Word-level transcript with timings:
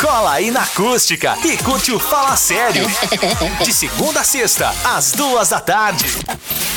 Cola 0.00 0.34
aí 0.34 0.50
na 0.50 0.62
acústica 0.62 1.36
e 1.44 1.56
curte 1.56 1.90
o 1.92 1.98
Fala 1.98 2.36
Sério. 2.36 2.86
De 3.64 3.72
segunda 3.72 4.20
a 4.20 4.24
sexta, 4.24 4.72
às 4.84 5.12
duas 5.12 5.48
da 5.48 5.60
tarde. 5.60 6.04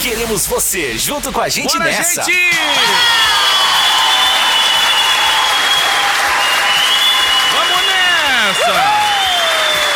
Queremos 0.01 0.47
você 0.47 0.97
junto 0.97 1.31
com 1.31 1.39
a 1.39 1.47
gente 1.47 1.77
Bora, 1.77 1.85
nessa. 1.91 2.23
gente! 2.23 2.51
Vamos 7.51 7.81
nessa! 7.87 9.01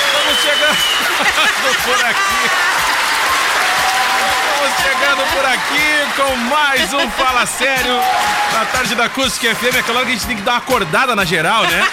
Estamos 0.05 0.41
chegando 0.41 0.77
por 1.83 2.05
aqui. 2.05 2.49
Estamos 4.53 4.81
chegando 4.81 5.23
por 5.33 5.45
aqui 5.45 6.04
com 6.15 6.35
mais 6.49 6.93
um 6.93 7.09
Fala 7.11 7.45
Sério 7.45 7.99
na 8.53 8.65
tarde 8.65 8.95
da 8.95 9.05
Acústica 9.05 9.53
FM. 9.53 9.75
É 9.75 9.83
claro 9.83 10.05
que 10.05 10.11
a 10.11 10.15
gente 10.15 10.25
tem 10.25 10.37
que 10.37 10.43
dar 10.43 10.53
uma 10.53 10.57
acordada 10.59 11.15
na 11.15 11.25
geral, 11.25 11.63
né? 11.63 11.85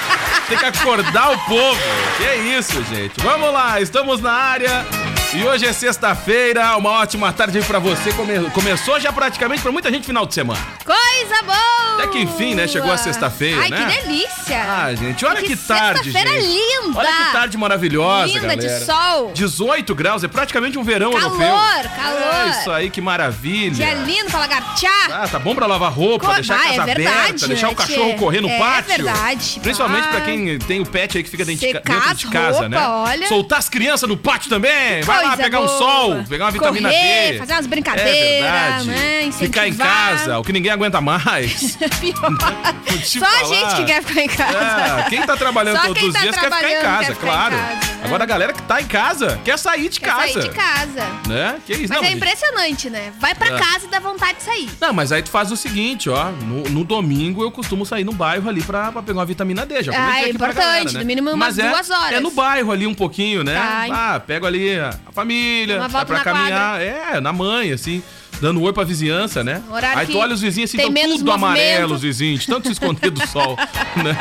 Tem 0.49 0.57
que 0.57 0.65
acordar 0.65 1.33
o 1.33 1.39
povo. 1.41 1.81
Que 2.17 2.25
é 2.25 2.37
isso, 2.37 2.83
gente. 2.85 3.21
Vamos 3.21 3.53
lá, 3.53 3.81
estamos 3.81 4.21
na 4.21 4.33
área. 4.33 4.87
E 5.35 5.43
hoje 5.45 5.65
é 5.65 5.73
sexta-feira, 5.73 6.77
uma 6.77 6.91
ótima 6.91 7.33
tarde 7.33 7.57
aí 7.57 7.65
pra 7.65 7.79
você. 7.79 8.13
Come- 8.13 8.51
começou 8.51 9.01
já 9.01 9.11
praticamente 9.11 9.63
pra 9.63 9.73
muita 9.73 9.91
gente 9.91 10.05
final 10.05 10.27
de 10.27 10.35
semana. 10.35 10.61
Coisa 10.85 11.43
boa! 11.43 11.95
Até 11.95 12.07
que 12.09 12.19
enfim, 12.19 12.55
né? 12.55 12.69
Chegou 12.69 12.93
a 12.93 12.99
sexta-feira, 12.99 13.63
Ai, 13.63 13.71
né? 13.71 13.87
que 13.97 14.03
delícia! 14.03 14.63
Ah, 14.63 14.95
gente, 14.95 15.25
olha 15.25 15.41
que, 15.41 15.49
Que 15.49 15.57
tarde, 15.57 16.13
sexta-feira 16.13 16.39
linda! 16.39 16.99
Olha 16.99 17.09
que 17.13 17.33
tarde 17.33 17.57
maravilhosa, 17.57 18.27
Linda, 18.27 18.57
de 18.57 18.67
galera. 18.67 18.85
sol. 18.85 19.33
18 19.33 19.95
graus, 19.95 20.23
é 20.23 20.29
praticamente 20.29 20.79
um 20.79 20.83
verão 20.85 21.13
Calor, 21.13 21.25
europeu. 21.41 21.91
calor. 21.97 22.47
É 22.47 22.51
isso 22.51 22.71
aí, 22.71 22.91
que 22.91 23.01
maravilha. 23.01 23.71
Dia 23.75 23.95
lindo 23.95 24.31
pra 24.31 24.41
lagartear. 24.41 25.11
Ah, 25.13 25.29
tá 25.29 25.39
bom 25.39 25.55
pra 25.55 25.65
lavar 25.67 25.93
roupa, 25.93 26.27
Co- 26.27 26.35
deixar 26.35 26.57
a 26.57 26.59
Ah, 26.59 26.63
casa 26.65 26.83
é 26.83 26.95
verdade, 26.95 27.19
aberta, 27.29 27.49
deixar 27.49 27.67
né, 27.69 27.73
o 27.73 27.77
cachorro 27.77 28.11
tchê? 28.13 28.19
correr 28.19 28.41
no 28.43 28.49
É 28.51 28.59
pátio. 28.59 28.85
verdade. 29.05 29.61
Principalmente 29.63 30.05
Ah. 30.09 30.11
pra 30.11 30.21
quem 30.23 30.59
tem 30.59 30.81
o 30.81 30.87
pet 30.87 31.17
aí 31.17 31.25
que 31.25 31.31
fica 31.31 31.45
dentro, 31.45 31.67
de, 31.67 31.73
dentro 31.73 32.15
de 32.17 32.27
casa, 32.29 32.51
roupa, 32.61 32.69
né? 32.69 32.79
olha. 32.87 33.29
Soltar 33.29 33.59
as 33.61 33.69
crianças 33.71 34.07
no 34.07 34.17
pátio 34.17 34.51
também. 34.51 35.01
Vai 35.03 35.22
lá 35.29 35.37
pegar 35.37 35.61
um 35.61 35.67
boa. 35.67 35.79
sol, 35.79 36.25
pegar 36.29 36.45
uma 36.47 36.51
vitamina 36.51 36.89
Correr, 36.89 37.33
D. 37.33 37.39
fazer 37.39 37.53
umas 37.55 37.65
É 37.65 37.69
brincadeiras, 37.69 38.43
verdade. 38.43 38.87
né? 38.89 39.31
Ficar 39.33 39.69
em 39.69 39.75
casa, 39.75 40.39
o 40.39 40.45
que 40.45 40.53
ninguém 40.53 40.71
aguenta 40.73 41.01
mais. 41.01 41.77
Te 43.03 43.19
Só 43.19 43.25
a 43.25 43.29
falar. 43.29 43.55
gente 43.55 43.77
que 43.77 43.85
quer 43.85 44.03
ficar 44.03 44.23
em 44.23 44.29
casa. 44.29 45.03
É, 45.07 45.11
quem 45.11 45.23
tá 45.23 45.37
trabalhando 45.37 45.77
Só 45.81 45.87
todos 45.89 46.03
os 46.05 46.13
tá 46.13 46.21
dias 46.21 46.35
quer 46.37 46.45
ficar 46.45 46.71
em 46.71 46.83
casa, 46.83 47.05
quer 47.07 47.15
ficar 47.15 47.27
em 47.27 47.31
claro. 47.31 47.57
casa, 47.57 47.75
né? 47.75 47.81
Agora 48.05 48.25
a 48.25 48.27
galera 48.27 48.53
que 48.53 48.63
tá 48.63 48.81
em 48.83 48.87
casa 48.87 49.41
quer 49.45 49.59
sair 49.59 49.89
de 49.89 50.01
Quer 50.01 50.07
casa. 50.11 50.33
sair 50.33 50.43
de 50.43 50.49
casa. 50.51 51.07
Né? 51.29 51.57
Que 51.65 51.73
isso, 51.73 51.89
Mas 51.89 52.03
não, 52.03 52.05
é 52.09 52.13
impressionante, 52.13 52.91
né? 52.91 53.13
Vai 53.21 53.35
pra 53.35 53.49
É. 53.55 53.59
casa 53.59 53.87
e 53.87 53.89
dá 53.89 54.01
vontade 54.01 54.39
de 54.39 54.43
sair. 54.45 54.71
Não, 54.81 54.93
mas 54.93 55.13
aí 55.13 55.23
tu 55.23 55.31
faz 55.31 55.51
o 55.53 55.57
seguinte, 55.57 56.11
ó. 56.11 56.31
No, 56.31 56.63
no 56.69 56.85
domingo 56.85 57.43
eu 57.43 57.51
costumo 57.51 57.87
sair 57.87 58.05
no 58.05 58.13
bairro 58.13 58.49
ali 58.49 58.61
pra, 58.63 58.91
pra 58.93 59.03
pegar 59.03 59.21
uma 59.21 59.25
vitamina 59.27 59.65
D. 59.65 59.83
Já 59.85 59.93
Ah, 59.95 60.23
é 60.23 60.29
importante, 60.31 60.59
galera, 60.59 60.93
né? 60.93 60.99
no 61.01 61.05
mínimo 61.07 61.31
umas 61.31 61.57
mas 61.57 61.59
é, 61.59 61.69
duas 61.71 61.91
horas. 61.91 62.13
É 62.13 62.21
no 62.21 62.31
bairro 62.31 62.73
ali 62.73 62.87
um 62.87 62.95
pouquinho, 62.95 63.45
né? 63.45 63.55
Tá. 63.55 63.87
Ah, 64.15 64.21
pego 64.21 64.47
ali 64.47 64.79
a, 64.79 64.95
a 65.13 65.15
família, 65.15 65.77
Uma 65.79 65.89
volta 65.89 66.07
pra 66.07 66.19
na 66.19 66.25
caminhar. 66.25 66.81
É, 66.81 67.21
na 67.21 67.33
mãe, 67.33 67.73
assim. 67.73 68.03
Dando 68.41 68.61
oi 68.61 68.73
pra 68.73 68.83
vizinhança, 68.83 69.45
né? 69.45 69.63
Horário 69.71 69.99
aí 70.01 70.07
tu 70.09 70.19
olha 70.19 70.35
os 70.35 70.41
vizinhos 70.41 70.69
assim, 70.69 70.77
tem 70.77 70.87
tão 70.87 70.93
menos 70.93 71.19
tudo 71.19 71.31
amarelo, 71.31 71.65
movimento. 71.91 71.95
os 71.95 72.03
vizinhos, 72.03 72.45
tanto 72.45 72.67
se 72.67 72.73
esconder 72.73 73.09
do 73.11 73.25
sol, 73.29 73.57
né? 74.03 74.19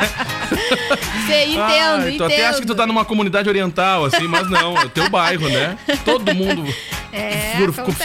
Você 1.26 1.44
entendo, 1.46 2.02
tu 2.02 2.08
entendo. 2.08 2.24
até 2.26 2.46
acha 2.46 2.60
que 2.60 2.66
tu 2.66 2.74
tá 2.74 2.86
numa 2.86 3.04
comunidade 3.04 3.48
oriental, 3.48 4.04
assim, 4.04 4.28
mas 4.28 4.48
não, 4.48 4.78
é 4.78 4.84
o 4.84 4.88
teu 4.88 5.10
bairro, 5.10 5.48
né? 5.48 5.76
Todo 6.04 6.32
mundo 6.36 6.64
É, 7.12 7.54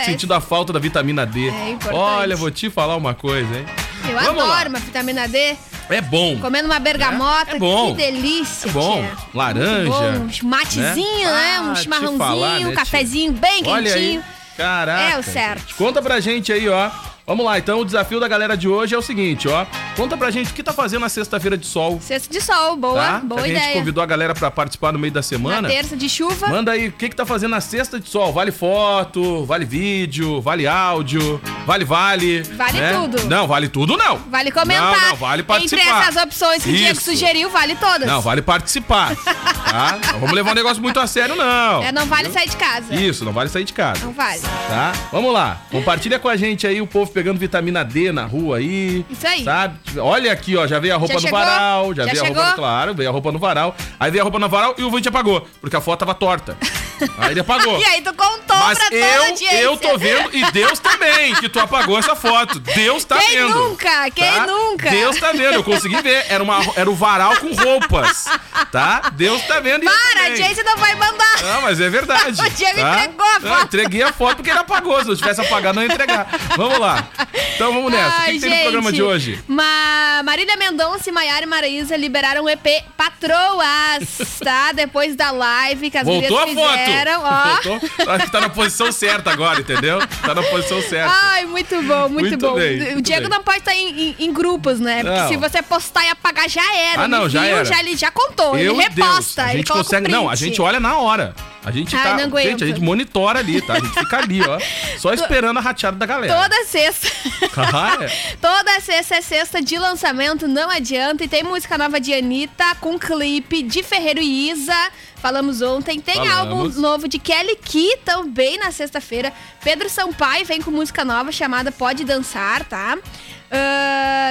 sentindo 0.04 0.34
a 0.34 0.42
falta 0.42 0.74
da 0.74 0.80
vitamina 0.80 1.26
D. 1.26 1.48
É 1.48 1.70
importante. 1.70 1.96
Olha, 1.96 2.36
vou 2.36 2.52
te 2.52 2.70
falar 2.70 2.98
uma 2.98 3.14
coisa, 3.14 3.56
hein? 3.56 3.66
Eu 4.10 4.16
Vamos 4.20 4.44
adoro 4.44 4.50
lá. 4.50 4.68
uma 4.70 4.80
vitamina 4.80 5.28
D. 5.28 5.56
É 5.90 6.02
bom. 6.02 6.38
Comendo 6.40 6.68
uma 6.68 6.80
bergamota, 6.80 7.52
É, 7.52 7.56
é 7.56 7.60
bom. 7.60 7.92
que 7.96 7.98
delícia, 8.02 8.68
É 8.70 8.72
bom. 8.72 9.02
tia. 9.02 9.12
Laranja, 9.34 9.90
bom. 9.90 10.10
Um 10.26 10.30
chimatezinho, 10.32 11.28
né? 11.30 11.34
né? 11.34 11.56
Ah, 11.58 11.62
Um 11.62 11.74
te 11.74 11.82
chimarrãozinho, 11.84 12.18
falar, 12.18 12.60
né, 12.60 12.66
um 12.66 12.70
tia? 12.70 12.76
cafezinho 12.76 13.32
bem 13.32 13.64
Olha 13.66 13.92
quentinho. 13.94 14.20
aí. 14.22 14.26
Caraca. 14.58 15.02
É 15.04 15.18
o 15.20 15.24
certo. 15.24 15.76
Conta 15.76 16.02
pra 16.02 16.20
gente 16.20 16.52
aí, 16.52 16.68
ó. 16.68 16.90
Vamos 17.26 17.46
lá, 17.46 17.58
então 17.58 17.80
o 17.82 17.86
desafio 17.86 18.20
da 18.20 18.28
galera 18.28 18.56
de 18.58 18.68
hoje 18.68 18.96
é 18.96 18.98
o 18.98 19.02
seguinte, 19.02 19.48
ó. 19.48 19.66
Conta 19.98 20.16
pra 20.16 20.30
gente 20.30 20.52
o 20.52 20.54
que 20.54 20.62
tá 20.62 20.72
fazendo 20.72 21.02
na 21.02 21.10
sexta-feira 21.10 21.58
de 21.58 21.66
sol, 21.66 22.00
Cesto 22.00 22.32
de 22.32 22.40
sol, 22.40 22.78
boa, 22.78 23.04
tá? 23.04 23.20
boa 23.24 23.42
Que 23.42 23.48
a 23.50 23.54
gente 23.54 23.62
ideia. 23.64 23.80
convidou 23.80 24.04
a 24.04 24.06
galera 24.06 24.36
pra 24.36 24.52
participar 24.52 24.94
no 24.94 25.00
meio 25.00 25.12
da 25.12 25.18
Na 25.20 25.24
semana. 25.24 25.68
terça 25.68 25.98
de 25.98 26.08
chuva. 26.08 26.48
Manda 26.50 26.72
aí, 26.72 26.90
o 26.90 26.92
que 26.92 27.10
que 27.10 27.16
tá 27.16 27.26
fazendo 27.26 27.50
na 27.52 27.62
sexta 27.62 28.00
de 28.00 28.08
sol? 28.08 28.32
Vale 28.32 28.52
foto, 28.52 29.44
vale 29.46 29.66
vídeo, 29.66 30.40
vale 30.40 30.68
áudio, 30.68 31.42
vale 31.66 31.84
vale. 31.84 32.44
Vale 32.44 32.80
né? 32.80 32.94
tudo. 32.94 33.26
Não, 33.26 33.48
vale 33.48 33.68
tudo 33.70 33.98
não. 33.98 34.18
Vale 34.30 34.52
comentar. 34.52 34.92
Não, 35.02 35.10
não, 35.10 35.16
vale 35.16 35.42
participar. 35.42 35.82
Entre 35.82 35.90
essas 36.10 36.24
opções 36.24 36.64
que 36.64 36.70
o 36.70 36.74
Diego 36.74 36.92
Isso. 36.92 37.02
sugeriu, 37.12 37.50
vale 37.50 37.76
todas. 37.76 38.08
Não, 38.08 38.22
vale 38.22 38.44
participar, 38.44 39.16
tá? 39.16 39.98
Não 40.14 40.20
vamos 40.20 40.36
levar 40.36 40.52
um 40.52 40.56
negócio 40.56 40.82
muito 40.82 41.00
a 41.00 41.08
sério, 41.08 41.36
não. 41.36 41.84
É, 41.84 41.92
não 41.92 42.06
vale 42.06 42.30
sair 42.32 42.50
de 42.50 42.56
casa. 42.58 42.94
Isso, 42.96 43.26
não 43.26 43.32
vale 43.34 43.50
sair 43.50 43.64
de 43.64 43.74
casa. 43.74 44.06
Não 44.06 44.14
vale. 44.14 44.42
Tá? 44.42 44.92
Vamos 45.12 45.34
lá. 45.34 45.62
Compartilha 45.72 46.18
com 46.20 46.28
a 46.28 46.36
gente 46.38 46.66
aí 46.66 46.82
o 46.82 46.88
povo 46.88 47.12
pegando 47.12 47.38
vitamina 47.40 47.84
D 47.84 48.12
na 48.12 48.26
rua 48.26 48.58
aí. 48.58 49.06
Isso 49.10 49.28
aí. 49.28 49.44
Sabe? 49.44 49.78
Olha 49.98 50.32
aqui, 50.32 50.56
ó. 50.58 50.68
Já 50.68 50.80
veio 50.80 50.94
a 50.96 50.98
roupa 50.98 51.14
Já 51.14 51.20
no 51.20 51.26
chegou? 51.26 51.40
varal. 51.40 51.94
Já, 51.94 52.06
Já 52.06 52.12
veio 52.12 52.24
a 52.24 52.28
roupa 52.28 52.40
chegou? 52.42 52.52
no. 52.52 52.56
Claro, 52.58 52.94
veio 52.94 53.10
a 53.10 53.12
roupa 53.14 53.32
no 53.32 53.40
varal. 53.40 53.76
Aí 54.00 54.12
veio 54.12 54.22
a 54.22 54.26
roupa 54.26 54.40
no 54.40 54.50
varal 54.50 54.76
e 54.78 54.84
o 54.84 54.92
vídeo 54.92 55.10
apagou. 55.10 55.48
Porque 55.62 55.76
a 55.76 55.82
foto 55.82 56.00
tava 56.00 56.14
torta. 56.14 56.58
Aí 57.20 57.32
ele 57.32 57.40
apagou. 57.42 57.80
E 57.80 57.86
aí 57.86 58.02
tu 58.02 58.12
contou 58.12 58.58
Mas 58.58 58.80
pra 58.80 58.92
eu, 58.98 59.24
audiência. 59.26 59.62
eu 59.62 59.78
tô 59.78 60.00
vendo, 60.00 60.36
e 60.36 60.44
Deus 60.52 60.80
também, 60.80 61.36
que 61.36 61.48
tu 61.48 61.60
apagou 61.60 62.00
essa 62.00 62.16
foto. 62.16 62.60
Deus 62.60 63.06
tá 63.06 63.20
Quem 63.20 63.38
vendo. 63.38 63.54
nunca? 63.56 64.10
Quem 64.10 64.26
tá? 64.34 64.48
nunca? 64.48 64.90
Deus 64.90 65.16
tá 65.20 65.32
vendo, 65.32 65.54
eu 65.54 65.64
consegui 65.64 66.02
ver. 66.02 66.26
Era, 66.28 66.44
uma, 66.44 66.58
era 66.76 66.90
o 66.90 66.96
varal 66.96 67.36
com 67.38 67.54
roupas, 67.54 68.26
tá? 68.72 69.12
Deus 69.14 69.40
tá 69.44 69.60
vendo 69.60 69.84
e 69.84 69.86
eu 69.86 69.92
Para, 69.92 70.22
a 70.22 70.26
audiência 70.30 70.64
não 70.64 70.76
vai 70.78 70.96
mandar. 70.96 71.42
Não, 71.44 71.62
mas 71.62 71.80
é 71.80 71.88
verdade. 71.88 72.42
O 72.42 72.50
Diego 72.50 72.80
tá? 72.80 72.96
entregou 73.06 73.26
a 73.28 73.40
Não, 73.40 73.50
foto. 73.52 73.64
entreguei 73.66 74.02
a 74.02 74.12
foto 74.14 74.36
porque 74.38 74.50
ele 74.50 74.60
apagou. 74.60 75.04
Se 75.04 75.10
eu 75.12 75.16
tivesse 75.16 75.40
apagado, 75.40 75.76
não 75.76 75.84
ia 75.84 75.94
entregar. 75.94 76.28
Vamos 76.56 76.80
lá. 76.80 77.08
Então 77.56 77.72
vamos 77.74 77.92
nessa. 77.92 78.08
o 78.08 78.12
que, 78.12 78.22
Ai, 78.22 78.34
que 78.34 78.40
tem 78.40 78.50
no 78.56 78.62
programa 78.64 78.92
de 78.92 79.04
hoje? 79.04 79.40
Ma 79.78 80.24
Marília 80.24 80.58
Mendonça 80.58 81.10
e 81.10 81.12
Maiara 81.12 81.44
e 81.44 81.46
Maraísa 81.48 81.96
liberaram 81.96 82.44
o 82.46 82.50
EP 82.50 82.66
Patroas, 82.98 84.40
tá? 84.44 84.72
Depois 84.74 85.16
da 85.16 85.30
live 85.32 85.90
que 85.92 85.98
as 85.98 86.04
Voltou 86.06 86.38
a 86.40 86.46
gurias 86.46 86.60
foto. 86.68 86.78
fizeram, 86.80 87.22
ó. 87.24 87.44
Voltou. 87.64 87.76
Acho 88.14 88.26
que 88.26 88.32
tá 88.32 88.42
na 88.42 88.50
posição 88.50 88.92
certa 88.92 89.32
agora, 89.32 89.60
entendeu? 89.60 90.00
Tá 90.26 90.34
na 90.34 90.42
posição 90.44 90.82
certa. 90.82 91.14
Ai, 91.14 91.46
muito 91.46 91.76
bom, 91.84 92.10
muito, 92.10 92.30
Muito 92.30 92.38
bom. 92.38 92.56
bem, 92.56 92.80
o 92.82 92.92
muito 92.94 93.02
Diego 93.04 93.30
bem. 93.30 93.38
não 93.38 93.44
pode 93.44 93.60
estar 93.60 93.76
em, 93.76 93.88
em- 94.10 94.16
em 94.20 94.34
grupos, 94.34 94.80
né? 94.80 95.04
Porque 95.04 95.20
Não. 95.20 95.28
se 95.28 95.38
você 95.38 95.62
postar 95.62 96.04
e 96.06 96.10
apagar, 96.10 96.50
já 96.50 96.76
era. 96.76 97.04
Ah, 97.04 97.08
não, 97.08 97.30
já 97.30 97.42
viu, 97.42 97.56
era. 97.56 97.66
Já, 97.66 97.80
ele 97.80 97.96
já 97.96 98.10
contou, 98.12 98.58
Eu 98.58 98.74
ele 98.74 98.84
e 98.84 98.90
Deus. 98.90 99.08
reposta, 99.08 99.44
A 99.44 99.48
gente 99.50 99.72
consegue. 99.72 100.10
Não, 100.10 100.30
a 100.30 100.36
gente 100.36 100.60
olha 100.62 100.80
na 100.80 100.98
hora. 100.98 101.36
A 101.68 101.72
gente 101.72 101.94
Ai, 101.94 102.30
tá. 102.30 102.40
gente, 102.40 102.64
a 102.64 102.68
gente 102.68 102.80
monitora 102.80 103.40
ali, 103.40 103.62
tá? 103.62 103.74
A 103.74 103.80
gente 103.82 103.94
fica 103.94 104.20
ali, 104.20 104.42
ó. 104.42 104.58
Só 104.98 105.14
esperando 105.14 105.58
a 105.58 105.60
rateada 105.60 105.98
da 105.98 106.06
galera. 106.06 106.34
Toda 106.34 106.64
sexta. 106.64 107.10
Ah, 107.58 107.98
é. 108.06 108.10
Toda 108.40 108.80
sexta 108.80 109.16
é 109.16 109.22
sexta 109.22 109.62
de 109.62 109.78
lançamento, 109.78 110.48
não 110.48 110.70
adianta. 110.70 111.26
E 111.26 111.28
tem 111.28 111.44
música 111.44 111.78
nova 111.78 112.00
de 112.00 112.14
Anitta, 112.14 112.64
com 112.80 112.98
clipe 112.98 113.64
de 113.64 113.84
Ferreiro 113.84 114.22
e 114.22 114.50
Isa. 114.50 114.92
Falamos 115.22 115.62
ontem. 115.62 116.00
Tem 116.00 116.16
Falamos. 116.16 116.76
álbum 116.78 116.82
novo 116.82 117.08
de 117.08 117.20
Kelly 117.20 117.56
Key 117.58 117.98
também 118.06 118.58
na 118.58 118.72
sexta-feira. 118.72 119.34
Pedro 119.64 119.90
Sampaio 119.90 120.46
vem 120.46 120.62
com 120.62 120.72
música 120.72 121.04
nova 121.04 121.32
chamada 121.32 121.72
Pode 121.72 122.04
Dançar, 122.04 122.64
tá? 122.66 122.98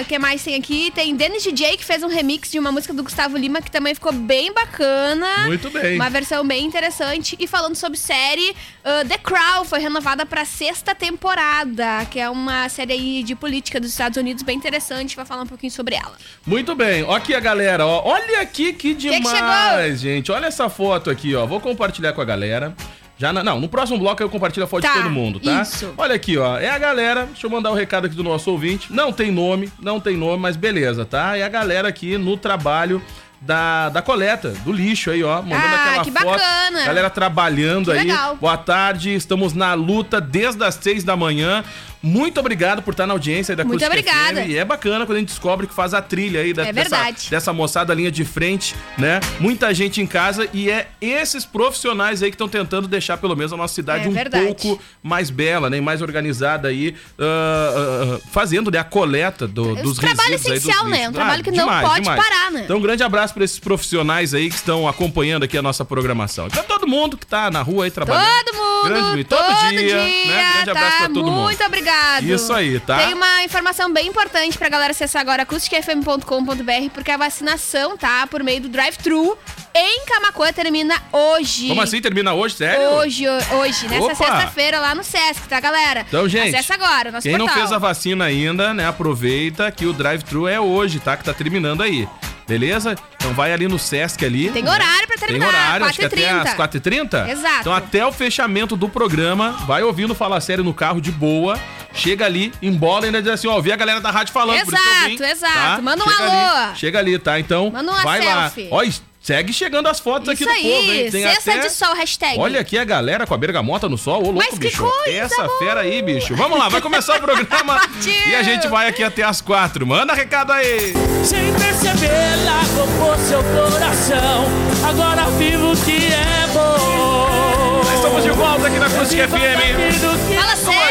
O 0.03 0.05
que 0.05 0.19
mais 0.19 0.43
tem 0.45 0.55
aqui? 0.55 0.91
Tem 0.95 1.17
Dennis 1.17 1.43
DJ 1.43 1.77
que 1.79 1.85
fez 1.85 2.03
um 2.03 2.09
remix 2.09 2.51
de 2.51 2.59
uma 2.59 2.71
música 2.71 2.93
do 2.93 3.03
Gustavo 3.03 3.37
Lima 3.37 3.63
que 3.63 3.71
também 3.71 3.95
ficou 3.95 4.13
bem 4.13 4.53
bacana. 4.53 5.47
Muito 5.47 5.71
bem. 5.71 5.97
Uma 5.97 6.11
versão 6.11 6.47
bem 6.47 6.67
interessante. 6.67 7.35
E 7.41 7.47
falando 7.47 7.75
sobre 7.75 7.99
série, 7.99 8.51
uh, 8.51 9.09
The 9.09 9.17
Crown 9.17 9.65
foi 9.65 9.81
renovada 9.81 10.27
pra 10.27 10.45
sexta 10.45 10.95
temporada, 10.95 12.05
que 12.11 12.21
é 12.21 12.29
uma 12.29 12.69
série 12.69 12.93
aí 12.93 13.23
de 13.23 13.35
política 13.35 13.81
dos 13.81 13.91
Estados 13.91 14.19
Unidos 14.19 14.43
bem 14.43 14.57
interessante. 14.57 15.17
Vai 15.17 15.25
falar 15.25 15.43
um 15.43 15.47
pouquinho 15.47 15.73
sobre 15.73 15.95
ela. 15.95 16.17
Muito 16.45 16.75
bem. 16.75 17.03
Ó 17.05 17.15
aqui 17.15 17.35
a 17.35 17.41
galera, 17.41 17.87
ó. 17.87 18.03
Olha 18.05 18.43
aqui 18.43 18.75
que 18.75 18.95
que 18.95 18.95
demais, 18.95 19.29
chegou? 19.29 19.97
gente. 19.97 20.31
Olha 20.31 20.47
essa 20.47 20.69
foto 20.69 20.86
aqui, 20.93 21.35
ó. 21.35 21.47
Vou 21.47 21.61
compartilhar 21.61 22.13
com 22.13 22.21
a 22.21 22.25
galera. 22.25 22.75
Já 23.19 23.33
na- 23.33 23.43
não, 23.43 23.59
no 23.59 23.67
próximo 23.69 23.99
bloco 23.99 24.23
eu 24.23 24.29
compartilho 24.29 24.65
a 24.65 24.67
foto 24.67 24.83
Tá, 24.83 24.93
de 24.93 24.99
todo 24.99 25.11
mundo, 25.11 25.41
tá? 25.41 25.63
isso. 25.63 25.95
Olha 25.97 26.15
aqui, 26.15 26.37
ó. 26.37 26.59
É 26.59 26.69
a 26.69 26.79
galera. 26.79 27.25
Deixa 27.27 27.47
eu 27.47 27.51
mandar 27.51 27.71
o 27.71 27.75
recado 27.75 28.07
aqui 28.07 28.15
do 28.15 28.23
nosso 28.23 28.51
ouvinte. 28.51 28.93
Não 28.93 29.11
tem 29.11 29.31
nome, 29.31 29.73
não 29.81 29.99
tem 29.99 30.17
nome, 30.17 30.39
mas 30.43 30.55
beleza, 30.55 31.05
tá? 31.07 31.35
É 31.37 31.43
a 31.43 31.49
galera 31.49 31.89
aqui 31.89 32.19
no 32.19 32.37
trabalho 32.37 33.01
da, 33.41 33.89
da 33.91 34.03
coleta, 34.03 34.51
do 34.65 34.71
lixo 34.73 35.11
aí, 35.11 35.23
ó. 35.25 35.41
Mandando 35.41 35.57
Ah, 35.77 35.85
aquela 35.91 36.05
que 36.05 36.11
foto. 36.11 36.25
bacana. 36.27 36.85
Galera 36.85 37.09
trabalhando 37.11 37.91
Que 37.91 37.99
aí. 37.99 38.07
legal. 38.07 38.37
Boa 38.37 38.57
tarde, 38.59 39.15
estamos 39.15 39.55
na 39.55 39.73
luta 39.75 40.21
desde 40.21 40.63
as 40.65 40.75
seis 40.75 41.03
da 41.03 41.17
manhã. 41.17 41.65
Muito 42.07 42.39
obrigado 42.39 42.83
por 42.83 42.93
estar 42.93 43.05
na 43.05 43.15
audiência 43.15 43.51
aí 43.53 43.57
da 43.57 43.65
Muito 43.65 43.85
Acústica 43.85 44.13
obrigada. 44.13 44.43
FM. 44.43 44.51
E 44.51 44.57
é 44.57 44.65
bacana 44.65 45.05
quando 45.05 45.17
a 45.17 45.19
gente 45.19 45.31
descobre 45.31 45.67
que 45.67 45.75
faz 45.75 45.93
a 45.93 46.01
trilha 46.01 46.41
aí 46.41 46.53
da, 46.53 46.69
É 46.69 46.73
dessa, 46.73 47.13
dessa 47.29 47.53
moçada 47.53 47.93
linha 47.93 48.13
de 48.13 48.25
frente, 48.25 48.77
né? 48.97 49.19
Muita 49.41 49.75
gente 49.75 50.01
em 50.01 50.07
casa 50.07 50.49
e 50.53 50.71
é 50.71 50.87
esses 51.01 51.45
profissionais 51.45 52.23
aí 52.23 52.31
que 52.31 52.37
estão 52.37 52.49
tentando 52.49 52.87
deixar 52.87 53.17
pelo 53.17 53.35
menos 53.35 53.53
a 53.53 53.57
nossa 53.57 53.75
cidade 53.75 54.07
É 54.07 54.09
um 54.09 54.13
verdade. 54.13 54.45
pouco 54.45 54.81
mais 55.03 55.31
bela, 55.31 55.69
né? 55.69 55.81
Mais 55.81 56.01
organizada 56.01 56.69
aí, 56.69 56.95
ah, 57.19 58.15
ah, 58.15 58.21
fazendo 58.31 58.71
né, 58.71 58.79
a 58.79 58.85
coleta 58.85 59.49
do, 59.49 59.73
Esse 59.73 59.83
dos 59.83 59.99
trabalho 59.99 60.31
resíduos 60.31 60.47
aí 60.47 60.59
dos 60.59 60.65
essencial, 60.65 60.89
né? 60.89 61.09
Um 61.09 61.13
trabalho 61.13 61.43
que 61.43 61.51
não 61.51 61.67
pode 61.67 62.05
parar, 62.05 62.53
né? 62.53 62.63
Então, 62.65 62.77
um 62.77 62.83
grande 62.83 63.03
abraço 63.03 63.35
para 63.35 63.45
esses 63.45 63.59
profissionais 63.59 64.33
aí 64.33 64.49
que 64.49 64.55
estão 64.55 64.87
acompanhando 64.87 65.43
aqui 65.43 65.59
a 65.59 65.63
nossa 65.63 65.85
programação. 65.85 66.47
Então, 66.47 66.63
todo 66.63 66.87
mundo 66.87 67.17
que 67.17 67.27
tá 67.27 67.51
na 67.51 67.63
rua 67.63 67.87
aí 67.87 67.91
trabalhando. 67.91 68.45
Todo 68.45 68.57
mundo, 68.57 68.89
Grande, 68.89 69.25
todo, 69.25 69.45
todo 69.45 69.69
dia, 69.71 69.97
né? 69.97 70.53
Grande 70.55 70.71
abraço 70.71 70.91
tá? 70.91 70.97
pra 70.99 71.09
todo 71.09 71.31
mundo. 71.33 71.43
Muito 71.43 71.65
obrigado. 71.65 71.96
Isso 72.23 72.53
aí, 72.53 72.79
tá? 72.81 72.97
Tem 72.99 73.15
uma 73.15 73.43
informação 73.45 73.93
bem 73.93 74.07
importante 74.09 74.57
pra 74.59 74.69
galera 74.69 74.91
acessar 74.93 75.21
agora 75.23 75.43
acusticfm.com.br, 75.43 76.91
porque 76.95 77.11
a 77.11 77.17
vacinação, 77.17 77.97
tá? 77.97 78.27
Por 78.27 78.43
meio 78.43 78.61
do 78.63 78.69
drive-thru 78.69 79.37
em 79.75 80.07
Camacuã 80.07 80.53
termina 80.53 80.95
hoje. 81.13 81.69
Como 81.69 81.81
assim? 81.83 82.01
Termina 82.01 82.33
hoje? 82.35 82.57
Sério? 82.57 82.83
Hoje, 82.97 83.27
ho- 83.29 83.57
hoje, 83.59 83.89
nessa 83.89 84.15
sexta-feira 84.15 84.81
lá 84.81 84.95
no 84.95 85.05
Sesc, 85.05 85.47
tá, 85.49 85.61
galera? 85.61 86.05
Então, 86.09 86.29
gente, 86.29 86.55
Acessa 86.55 86.75
agora, 86.75 87.11
nosso 87.11 87.25
Quem 87.29 87.37
não 87.37 87.47
portal. 87.47 87.59
fez 87.59 87.73
a 87.73 87.79
vacina 87.79 88.25
ainda, 88.25 88.73
né? 88.73 88.87
Aproveita 88.89 89.71
que 89.71 89.85
o 89.87 89.93
drive-thru 89.93 90.49
é 90.49 90.59
hoje, 90.61 90.99
tá? 91.01 91.17
Que 91.17 91.25
tá 91.25 91.35
terminando 91.35 91.83
aí. 91.83 92.09
Beleza? 92.47 92.95
Então 93.17 93.33
vai 93.33 93.53
ali 93.53 93.67
no 93.67 93.79
Sesc 93.79 94.25
ali. 94.25 94.51
Tem 94.51 94.69
horário 94.69 95.07
pra 95.07 95.17
Tem 95.17 95.29
terminar, 95.29 95.49
horário, 95.49 95.87
acho 95.87 95.99
que 95.99 96.05
até 96.05 96.17
4h30. 96.17 96.43
às 96.43 96.55
4h30? 96.55 97.29
Exato. 97.31 97.61
Então 97.61 97.73
até 97.75 98.07
o 98.07 98.13
fechamento 98.13 98.77
do 98.77 98.89
programa, 98.89 99.53
vai 99.67 99.83
ouvindo 99.83 100.15
Fala 100.15 100.41
Sério 100.41 100.63
no 100.63 100.73
carro 100.73 101.01
de 101.01 101.11
boa, 101.11 101.59
chega 101.93 102.25
ali, 102.25 102.53
embola 102.63 103.05
e 103.05 103.07
ainda 103.07 103.21
diz 103.21 103.33
assim, 103.33 103.49
ó, 103.49 103.61
vi 103.61 103.73
a 103.73 103.77
galera 103.77 104.01
da 104.01 104.11
rádio 104.11 104.33
falando. 104.33 104.59
eu 104.61 104.67
vim, 104.67 104.73
Exato, 104.75 105.25
exato. 105.25 105.55
tá? 105.55 105.79
Manda 105.83 106.05
um 106.05 106.09
chega 106.09 106.23
alô. 106.25 106.57
Ali, 106.69 106.77
chega 106.79 106.99
ali, 107.01 107.19
tá? 107.19 107.41
Então 107.41 107.71
Manda 107.71 107.91
uma 107.91 108.03
vai 108.03 108.23
selfie. 108.23 108.69
lá. 108.71 108.77
Ó, 108.77 108.83
segue 109.27 109.53
chegando 109.53 109.89
as 109.89 109.99
fotos 109.99 110.29
aqui 110.29 110.45
Isso 110.45 110.53
do 110.53 110.55
povo, 110.55 110.69
hein? 110.69 110.91
aí, 111.01 111.11
Tem 111.11 111.23
cesta 111.25 111.51
até... 111.51 111.61
de 111.63 111.71
sol, 111.71 111.95
hashtag. 111.97 112.39
Olha 112.39 112.61
aqui 112.61 112.79
a 112.79 112.85
galera 112.85 113.27
com 113.27 113.35
a 113.35 113.37
bergamota 113.37 113.89
no 113.89 113.99
sol, 113.99 114.21
ô 114.21 114.31
louco, 114.31 114.39
Mas 114.39 114.51
que 114.51 114.69
bicho. 114.69 114.85
coisa 114.85 115.11
Essa 115.11 115.43
boa. 115.49 115.59
fera 115.59 115.81
aí, 115.81 116.01
bicho. 116.01 116.37
Vamos 116.37 116.57
lá, 116.57 116.69
vai 116.69 116.81
começar 116.81 117.17
o 117.17 117.21
programa 117.21 117.81
e 118.07 118.35
a 118.37 118.43
gente 118.45 118.69
vai 118.69 118.87
aqui 118.87 119.03
até 119.03 119.25
as 119.25 119.41
quatro. 119.41 119.85
Manda 119.85 120.15
recado 120.15 120.53
aí. 120.53 120.93
Sem 121.25 121.53
perceber, 121.55 122.45
largou 122.45 122.87
por 123.01 123.19
seu 123.19 123.43
coração. 123.43 124.47
Agora 124.89 125.25
vivo 125.33 125.75
que 125.85 126.07
é 126.07 126.47
bom. 126.53 127.83
Estamos 127.97 128.23
de 128.23 128.31
volta 128.31 128.69
aqui 128.69 128.79
na 128.79 128.87
Acústica 128.87 129.27
FM. 129.27 130.37
Fala 130.37 130.55
sério. 130.55 130.87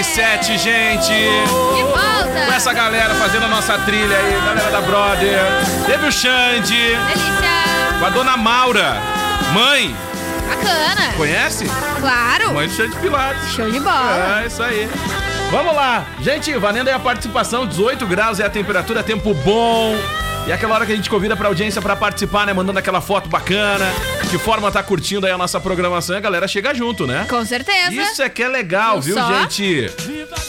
2h47, 0.00 0.58
gente. 0.58 1.12
De 1.12 1.82
volta. 1.84 2.46
Com 2.46 2.52
essa 2.52 2.72
galera 2.72 3.14
fazendo 3.14 3.44
a 3.44 3.48
nossa 3.48 3.78
trilha 3.78 4.16
aí, 4.16 4.32
galera 4.44 4.70
da 4.72 4.80
Brother. 4.80 5.40
Teve 5.86 6.06
o 6.06 6.12
Xande, 6.12 6.96
Delícia. 7.06 7.39
Com 8.00 8.06
a 8.06 8.10
dona 8.10 8.36
Maura. 8.36 8.94
Mãe, 9.52 9.94
Bacana. 10.48 11.12
conhece? 11.16 11.64
Claro. 12.00 12.54
Mãe 12.54 12.66
do 12.68 12.74
Xande 12.74 12.96
Pilates. 12.96 13.52
Show 13.52 13.70
de 13.70 13.78
bola. 13.80 14.40
É, 14.42 14.46
isso 14.46 14.62
aí. 14.62 14.88
Vamos 15.50 15.74
lá. 15.74 16.06
Gente, 16.20 16.52
valendo 16.56 16.88
aí 16.88 16.94
a 16.94 16.98
participação, 16.98 17.66
18 17.66 18.06
graus 18.06 18.40
é 18.40 18.46
a 18.46 18.50
temperatura, 18.50 19.02
tempo 19.02 19.34
bom. 19.34 19.94
E 20.46 20.50
é 20.50 20.54
aquela 20.54 20.74
hora 20.74 20.86
que 20.86 20.92
a 20.92 20.96
gente 20.96 21.10
convida 21.10 21.36
pra 21.36 21.48
audiência 21.48 21.82
pra 21.82 21.94
participar, 21.94 22.46
né? 22.46 22.52
Mandando 22.54 22.78
aquela 22.78 23.00
foto 23.02 23.28
bacana. 23.28 23.84
Que 24.30 24.38
forma 24.38 24.70
tá 24.72 24.82
curtindo 24.82 25.26
aí 25.26 25.32
a 25.32 25.36
nossa 25.36 25.60
programação 25.60 26.14
e 26.16 26.18
a 26.18 26.20
galera 26.20 26.48
chega 26.48 26.74
junto, 26.74 27.06
né? 27.06 27.26
Com 27.28 27.44
certeza. 27.44 27.92
Isso 27.92 28.22
é 28.22 28.28
que 28.28 28.42
é 28.42 28.48
legal, 28.48 28.94
Não 28.94 29.02
viu, 29.02 29.14
só. 29.16 29.40
gente? 29.42 29.90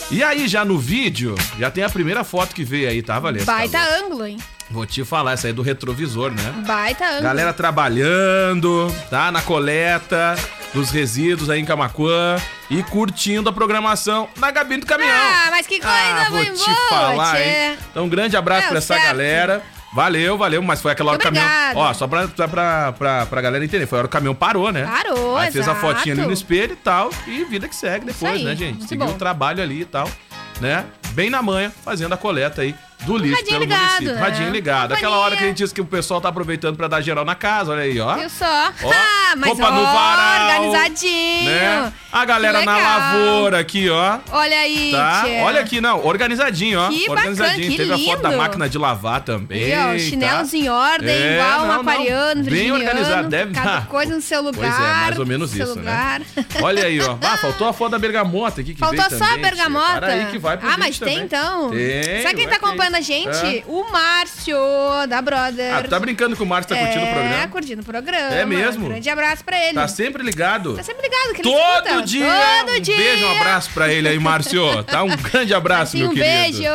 E 0.09 0.24
aí, 0.24 0.48
já 0.48 0.63
no 0.63 0.77
vídeo, 0.77 1.36
já 1.59 1.69
tem 1.69 1.83
a 1.83 1.89
primeira 1.89 2.24
foto 2.24 2.56
que 2.56 2.63
veio 2.63 2.88
aí, 2.89 3.01
tá, 3.01 3.19
Valesca? 3.19 3.51
Baita 3.51 3.80
ângulo, 4.00 4.25
hein? 4.25 4.38
Vou 4.72 4.86
te 4.86 5.04
falar, 5.04 5.34
essa 5.34 5.48
aí 5.48 5.52
é 5.52 5.54
do 5.54 5.62
retrovisor, 5.62 6.32
né? 6.32 6.64
Baita 6.66 7.06
ângulo. 7.06 7.24
Galera 7.24 7.52
trabalhando, 7.54 8.94
tá? 9.10 9.32
Na 9.32 9.42
coleta 9.42 10.36
dos 10.74 10.90
resíduos 10.90 11.50
aí 11.50 11.60
em 11.60 11.66
Camacuã 11.66 12.38
e 12.70 12.82
curtindo 12.84 13.50
a 13.50 13.54
programação 13.54 14.30
na 14.38 14.52
cabine 14.52 14.80
do 14.82 14.88
caminhão. 14.88 15.14
Ah, 15.14 15.48
mas 15.52 15.68
que 15.68 15.80
coisa 15.80 15.94
Ah, 15.94 16.28
vou 16.30 16.46
te 16.46 16.52
boa, 16.66 16.88
falar, 16.90 17.36
tchê. 17.36 17.44
hein? 17.44 17.78
Então, 17.92 18.06
um 18.06 18.10
grande 18.10 18.38
abraço 18.38 18.66
É, 18.66 18.70
pra 18.70 18.78
essa 18.78 18.94
certo. 18.94 19.04
galera. 19.08 19.62
Valeu, 19.94 20.38
valeu, 20.38 20.62
mas 20.62 20.82
foi 20.82 20.94
aquela 20.94 21.12
hora 21.12 21.20
que 21.20 21.28
o 21.28 21.32
caminhão. 21.34 21.50
Ó, 21.76 21.94
só 21.94 22.08
pra, 22.08 22.26
pra, 22.30 22.94
pra, 22.94 23.26
pra 23.26 23.42
galera 23.42 23.66
entender, 23.66 23.86
foi 23.86 23.98
a 23.98 24.00
hora 24.00 24.08
que 24.08 24.12
o 24.14 24.18
caminhão 24.18 24.34
parou, 24.34 24.72
né? 24.72 24.86
Parou, 24.86 25.36
Aí 25.36 25.52
fez 25.52 25.68
a 25.68 25.72
exato. 25.74 25.86
fotinha 25.86 26.16
ali 26.16 26.22
no 26.26 26.32
espelho 26.32 26.72
e 26.72 26.76
tal, 26.78 27.10
e 27.28 27.44
vida 27.44 27.68
que 27.68 27.76
segue 27.76 28.06
depois, 28.06 28.36
aí, 28.36 28.44
né, 28.46 28.56
gente? 28.56 28.86
Seguiu 28.88 29.08
o 29.08 29.14
trabalho 29.16 29.62
ali 29.62 29.82
e 29.82 29.86
tal, 29.86 30.10
né? 30.62 30.86
Bem 31.10 31.30
na 31.30 31.42
manhã, 31.42 31.70
fazendo 31.84 32.14
a 32.14 32.18
coleta 32.18 32.62
aí 32.62 32.74
do 33.06 33.18
lixo 33.18 33.36
Radinho 33.36 33.59
pelo 33.59 33.62
ligado, 33.62 33.81
município. 33.83 34.13
né? 34.15 34.21
Radinho 34.21 34.51
ligado. 34.51 34.92
Aquela 34.94 35.18
hora 35.18 35.36
que 35.36 35.44
a 35.44 35.48
gente 35.48 35.57
disse 35.57 35.74
que 35.74 35.81
o 35.81 35.86
pessoal 35.86 36.21
tá 36.21 36.30
aproveitando 36.30 36.75
pra 36.77 36.88
dar 36.88 37.01
geral 37.01 37.25
na 37.25 37.36
casa, 37.36 37.71
olha 37.71 37.83
aí, 37.83 38.00
ó. 38.00 38.15
Viu 38.15 38.30
só? 38.30 38.71
Ó, 38.83 38.92
ah, 38.94 39.36
mas 39.38 39.50
roupa 39.50 39.68
ó, 39.68 39.71
no 39.71 39.83
varal, 39.83 40.62
organizadinho. 40.62 41.45
Né? 41.51 41.94
A 42.12 42.25
galera 42.25 42.59
Que 42.59 42.65
na 42.65 42.77
lavoura 42.77 43.59
aqui, 43.59 43.89
ó. 43.89 44.19
Olha 44.31 44.57
aí, 44.59 44.92
Tá? 44.92 45.24
Olha 45.44 45.62
aqui, 45.62 45.80
não, 45.80 46.06
organizadinho, 46.06 46.80
ó. 46.80 46.89
Que 46.89 47.09
organizadinho. 47.09 47.57
bacana, 47.57 47.71
que 47.71 47.77
Teve 47.77 47.94
a 47.94 47.98
foto 48.12 48.21
da 48.21 48.31
máquina 48.38 48.69
de 48.69 48.77
lavar 48.77 49.21
também. 49.21 49.69
E, 49.69 49.74
ó, 49.74 49.92
tá? 49.94 50.00
chinelos 50.00 50.53
em 50.53 50.69
ordem, 50.69 51.09
É, 51.09 51.33
igual 51.36 51.59
um 51.63 51.68
não, 51.68 51.74
não. 51.75 51.81
aquariano, 51.81 52.44
Bem 52.44 52.71
organizado, 52.71 53.30
deve 53.30 53.53
Cada 53.53 53.77
Ah, 53.77 53.81
coisa 53.83 54.13
no 54.13 54.21
seu 54.21 54.42
lugar. 54.42 54.59
Pois 54.62 54.74
é, 54.88 54.94
mais 55.06 55.19
ou 55.19 55.25
menos 55.25 55.56
isso, 55.56 55.69
lugar. 55.75 56.19
né? 56.19 56.25
Olha 56.62 56.86
aí, 56.86 57.00
ó. 57.01 57.18
Ah, 57.21 57.38
faltou 57.38 57.68
a 57.68 57.74
foto 57.74 57.92
da 57.92 58.00
bergamota 58.00 58.59
aqui 58.62 58.74
que 58.74 58.80
Faltou 58.80 59.00
só 59.00 59.06
a 59.06 59.09
também, 59.09 59.27
tia. 59.33 59.42
bergamota? 59.42 60.00
Para 60.01 60.07
aí 60.13 60.25
que 60.27 60.38
vai 60.38 60.57
pro 60.57 60.69
ah, 60.69 60.75
mas 60.77 61.00
tem 61.00 61.19
então? 61.19 61.69
Tem, 61.71 62.24
Sabe 62.24 62.36
quem 62.36 62.48
vai 62.48 62.59
tá 62.59 62.68
acompanhando 62.68 62.91
ter. 62.92 62.98
a 62.98 63.02
gente? 63.02 63.58
É. 63.60 63.64
O 63.68 63.92
Márcio, 63.92 64.56
da 65.08 65.22
Brother. 65.22 65.74
Ah, 65.76 65.84
tu 65.84 65.90
tá 65.90 66.00
brincando 66.00 66.36
que 66.36 66.44
o 66.44 66.46
Márcio 66.46 66.76
tá 66.76 66.82
curtindo 66.82 67.06
o 67.06 67.08
É, 67.08 67.14
programa? 67.14 67.48
curtindo 67.48 67.82
o 67.82 67.86
programa. 67.86 68.36
É 68.36 68.46
mesmo? 68.46 68.88
Grande 68.88 69.10
abraço 69.10 69.44
pra 69.44 69.64
ele. 69.64 69.74
Tá 69.74 69.88
sempre 69.88 70.24
ligado. 70.24 70.76
Tá 70.76 70.84
sempre 70.84 71.02
ligado, 71.04 71.34
que 71.34 71.42
ele 71.42 71.50
Todo 71.52 71.86
escuta. 71.88 72.02
dia. 72.04 72.32
Todo 72.66 72.78
um 72.78 72.82
dia. 72.82 72.98
beijo, 72.98 73.26
um 73.26 73.32
abraço 73.38 73.70
pra 73.74 73.92
ele 73.94 74.08
aí, 74.08 74.20
Márcio. 74.20 74.84
Tá? 74.84 75.04
Um 75.04 75.16
grande 75.18 75.54
abraço, 75.54 75.92
Sim, 75.94 76.00
meu 76.00 76.10
um 76.12 76.14
querido. 76.14 76.58
beijo. 76.60 76.70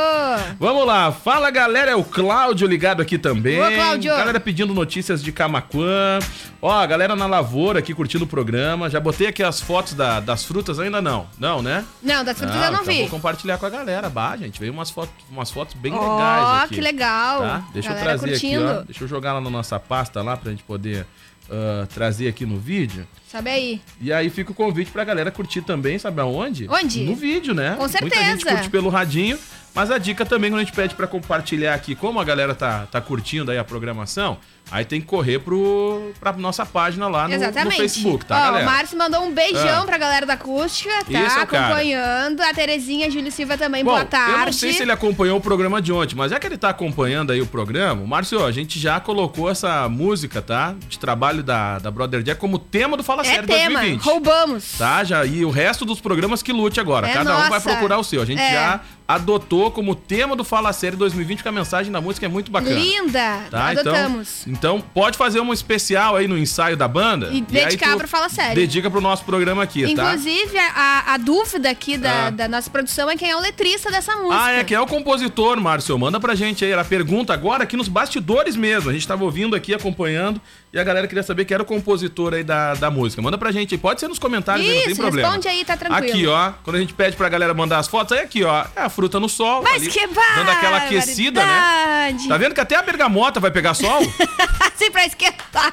Vamos 0.59 0.87
lá, 0.87 1.13
fala 1.13 1.51
galera, 1.51 1.91
é 1.91 1.97
o 1.97 2.05
Cláudio 2.05 2.67
ligado 2.67 3.01
aqui 3.03 3.19
também. 3.19 3.61
Ô, 3.61 3.71
Cláudio. 3.73 4.15
Galera 4.17 4.41
pedindo 4.41 4.73
notícias 4.75 5.23
de 5.23 5.33
Camaquã. 5.33 6.19
Ó, 6.61 6.71
a 6.73 6.87
galera 6.87 7.15
na 7.15 7.27
lavoura 7.27 7.79
aqui 7.79 7.95
curtindo 7.95 8.25
o 8.25 8.27
programa. 8.27 8.89
Já 8.91 8.99
botei 8.99 9.27
aqui 9.29 9.43
as 9.43 9.61
fotos 9.61 9.95
da- 9.95 10.21
das 10.21 10.45
frutas, 10.45 10.79
ainda 10.81 11.01
não. 11.01 11.27
Não, 11.39 11.63
né? 11.63 11.85
Não, 12.03 12.25
das 12.25 12.39
frutas 12.39 12.57
Ah, 12.57 12.67
eu 12.67 12.73
não 12.73 12.83
então 12.83 12.93
vi. 12.95 13.01
Vou 13.03 13.11
compartilhar 13.11 13.59
com 13.59 13.67
a 13.67 13.71
galera. 13.71 14.09
Bah, 14.09 14.37
gente, 14.37 14.59
veio 14.59 14.73
umas 14.73 14.91
fotos, 14.91 15.13
umas 15.31 15.51
fotos 15.51 15.75
bem 15.75 15.93
legais 16.13 16.65
aqui. 16.65 16.75
que 16.75 16.81
legal. 16.81 17.41
Tá? 17.41 17.65
Deixa 17.73 17.89
Galera 17.89 18.05
eu 18.13 18.19
trazer 18.19 18.31
curtindo. 18.31 18.69
aqui, 18.69 18.79
ó. 18.79 18.83
Deixa 18.83 19.05
eu 19.05 19.09
jogar 19.09 19.33
lá 19.33 19.41
na 19.41 19.51
nossa 19.51 19.79
pasta 19.79 20.23
lá 20.23 20.37
pra 20.37 20.51
gente 20.51 20.63
poder 20.63 21.07
ah, 21.51 21.87
trazer 21.93 22.29
aqui 22.29 22.45
no 22.45 22.59
vídeo. 22.59 23.07
Sabe 23.31 23.51
aí? 23.51 23.81
E 24.01 24.13
aí 24.13 24.31
fica 24.31 24.51
o 24.53 24.55
convite 24.55 24.91
pra 24.91 25.05
galera 25.05 25.31
curtir 25.31 25.63
também, 25.63 25.99
sabe 25.99 26.21
aonde? 26.21 26.67
Onde? 26.69 27.05
No 27.05 27.15
vídeo, 27.15 27.55
né? 27.55 27.73
Com 27.77 27.83
Muita 27.83 27.99
gente 27.99 28.11
certeza. 28.43 28.51
curte 28.51 28.71
pelo 28.71 28.89
radinho, 28.89 29.39
mas 29.77 29.91
a 29.93 29.99
dica 29.99 30.27
também 30.27 30.51
quando 30.51 30.61
a 30.63 30.65
gente 30.65 30.75
pede 30.75 30.95
pra 30.97 31.07
compartilhar 31.07 31.75
aqui, 31.75 31.95
como 31.95 32.19
a 32.19 32.25
galera 32.25 32.53
tá, 32.55 32.87
tá 32.91 33.01
curtindo 33.01 33.51
aí 33.53 33.59
a 33.59 33.63
programação, 33.63 34.39
aí 34.71 34.85
tem 34.85 35.01
que 35.01 35.07
correr 35.07 35.39
pro, 35.39 36.11
pra 36.19 36.33
nossa 36.33 36.67
página 36.67 37.07
lá 37.07 37.29
no, 37.29 37.37
no. 37.39 37.71
Facebook, 37.71 38.25
tá, 38.25 38.37
Ó, 38.37 38.41
galera? 38.47 38.65
O 38.65 38.67
Márcio 38.67 38.99
mandou 38.99 39.23
um 39.23 39.31
beijão 39.33 39.83
Ah. 39.83 39.87
pra 39.87 39.99
galera 39.99 40.27
da 40.27 40.33
acústica, 40.33 40.91
tá? 41.05 41.21
Isso, 41.21 41.39
acompanhando. 41.39 42.41
A 42.41 42.53
Terezinha 42.55 43.11
Júlio 43.11 43.31
Silva 43.31 43.57
também, 43.59 43.85
Bom, 43.85 43.91
boa 43.93 44.05
tarde. 44.05 44.33
eu 44.41 44.47
não 44.47 44.53
sei 44.53 44.73
se 44.73 44.83
ele 44.83 44.93
acompanhou 44.93 45.39
o 45.39 45.41
programa 45.41 45.81
de 45.83 45.93
ontem, 45.93 46.17
mas 46.17 46.31
já 46.31 46.41
que 46.41 46.47
ele 46.47 46.57
tá 46.59 46.71
acompanhando 46.71 47.31
aí 47.33 47.41
o 47.41 47.47
programa, 47.47 48.05
Márcio, 48.07 48.45
a 48.45 48.51
gente 48.51 48.79
já 48.79 48.99
colocou 48.99 49.49
essa 49.51 49.89
música, 49.89 50.41
tá? 50.43 50.75
De 50.89 50.99
trabalho 50.99 51.43
da, 51.43 51.79
da 51.79 51.91
Brother 51.91 52.23
Jack 52.23 52.41
como 52.41 52.59
tema 52.59 52.97
do 52.97 53.03
Fala 53.05 53.23
É 53.23 53.27
Sério 53.27 53.47
tema, 53.47 53.75
2020. 53.81 54.03
roubamos. 54.03 54.73
Tá, 54.79 55.05
já, 55.05 55.25
e 55.25 55.45
o 55.45 55.51
resto 55.51 55.85
dos 55.85 56.01
programas 56.01 56.43
que 56.43 56.53
lute 56.53 56.81
agora. 56.81 57.09
É 57.09 57.13
Cada 57.13 57.35
um 57.37 57.41
vai 57.43 57.51
nossa. 57.51 57.61
procurar 57.71 57.99
o 57.99 58.05
seu. 58.05 58.23
A 58.23 58.25
gente 58.25 58.41
É. 58.41 58.53
já 58.53 58.81
adotou 59.09 59.71
como 59.71 59.95
tema 59.95 60.35
do 60.35 60.43
Fala 60.45 60.73
Série 60.73 60.97
2020, 60.97 61.43
que 61.43 61.49
a 61.49 61.53
mensagem 61.53 61.93
da 61.93 62.01
música 62.01 62.27
é 62.27 62.29
muito 62.29 62.51
bacana. 62.51 62.75
Linda, 62.79 63.41
Tá, 63.51 63.69
adotamos. 63.69 64.43
Então, 64.47 64.77
então 64.77 64.81
pode 64.93 65.17
fazer 65.17 65.41
um 65.41 65.53
especial 65.53 66.17
aí 66.17 66.27
no 66.27 66.37
ensaio 66.37 66.77
da 66.77 66.89
banda. 66.89 67.31
E 67.33 67.41
dedicar 67.41 67.87
aí 67.87 67.93
tu 67.93 67.99
pro 67.99 68.09
Fala 68.09 68.29
Sério. 68.29 68.55
Dedica 68.55 68.91
pro 68.91 69.01
nosso 69.01 69.25
programa 69.25 69.63
aqui, 69.63 69.95
tá? 69.95 70.15
Inclusive, 70.15 70.59
a, 70.59 71.15
a 71.15 71.17
dúvida 71.17 71.71
aqui 71.71 71.97
da, 71.97 72.27
Ah. 72.27 72.31
da 72.31 72.49
nossa 72.49 72.69
produção 72.71 73.09
é 73.11 73.17
quem 73.17 73.31
é 73.31 73.37
o 73.37 73.41
letrista 73.41 73.91
dessa 73.91 74.17
música. 74.17 74.43
Ah, 74.43 74.53
é, 74.53 74.65
quem 74.65 74.77
é 74.77 74.81
o 74.81 74.87
compositor, 74.87 75.61
Márcio? 75.61 75.97
Manda 75.99 76.19
pra 76.19 76.35
gente 76.35 76.65
aí. 76.65 76.71
Ela 76.71 76.85
pergunta 76.85 77.33
agora 77.33 77.63
aqui 77.63 77.77
nos 77.77 77.89
bastidores 77.89 78.57
mesmo. 78.57 78.91
A 78.91 78.93
gente 78.93 79.07
tava 79.07 79.23
ouvindo 79.25 79.55
aqui, 79.55 79.73
acompanhando, 79.75 80.41
e 80.77 80.79
a 80.79 80.85
galera 80.85 81.09
queria 81.09 81.23
saber 81.23 81.47
quem 81.47 81.55
era 81.55 81.63
o 81.63 81.67
compositor 81.67 82.35
aí 82.35 82.45
da, 82.45 82.75
da 82.75 82.91
música. 82.91 83.23
Manda 83.23 83.39
pra 83.39 83.51
gente 83.51 83.75
aí. 83.75 83.79
Pode 83.79 83.99
ser 83.99 84.09
nos 84.09 84.19
comentários, 84.19 84.67
aí, 84.69 84.75
não 84.75 84.83
tem 84.83 84.93
Isso, 84.93 85.01
problema. 85.01 85.29
responde 85.29 85.49
aí, 85.49 85.65
tá 85.65 85.75
tranquilo. 85.75 86.11
Aqui, 86.13 86.27
ó. 86.27 86.53
Quando 86.63 86.77
a 86.77 86.81
gente 86.81 86.93
pede 86.93 87.17
pra 87.17 87.31
galera 87.31 87.55
mandar 87.55 87.79
as 87.79 87.89
fotos, 87.89 88.13
aí 88.13 88.23
aqui, 88.23 88.45
ó. 88.45 88.65
É 88.77 88.83
a 88.83 88.89
fruta 88.91 89.19
no 89.19 89.27
sol. 89.27 89.63
Mas 89.63 89.77
ali, 89.83 89.91
que 89.91 90.07
Dando 90.07 90.51
aquela 90.51 90.77
aquecida, 90.77 91.41
né? 91.43 91.47
barbaridade. 91.47 92.29
Tá 92.29 92.37
vendo 92.37 92.55
que 92.55 92.61
até 92.61 92.77
a 92.77 92.83
bergamota 92.83 93.41
vai 93.41 93.51
pegar 93.51 93.73
sol? 93.73 94.01
assim 94.75 94.91
pra 94.91 95.07
esquentar. 95.07 95.73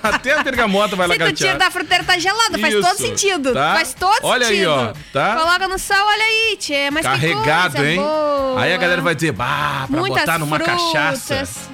até 0.00 0.32
a 0.38 0.42
bergamota 0.44 0.94
vai 0.94 1.08
Se 1.08 1.12
tu 1.12 1.16
tira 1.16 1.24
lagartear. 1.50 1.58
da 1.58 1.70
fruteira, 1.70 2.04
tá 2.04 2.16
gelada. 2.16 2.56
Faz 2.56 2.74
Isso, 2.74 2.82
todo 2.88 2.96
sentido. 2.98 3.52
tá? 3.52 3.74
Faz 3.74 3.94
todo 3.94 4.18
Olha 4.22 4.46
aí, 4.46 4.58
sentido. 4.58 4.70
ó, 4.70 4.92
tá? 5.12 5.36
Coloca 5.36 5.66
no 5.66 5.78
sol, 5.78 5.96
olha 6.06 6.24
aí, 6.24 6.56
tchê. 6.56 6.88
Mas 6.92 7.02
Carregado, 7.02 7.84
hein? 7.84 7.96
boa. 7.96 8.60
Aí 8.62 8.72
a 8.72 8.76
galera 8.76 9.02
vai 9.02 9.14
dizer, 9.16 9.32
bah, 9.32 9.86
pra 9.90 10.00
Muitas 10.00 10.20
botar 10.20 10.38
numa 10.38 10.56
frutas. 10.56 10.76
cachaça. 10.92 11.70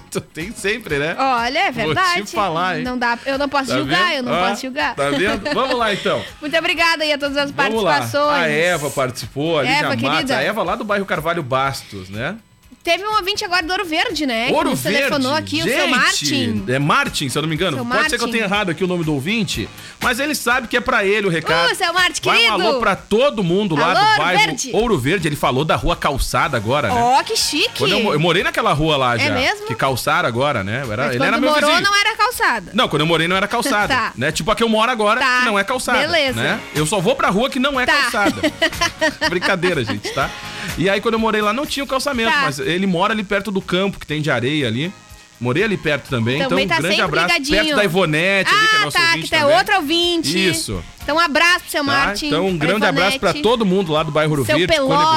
Tem 0.34 0.52
sempre, 0.52 0.98
né? 0.98 1.14
Olha, 1.18 1.58
é 1.66 1.70
verdade. 1.70 2.16
Vou 2.18 2.24
te 2.26 2.32
falar, 2.34 2.78
hein? 2.78 2.84
Não 2.84 2.98
dá, 2.98 3.18
eu 3.26 3.38
não 3.38 3.48
posso 3.48 3.68
Tá 3.70 3.78
julgar, 3.78 4.08
vendo? 4.10 4.16
eu 4.16 4.22
não 4.24 4.32
Ó, 4.32 4.48
posso 4.48 4.62
julgar. 4.62 4.94
Tá 4.94 5.10
vendo? 5.10 5.54
Vamos 5.54 5.76
lá, 5.78 5.92
então. 5.92 6.22
Muito 6.40 6.56
obrigada 6.56 7.02
aí 7.04 7.12
a 7.12 7.18
todas 7.18 7.36
as 7.36 7.50
Vamos 7.50 7.82
lá. 7.82 7.92
participações. 7.94 8.42
A 8.42 8.48
Eva 8.48 8.90
participou, 8.90 9.58
a 9.58 9.62
Lídia 9.62 9.76
Eva, 9.78 9.88
Matos. 9.88 10.02
querida. 10.10 10.36
A 10.38 10.42
Eva 10.42 10.62
lá 10.62 10.74
do 10.76 10.84
bairro 10.84 11.04
Carvalho 11.06 11.42
Bastos, 11.42 12.08
né? 12.08 12.36
Teve 12.82 13.04
um 13.06 13.14
ouvinte 13.14 13.44
agora 13.44 13.62
do 13.62 13.70
Ouro 13.70 13.84
Verde, 13.84 14.26
né? 14.26 14.48
que 14.48 14.52
Ouro 14.54 14.70
nos 14.70 14.80
Verde. 14.80 14.98
telefonou 14.98 15.34
aqui, 15.34 15.58
Gente, 15.58 15.70
o 15.70 15.74
seu 15.76 15.86
Martin. 15.88 16.64
É 16.68 16.78
Martin, 16.80 17.28
se 17.28 17.38
eu 17.38 17.42
não 17.42 17.48
me 17.48 17.54
engano. 17.54 17.76
Seu 17.76 17.86
Pode 17.86 18.02
ser 18.02 18.08
que 18.10 18.14
eu 18.16 18.18
Martin. 18.20 18.32
tenha 18.32 18.44
errado 18.44 18.70
aqui 18.70 18.82
o 18.82 18.86
nome 18.88 19.04
do 19.04 19.14
ouvinte, 19.14 19.68
mas 20.00 20.18
ele 20.18 20.34
sabe 20.34 20.66
que 20.66 20.76
é 20.76 20.80
pra 20.80 21.04
ele 21.04 21.26
o 21.28 21.30
recado. 21.30 21.70
Uh, 21.70 21.74
seu 21.76 21.92
Martin, 21.92 22.20
Vai 22.24 22.36
um 22.38 22.40
querido. 22.40 22.68
alô 22.68 22.80
pra 22.80 22.96
todo 22.96 23.44
mundo 23.44 23.76
lá 23.76 23.90
Alô, 23.92 23.94
do 24.00 24.06
Ouro 24.06 24.18
bairro 24.18 24.38
Verde. 24.46 24.70
Ouro 24.72 24.98
Verde. 24.98 25.28
Ele 25.28 25.36
falou 25.36 25.64
da 25.64 25.76
rua 25.76 25.94
Calçada 25.94 26.56
agora, 26.56 26.88
né? 26.88 26.94
Ó, 27.00 27.22
que 27.22 27.36
chique. 27.36 27.78
Quando 27.78 27.92
eu, 27.92 28.12
eu 28.14 28.20
morei 28.20 28.42
naquela 28.42 28.72
rua 28.72 28.96
lá 28.96 29.16
já. 29.16 29.30
mesmo? 29.32 29.66
Que 29.66 29.74
calçaram 29.76 30.28
agora, 30.28 30.64
né? 30.64 30.82
Eu 30.84 30.92
Era, 30.92 31.04
Mas 31.06 31.14
ele 31.14 31.24
era 31.24 31.38
meu 31.38 31.50
morou, 31.52 31.70
vizinho. 31.70 31.88
não 31.88 31.96
era 31.96 32.16
calçada. 32.16 32.70
Não, 32.74 32.88
quando 32.88 33.02
eu 33.02 33.06
morei 33.06 33.28
não 33.28 33.36
era 33.36 33.46
calçada. 33.46 33.92
Tá. 33.94 34.12
né? 34.16 34.32
Tipo 34.32 34.50
a 34.50 34.56
que 34.56 34.62
eu 34.62 34.68
moro 34.68 34.90
agora, 34.90 35.20
Tá. 35.20 35.38
que 35.40 35.44
não 35.46 35.58
é 35.58 35.62
calçada. 35.64 35.98
Beleza. 36.00 36.40
Né? 36.40 36.60
Eu 36.74 36.84
só 36.86 36.98
vou 37.00 37.14
pra 37.14 37.28
rua 37.30 37.48
que 37.48 37.58
não 37.60 37.78
é 37.80 37.86
Tá. 37.86 37.92
calçada. 37.94 38.34
Brincadeira, 39.30 39.84
gente, 39.84 40.08
tá? 40.12 40.28
E 40.78 40.88
aí 40.88 41.00
quando 41.00 41.14
eu 41.14 41.20
morei 41.20 41.40
lá 41.42 41.52
não 41.52 41.66
tinha 41.66 41.84
o 41.84 41.86
calçamento, 41.86 42.30
Tá. 42.30 42.42
mas 42.42 42.58
ele 42.58 42.86
mora 42.86 43.12
ali 43.12 43.24
perto 43.24 43.50
do 43.50 43.60
campo 43.60 43.98
que 43.98 44.06
tem 44.06 44.20
de 44.22 44.30
areia 44.30 44.66
ali. 44.66 44.92
Morei 45.40 45.64
ali 45.64 45.76
perto 45.76 46.08
também, 46.08 46.38
Também 46.46 46.66
então 46.66 46.76
tá 46.76 46.80
um 46.80 46.86
grande 46.86 47.00
abraço. 47.00 47.26
ligadinho. 47.26 47.64
Perto 47.64 47.76
da 47.76 47.84
Ivonete 47.84 48.48
ali, 48.54 48.60
que 48.68 48.76
é 48.76 48.78
Ah, 48.78 48.84
nosso 48.84 48.96
tá, 48.96 49.12
que 49.14 49.28
tem 49.28 49.40
também. 49.40 49.56
outro 49.56 49.74
ouvinte. 49.74 50.48
Isso. 50.50 50.84
Então, 51.02 51.16
um 51.16 51.18
abraço 51.18 51.60
pro 51.62 51.70
seu 51.70 51.84
Tá? 51.84 51.92
Martin. 51.92 52.26
Então, 52.28 52.46
um 52.46 52.56
grande 52.56 52.86
abraço 52.86 53.18
pra 53.18 53.30
Ivonete. 53.30 53.42
todo 53.42 53.66
mundo 53.66 53.90
lá 53.90 54.04
do 54.04 54.12
bairro 54.12 54.30
Ouro 54.30 54.44
Seu 54.46 54.56
Verde. 54.56 54.76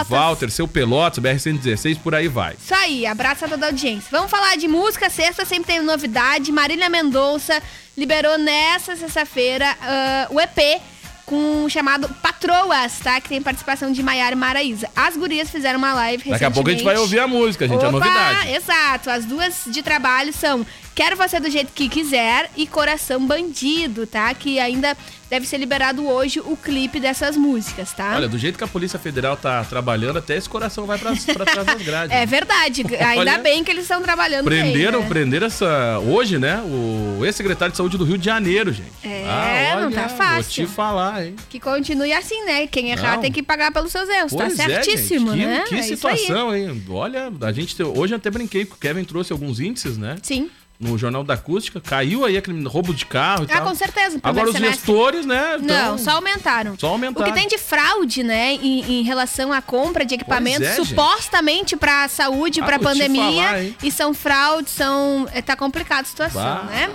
Walter, 0.10 0.50
seu 0.50 0.68
Pelotas, 0.68 1.20
BR-116, 1.24 2.00
por 2.00 2.16
aí 2.16 2.28
vai. 2.28 2.56
Isso 2.60 2.74
aí, 2.74 3.06
abraço 3.06 3.46
a 3.46 3.48
toda 3.48 3.68
a 3.68 3.70
audiência. 3.70 4.08
Vamos 4.10 4.32
falar 4.32 4.56
de 4.58 4.68
música, 4.68 5.12
sexta 5.12 5.46
sempre 5.46 5.68
tem 5.68 5.80
novidade. 5.84 6.52
Marília 6.52 6.90
Mendonça 6.90 7.62
liberou 7.96 8.36
nessa 8.40 8.96
sexta-feira 8.96 9.78
ah, 9.80 10.28
o 10.32 10.42
EP 10.42 10.82
com 11.25 11.63
o 11.65 11.70
chamado 11.70 12.08
Patroas, 12.22 13.00
tá? 13.00 13.20
Que 13.20 13.29
tem 13.29 13.41
participação 13.41 13.91
de 13.91 14.03
Maiara 14.03 14.36
e 14.36 14.38
Maraísa. 14.38 14.88
As 14.96 15.17
gurias 15.17 15.50
fizeram 15.50 15.79
uma 15.79 15.94
live 15.94 16.29
Daqui 16.29 16.46
a 16.46 16.51
pouco 16.51 16.70
a 16.70 16.72
gente 16.72 16.84
vai 16.84 16.98
ouvir 16.98 17.20
a 17.20 17.27
música, 17.27 17.67
gente, 17.67 17.79
Opa, 17.79 17.91
novidade. 17.91 18.51
Exato. 18.51 19.10
As 19.10 19.25
duas 19.25 19.63
de 19.65 19.82
trabalho 19.82 20.32
são 20.32 20.65
Quero 20.96 21.18
Você 21.18 21.42
do 21.42 21.50
Jeito 21.50 21.74
Que 21.74 21.90
Quiser 21.90 22.50
e 22.56 22.66
Coração 22.66 23.28
Bandido, 23.28 24.08
tá? 24.08 24.34
Que 24.34 24.60
ainda 24.60 24.96
deve 25.30 25.46
ser 25.46 25.58
liberado 25.58 26.08
hoje 26.08 26.40
o 26.40 26.56
clipe 26.56 27.02
dessas 27.02 27.36
músicas, 27.36 27.92
tá? 27.92 28.14
Olha, 28.16 28.30
do 28.30 28.38
jeito 28.38 28.58
que 28.58 28.64
a 28.64 28.68
Polícia 28.68 28.98
Federal 28.98 29.36
tá 29.36 29.62
trabalhando, 29.66 30.20
até 30.20 30.38
esse 30.38 30.48
coração 30.48 30.86
vai 30.86 30.98
pra, 30.98 31.12
pra 31.34 31.46
trás 31.46 31.66
das 31.68 31.82
grades. 31.82 32.16
É 32.16 32.25
verdade. 32.25 32.84
Ainda 33.04 33.20
Olha, 33.20 33.38
bem 33.40 33.62
que 33.62 33.72
eles 33.72 33.84
estão 33.84 34.02
trabalhando 34.02 34.46
Prenderam, 34.46 35.00
bem, 35.00 35.02
né? 35.02 35.08
prenderam 35.10 35.48
essa. 35.48 36.00
Hoje, 36.00 36.38
né? 36.40 36.62
O 36.62 37.25
ex-secretário 37.25 37.72
de 37.72 37.78
saúde 37.78 37.98
do 37.98 38.06
Rio 38.06 38.18
de 38.18 38.24
Janeiro, 38.25 38.72
gente. 38.72 38.92
É, 39.04 39.75
não 39.82 39.92
tá 39.92 40.08
Vou 40.08 40.18
fácil. 40.18 40.66
te 40.66 40.72
falar, 40.72 41.25
hein? 41.25 41.36
Que 41.50 41.60
continue 41.60 42.14
assim, 42.14 42.46
né? 42.46 42.68
Quem 42.68 42.92
errar 42.92 43.16
Não. 43.16 43.22
tem 43.22 43.32
que 43.34 43.44
pagar 43.44 43.70
pelos 43.72 43.92
seus 43.92 44.08
erros. 44.08 44.32
Pois 44.32 44.56
tá 44.56 44.64
é, 44.64 44.82
certíssimo, 44.82 45.32
gente. 45.36 45.40
Que, 45.42 45.46
né? 45.46 45.64
Que 45.68 45.75
É 45.75 45.82
situação, 45.82 46.56
hein? 46.56 46.82
Olha, 46.90 47.34
a 47.42 47.52
gente. 47.52 47.75
te- 47.75 47.84
Hoje 47.84 48.14
eu 48.14 48.18
até 48.18 48.30
brinquei, 48.32 48.64
que 48.64 48.74
o 48.74 48.78
Kevin 48.78 49.04
trouxe 49.04 49.34
alguns 49.34 49.60
índices, 49.60 49.98
né? 49.98 50.16
Sim. 50.24 50.50
No 50.79 50.98
Jornal 50.98 51.24
da 51.24 51.36
Acústica. 51.36 51.79
Caiu 51.79 52.25
aí 52.25 52.36
aquele 52.38 52.62
roubo 52.67 52.94
de 52.94 53.05
carro 53.05 53.44
e 53.44 53.51
Ah, 53.51 53.58
tal. 53.60 53.67
com 53.70 53.75
certeza. 53.75 54.20
Agora 54.22 54.48
os 54.50 54.53
semestre. 54.55 54.77
gestores, 54.79 55.25
né? 55.25 55.58
Não, 55.62 55.67
tão- 55.96 55.98
só 55.98 56.12
aumentaram. 56.12 56.77
Só 56.77 56.88
aumentaram. 56.89 57.25
O 57.25 57.34
que 57.34 57.39
tem 57.39 57.48
de 57.48 57.58
fraude, 57.58 58.24
né, 58.24 58.53
em, 58.53 59.00
em 59.00 59.03
relação 59.03 59.53
à 59.53 59.62
compra 59.62 60.03
de 60.05 60.15
equipamentos, 60.15 60.67
é, 60.67 60.75
supostamente 60.75 61.77
pra 61.77 62.08
saúde, 62.10 62.60
Ah, 62.60 62.65
pra 62.65 62.77
vou 62.77 62.88
te 62.88 62.91
pandemia, 62.94 63.44
falar, 63.48 63.63
e 63.84 63.91
são 63.91 64.13
fraudes, 64.13 64.74
são. 64.74 65.27
é, 65.34 65.41
Tá 65.41 65.55
complicada 65.55 66.01
a 66.01 66.05
situação, 66.05 66.41
Bah, 66.41 66.63
né? 66.63 66.89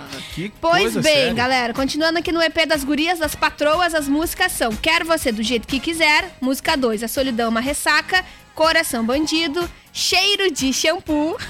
Pois 0.59 0.93
bem, 0.93 1.03
séria. 1.03 1.33
galera, 1.33 1.73
continuando 1.73 2.19
aqui 2.19 2.31
no 2.31 2.41
EP 2.41 2.65
das 2.67 2.83
gurias, 2.83 3.17
das 3.19 3.33
patroas, 3.33 3.95
as 3.95 4.07
músicas 4.07 4.51
são 4.51 4.71
Quero 4.75 5.05
Você 5.05 5.31
do 5.31 5.41
Jeito 5.41 5.67
Que 5.67 5.79
Quiser, 5.79 6.35
música 6.41 6.75
2, 6.77 7.01
A 7.01 7.07
Solidão 7.07 7.49
uma 7.49 7.61
Ressaca, 7.61 8.23
Coração 8.53 9.03
Bandido, 9.05 9.67
Cheiro 9.93 10.51
de 10.51 10.71
Shampoo. 10.73 11.37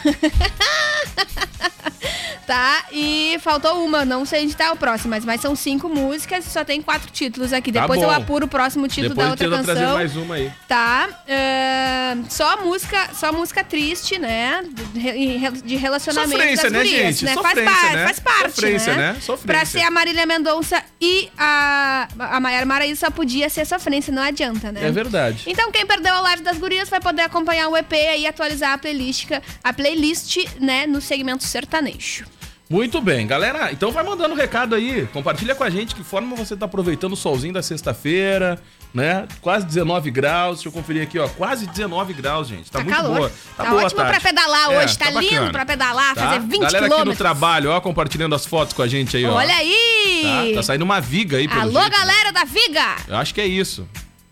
tá? 2.45 2.85
E 2.91 3.37
faltou 3.39 3.83
uma, 3.85 4.03
não 4.03 4.25
sei 4.25 4.43
onde 4.43 4.55
tá 4.55 4.71
o 4.71 4.75
próximo, 4.75 5.09
mas, 5.11 5.23
mas 5.23 5.39
são 5.41 5.55
cinco 5.55 5.87
músicas 5.87 6.45
e 6.45 6.49
só 6.49 6.63
tem 6.63 6.81
quatro 6.81 7.09
títulos 7.11 7.53
aqui. 7.53 7.71
Tá 7.71 7.81
Depois 7.81 8.01
eu 8.01 8.07
bom. 8.09 8.13
apuro 8.13 8.45
o 8.45 8.49
próximo 8.49 8.87
título 8.87 9.09
Depois 9.09 9.25
da 9.25 9.31
outra 9.31 9.49
tenta 9.49 9.63
trazer 9.63 9.79
canção. 9.79 9.95
mais 9.95 10.15
uma 10.17 10.35
aí. 10.35 10.51
Tá? 10.67 11.09
ahn, 11.29 12.25
só 12.29 12.57
música, 12.61 13.09
só 13.13 13.31
música 13.31 13.63
triste, 13.63 14.17
né? 14.19 14.63
De, 14.93 15.61
de 15.61 15.75
relacionamento 15.75 16.31
Sofrência, 16.31 16.63
das 16.63 16.71
né, 16.73 16.79
gurias, 16.79 17.19
gente? 17.19 17.25
né? 17.25 17.33
Sofrência, 17.33 17.63
faz, 17.63 17.79
parte, 17.79 17.95
né? 17.95 18.05
faz 18.05 18.19
parte, 18.19 18.55
Sofrência, 18.55 18.95
né? 18.95 19.13
né? 19.13 19.19
Sofrência. 19.21 19.47
Pra 19.47 19.65
ser 19.65 19.81
a 19.81 19.91
Marília 19.91 20.25
Mendonça 20.25 20.83
e 20.99 21.29
a, 21.37 22.07
a 22.19 22.39
Maiara 22.39 22.65
Maraíza 22.65 23.05
só 23.05 23.11
podia 23.11 23.49
ser 23.49 23.65
sofrência, 23.65 24.13
não 24.13 24.21
adianta, 24.21 24.71
né? 24.71 24.87
É 24.87 24.91
verdade. 24.91 25.43
Então, 25.47 25.71
quem 25.71 25.85
perdeu 25.85 26.13
a 26.13 26.21
live 26.21 26.43
das 26.43 26.57
gurias 26.57 26.89
vai 26.89 26.99
poder 26.99 27.21
acompanhar 27.21 27.69
o 27.69 27.77
EP 27.77 27.93
e 28.17 28.27
atualizar 28.31 28.73
a 28.73 28.77
playlist, 28.77 29.29
a 29.63 29.71
playlist, 29.73 30.37
né, 30.59 30.87
no 30.87 30.99
segmento 30.99 31.43
sertanejo. 31.43 32.25
Muito 32.69 33.01
bem, 33.01 33.27
galera. 33.27 33.69
Então 33.73 33.91
vai 33.91 34.01
mandando 34.01 34.33
recado 34.33 34.73
aí. 34.75 35.05
Compartilha 35.11 35.53
com 35.53 35.61
a 35.63 35.69
gente 35.69 35.93
que 35.93 36.05
forma 36.05 36.37
você 36.37 36.55
tá 36.55 36.65
aproveitando 36.65 37.11
o 37.11 37.17
solzinho 37.17 37.53
da 37.53 37.61
sexta-feira, 37.61 38.57
né? 38.93 39.27
Quase 39.41 39.65
19 39.65 40.09
graus. 40.09 40.55
Deixa 40.59 40.69
eu 40.69 40.71
conferir 40.71 41.03
aqui, 41.03 41.19
ó. 41.19 41.27
Quase 41.27 41.67
19 41.67 42.13
graus, 42.13 42.47
gente. 42.47 42.71
Tá, 42.71 42.79
Tá 42.79 42.85
muito 42.85 42.95
calor. 42.95 43.17
boa. 43.17 43.31
Tá 43.57 43.65
boa 43.65 43.81
a 43.81 43.85
ótimo 43.85 43.99
pra 44.01 44.11
tarde. 44.11 44.23
pedalar 44.25 44.71
É, 44.71 44.77
hoje, 44.85 44.97
tá, 44.97 45.09
lindo 45.09 45.21
bacana. 45.31 45.51
pra 45.51 45.65
pedalar, 45.65 46.15
Tá? 46.15 46.21
fazer 46.27 46.39
20 46.39 46.51
Galera 46.61 46.69
aqui 46.69 46.79
no 46.79 46.89
quilômetros. 46.91 47.17
trabalho, 47.17 47.71
ó, 47.71 47.81
compartilhando 47.81 48.35
as 48.35 48.45
fotos 48.45 48.73
com 48.73 48.81
a 48.81 48.87
gente 48.87 49.17
aí, 49.17 49.25
ó. 49.25 49.33
Olha 49.33 49.53
aí! 49.53 50.21
Tá, 50.53 50.55
Tá 50.55 50.63
saindo 50.63 50.83
uma 50.85 51.01
viga 51.01 51.35
aí, 51.39 51.49
pelo 51.49 51.59
Alô, 51.59 51.71
jeito, 51.81 51.91
né? 51.91 51.97
galera 51.97 52.31
da 52.31 52.45
Viga! 52.45 52.95
Eu 53.05 53.17
acho 53.17 53.33
que 53.33 53.41
é 53.41 53.45
isso. 53.45 53.85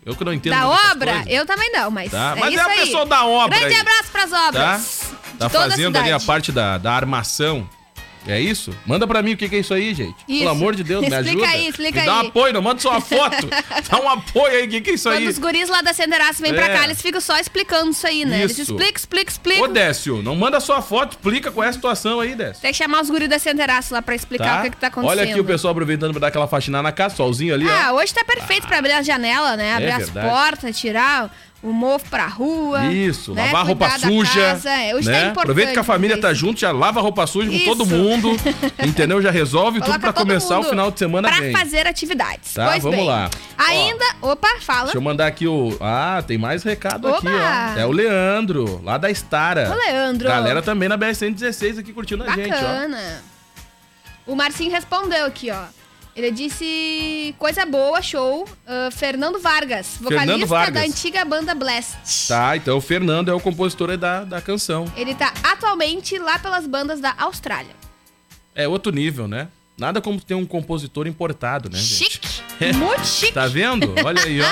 Eu 0.10 0.16
que 0.16 0.24
não 0.26 0.34
entendo 0.34 0.54
Da 0.54 0.68
obra? 0.68 1.12
coisas. 1.14 1.28
Eu 1.34 1.46
também 1.46 1.72
não, 1.72 1.92
mas 1.92 2.12
Tá, 2.12 2.34
é 2.36 2.40
mas 2.40 2.54
é 2.56 2.60
a 2.60 2.66
aí. 2.66 2.80
pessoa 2.82 3.06
da 3.06 3.26
obra 3.26 3.58
Grande 3.60 3.76
aí. 3.76 3.82
abraço 3.82 4.12
pras 4.12 4.30
Tá? 4.32 4.48
obras. 4.48 5.12
Tá 5.38 5.46
de 5.48 5.52
toda 5.54 5.66
a 5.66 5.70
fazendo 5.70 5.98
ali 5.98 6.12
a 6.12 6.20
parte 6.20 6.52
da, 6.52 6.78
da 6.78 6.92
armação. 6.94 7.70
É 8.28 8.40
isso? 8.40 8.76
Manda 8.86 9.08
pra 9.08 9.22
mim 9.22 9.34
o 9.34 9.38
que, 9.38 9.48
que 9.50 9.56
é 9.56 9.60
isso 9.60 9.74
aí, 9.74 9.94
gente. 9.94 10.16
Isso. 10.28 10.40
Pelo 10.40 10.50
amor 10.50 10.76
de 10.76 10.84
Deus, 10.84 11.02
me 11.02 11.08
Explica 11.16 11.30
ajuda. 11.32 11.48
aí, 11.48 11.68
explica 11.68 12.00
me 12.02 12.06
dá 12.06 12.20
aí. 12.22 12.28
apoio, 12.28 12.54
não 12.54 12.62
manda 12.62 12.80
só 12.80 12.92
uma 12.92 13.02
foto. 13.02 13.48
dá 13.90 14.00
um 14.00 14.10
apoio 14.10 14.56
aí, 14.58 14.66
o 14.66 14.70
que, 14.70 14.82
que 14.82 14.90
é 14.92 14.94
isso 14.94 15.10
Quando 15.10 15.18
aí? 15.18 15.28
os 15.28 15.38
guris 15.40 15.70
lá 15.70 15.82
da 15.82 15.94
Senderaço 15.94 16.42
vêm 16.42 16.54
pra 16.54 16.66
É. 16.66 16.78
cá, 16.78 16.84
eles 16.84 17.02
ficam 17.02 17.22
só 17.22 17.38
explicando 17.40 17.92
isso 17.92 18.06
aí, 18.06 18.26
né? 18.26 18.40
Eles 18.42 18.52
Isso. 18.52 18.62
explicam, 18.74 18.96
explicam, 18.98 19.30
Ô, 19.30 19.32
explicam. 19.32 19.74
Décio, 19.74 20.22
não 20.22 20.36
manda 20.36 20.60
só 20.60 20.76
a 20.78 20.82
foto, 20.82 21.12
explica 21.14 21.52
qual 21.52 21.66
é 21.66 21.70
a 21.70 21.74
situação 21.74 22.20
aí, 22.20 22.36
Décio. 22.36 22.62
Tem 22.62 22.72
que 22.72 22.78
chamar 22.78 23.02
os 23.02 23.10
guris 23.10 23.30
da 23.30 23.40
Senderaço 23.40 23.94
lá 23.94 24.02
pra 24.02 24.16
explicar 24.16 24.60
o 24.60 24.64
que, 24.64 24.70
que 24.72 24.78
tá 24.78 24.88
acontecendo. 24.88 25.20
Olha 25.20 25.30
aqui 25.32 25.40
o 25.40 25.46
pessoal 25.46 25.72
aproveitando 25.72 26.12
pra 26.12 26.20
dar 26.22 26.28
aquela 26.28 26.48
faxina 26.48 26.82
na 26.82 26.92
casa, 26.92 27.16
solzinho 27.16 27.54
ali, 27.54 27.68
Ah, 27.70 27.92
ó. 27.94 27.96
hoje 27.98 28.14
tá 28.14 28.24
perfeito 28.24 28.68
pra 28.68 28.78
abrir 28.80 28.92
a 28.94 29.02
janela, 29.02 29.56
né? 29.56 29.74
Abrir 29.74 29.92
as 29.92 30.10
verdade. 30.10 30.28
portas, 30.28 30.78
tirar 30.80 31.34
o 31.62 31.74
mofo 31.74 32.10
pra 32.10 32.26
rua. 32.28 32.86
Isso, 32.86 33.34
né? 33.34 33.46
lavar 33.46 33.62
a 33.62 33.64
roupa 33.66 33.90
suja. 34.00 34.42
casa. 34.42 34.70
É, 34.70 34.96
hoje 34.96 35.10
né? 35.10 35.32
tá. 35.32 35.42
Aproveita 35.42 35.74
que 35.74 35.80
a 35.80 35.84
família 35.84 36.20
tá 36.20 36.34
junto, 36.34 36.60
já 36.60 36.72
lava 36.72 37.00
a 37.00 37.04
roupa 37.04 37.28
suja 37.28 37.50
com 37.50 37.56
Isso. 37.56 37.66
todo 37.66 37.86
mundo. 37.86 38.30
entendeu? 38.86 39.22
Já 39.22 39.30
resolve 39.30 39.82
tudo 39.82 40.00
pra 40.00 40.14
começar 40.14 40.60
o 40.60 40.64
final 40.64 40.90
de 40.90 41.00
semana 41.00 41.30
pra 41.30 41.42
bem. 41.42 41.52
fazer 41.52 41.86
atividades. 41.86 42.54
Tá, 42.54 42.70
pois 42.70 42.84
vamos 42.84 42.98
bem. 43.00 43.08
lá. 43.08 43.30
Ainda. 43.58 44.06
Opa, 44.22 44.48
fala. 44.62 44.84
Deixa 44.84 44.98
eu 44.98 45.02
mandar 45.02 45.28
aqui 45.28 45.48
o. 45.48 45.78
Ah, 45.82 46.24
tem 46.26 46.38
mais 46.38 46.64
recado 46.64 47.08
aqui, 47.08 47.28
ó. 47.28 47.80
É 47.80 47.86
o 47.86 47.92
Leandro, 47.92 48.82
lá 48.84 48.98
da 48.98 49.12
Estara. 49.12 49.70
Ô, 49.70 49.76
Leandro. 49.76 50.28
Galera 50.28 50.62
também 50.62 50.88
na 50.88 50.98
BR-116 50.98 51.80
aqui 51.80 51.92
curtindo 51.92 52.24
a 52.24 52.30
gente, 52.36 52.54
ó. 52.54 52.62
Bacana. 52.62 53.22
O 54.26 54.36
Marcinho 54.36 54.72
respondeu 54.72 55.26
aqui, 55.26 55.50
ó. 55.52 55.79
Ele 56.16 56.32
disse 56.32 57.34
coisa 57.38 57.66
boa, 57.66 58.02
show. 58.02 58.48
Ah, 58.68 58.90
Fernando 58.92 59.40
Vargas, 59.40 59.98
vocalista 60.00 60.26
Fernando 60.26 60.48
Vargas. 60.48 60.74
da 60.74 60.82
antiga 60.82 61.24
banda 61.26 61.56
Blast. 61.56 62.28
Tá, 62.28 62.58
então 62.58 62.78
o 62.78 62.82
Fernando 62.82 63.30
é 63.30 63.34
o 63.34 63.40
compositor 63.40 63.96
da, 63.98 64.24
da 64.24 64.42
canção. 64.42 64.86
Ele 64.96 65.16
tá 65.16 65.34
atualmente 65.44 66.18
lá 66.18 66.38
pelas 66.40 66.68
bandas 66.68 67.00
da 67.00 67.14
Austrália. 67.18 67.76
É 68.54 68.68
outro 68.68 68.92
nível, 68.92 69.28
né? 69.28 69.48
Nada 69.78 70.02
como 70.02 70.20
ter 70.20 70.36
um 70.36 70.46
compositor 70.46 71.08
importado, 71.08 71.70
né, 71.70 71.78
gente? 71.78 72.12
Chique. 72.12 72.39
Muito 72.74 73.06
chique. 73.06 73.34
Tá 73.34 73.48
vendo? 73.48 73.94
Olha 74.04 74.24
aí, 74.24 74.42
ó. 74.42 74.46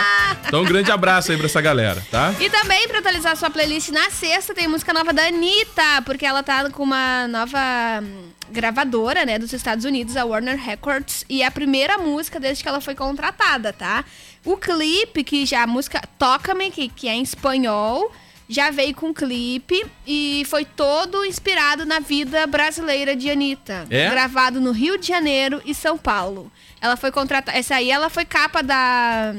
Então, 0.47 0.61
um 0.61 0.65
grande 0.65 0.91
abraço 0.91 1.31
aí 1.31 1.37
pra 1.37 1.47
essa 1.47 1.61
galera, 1.61 2.01
tá? 2.09 2.33
E 2.39 2.49
também, 2.49 2.87
pra 2.87 2.99
atualizar 2.99 3.35
sua 3.35 3.49
playlist 3.49 3.89
na 3.89 4.09
sexta, 4.09 4.53
tem 4.53 4.67
música 4.67 4.93
nova 4.93 5.11
da 5.11 5.27
Anitta, 5.27 6.01
porque 6.05 6.25
ela 6.25 6.41
tá 6.41 6.69
com 6.69 6.83
uma 6.83 7.27
nova 7.27 7.59
hum, 8.01 8.29
gravadora, 8.49 9.25
né, 9.25 9.37
dos 9.37 9.51
Estados 9.51 9.83
Unidos, 9.83 10.15
a 10.15 10.23
Warner 10.23 10.57
Records, 10.57 11.25
e 11.29 11.41
é 11.41 11.45
a 11.45 11.51
primeira 11.51 11.97
música 11.97 12.39
desde 12.39 12.63
que 12.63 12.69
ela 12.69 12.79
foi 12.79 12.95
contratada, 12.95 13.73
tá? 13.73 14.05
O 14.45 14.55
clipe, 14.55 15.23
que 15.23 15.45
já 15.45 15.63
a 15.63 15.67
música 15.67 16.01
Toca-me, 16.17 16.71
que, 16.71 16.87
que 16.87 17.09
é 17.09 17.13
em 17.13 17.23
espanhol, 17.23 18.11
já 18.47 18.71
veio 18.71 18.95
com 18.95 19.13
clipe 19.13 19.85
e 20.05 20.43
foi 20.47 20.63
todo 20.63 21.25
inspirado 21.25 21.85
na 21.85 21.99
vida 21.99 22.47
brasileira 22.47 23.15
de 23.15 23.29
Anitta. 23.29 23.85
É? 23.89 24.09
Gravado 24.09 24.61
no 24.61 24.71
Rio 24.71 24.97
de 24.97 25.07
Janeiro 25.07 25.61
e 25.65 25.73
São 25.73 25.97
Paulo. 25.97 26.49
Ela 26.79 26.95
foi 26.95 27.11
contratada. 27.11 27.57
Essa 27.57 27.75
aí 27.75 27.89
ela 27.89 28.09
foi 28.09 28.25
capa 28.25 28.61
da. 28.61 29.33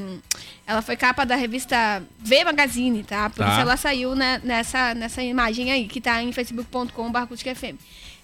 Ela 0.67 0.81
foi 0.81 0.95
capa 0.95 1.25
da 1.25 1.35
revista 1.35 2.03
V 2.19 2.43
Magazine, 2.43 3.03
tá? 3.03 3.29
Por 3.29 3.43
Tá. 3.43 3.51
isso 3.51 3.61
ela 3.61 3.77
saiu 3.77 4.15
né, 4.15 4.39
nessa, 4.43 4.93
nessa 4.93 5.23
imagem 5.23 5.71
aí, 5.71 5.87
que 5.87 5.99
tá 5.99 6.21
em 6.21 6.31
facebook.com.br 6.31 7.19
FM. 7.35 7.75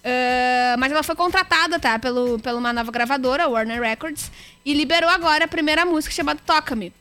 Ah, 0.05 0.75
mas 0.77 0.91
ela 0.91 1.01
foi 1.01 1.15
contratada, 1.15 1.79
tá? 1.79 1.97
Pelo, 1.97 2.37
pela 2.39 2.59
uma 2.59 2.71
nova 2.71 2.91
gravadora, 2.91 3.49
Warner 3.49 3.81
Records, 3.81 4.31
e 4.63 4.73
liberou 4.73 5.09
agora 5.09 5.45
a 5.45 5.47
primeira 5.47 5.83
música 5.83 6.13
chamada 6.13 6.39
Toca-me. 6.45 6.93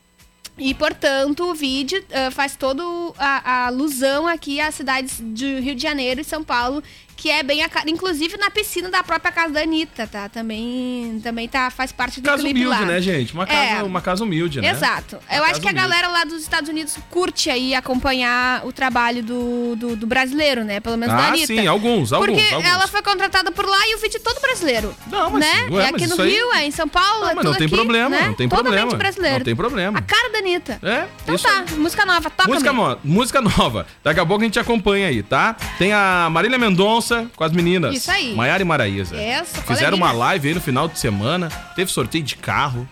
E, 0.57 0.73
portanto, 0.73 1.43
o 1.51 1.53
vídeo 1.53 2.03
ah, 2.11 2.31
faz 2.31 2.55
todo 2.55 3.13
a, 3.17 3.51
a 3.51 3.67
alusão 3.67 4.27
aqui 4.27 4.59
às 4.59 4.73
cidades 4.73 5.21
de 5.21 5.59
Rio 5.59 5.75
de 5.75 5.83
Janeiro 5.83 6.21
e 6.21 6.23
São 6.23 6.43
Paulo, 6.43 6.81
que 7.17 7.29
é 7.29 7.41
bem 7.43 7.63
a 7.63 7.69
cara. 7.69 7.89
Inclusive 7.89 8.37
na 8.37 8.49
piscina 8.49 8.89
da 8.89 9.01
própria 9.03 9.31
casa 9.31 9.53
da 9.53 9.61
Anitta, 9.61 10.05
tá? 10.07 10.27
Também, 10.29 11.19
também 11.23 11.47
tá, 11.47 11.69
faz 11.69 11.91
parte 11.91 12.19
do 12.21 12.25
Casa 12.25 12.43
clipe 12.43 12.59
humilde, 12.65 12.79
lá. 12.81 12.85
né, 12.85 13.01
gente? 13.01 13.33
Uma 13.33 13.45
casa, 13.45 13.59
É. 13.59 13.83
uma 13.83 14.01
casa 14.01 14.23
humilde, 14.23 14.61
né? 14.61 14.69
Exato. 14.71 15.17
Uma 15.29 15.37
Eu 15.37 15.43
acho 15.43 15.51
casa 15.53 15.61
que 15.61 15.67
a 15.67 15.71
humilde. 15.71 15.89
galera 15.89 16.07
lá 16.09 16.23
dos 16.25 16.41
Estados 16.41 16.69
Unidos 16.69 16.97
curte 17.09 17.49
aí 17.49 17.73
acompanhar 17.73 18.65
o 18.65 18.71
trabalho 18.73 19.23
do, 19.23 19.75
do, 19.75 19.95
do 19.95 20.07
brasileiro, 20.07 20.63
né? 20.63 20.79
Pelo 20.79 20.97
menos 20.97 21.15
da 21.15 21.21
Ah, 21.23 21.27
Anitta. 21.29 21.47
sim, 21.47 21.65
alguns, 21.67 22.11
alguns, 22.13 22.29
Porque 22.41 22.53
alguns. 22.53 22.69
ela 22.69 22.87
foi 22.87 23.01
contratada 23.01 23.51
por 23.51 23.65
lá 23.65 23.77
e 23.87 23.95
o 23.95 23.99
vídeo 23.99 24.17
é 24.17 24.19
todo 24.19 24.39
brasileiro. 24.41 24.93
Não, 25.11 25.29
mas- 25.31 25.41
né? 25.45 25.67
ué, 25.71 25.87
é 25.87 25.91
mas 25.91 25.95
aqui 25.95 26.07
no 26.07 26.13
isso 26.13 26.21
aí- 26.21 26.31
Rio, 26.31 26.53
é 26.53 26.65
em 26.65 26.71
São 26.71 26.87
Paulo, 26.87 27.21
Não, 27.21 27.29
é 27.29 27.35
mas 27.35 27.45
não 27.45 27.53
tem 27.53 27.67
aqui, 27.67 27.75
problema, 27.75 28.09
né? 28.09 28.27
não 28.27 28.33
tem 28.33 28.49
Totalmente 28.49 28.71
problema. 28.79 28.97
brasileiro. 28.97 29.37
Não 29.39 29.45
tem 29.45 29.55
problema. 29.55 29.99
A 29.99 30.01
cara 30.01 30.29
da 30.31 30.39
Anitta. 30.39 30.79
É, 30.83 31.05
Então 31.23 31.35
isso 31.35 31.47
tá, 31.47 31.63
música 31.77 32.05
nova, 32.05 32.29
toca 32.29 32.49
Música, 32.49 32.73
música 33.03 33.41
nova. 33.41 33.87
Daqui 34.03 34.19
a 34.19 34.25
pouco 34.25 34.41
a 34.41 34.45
gente 34.45 34.59
acompanha 34.59 35.07
aí, 35.07 35.23
tá? 35.23 35.55
Tem 35.77 35.93
a 35.93 36.27
Marília 36.31 36.57
Mendonça 36.57 37.04
com 37.35 37.43
as 37.43 37.51
meninas. 37.51 37.95
Isso 37.95 38.11
aí. 38.11 38.33
Maiara 38.35 38.61
e 38.61 38.65
Maraísa. 38.65 39.15
Essa, 39.15 39.61
Fizeram 39.61 39.97
coleguinha. 39.97 40.05
uma 40.05 40.11
live 40.11 40.47
aí 40.49 40.53
no 40.53 40.61
final 40.61 40.87
de 40.87 40.99
semana. 40.99 41.49
Teve 41.75 41.91
sorteio 41.91 42.23
de 42.23 42.35
carro. 42.35 42.87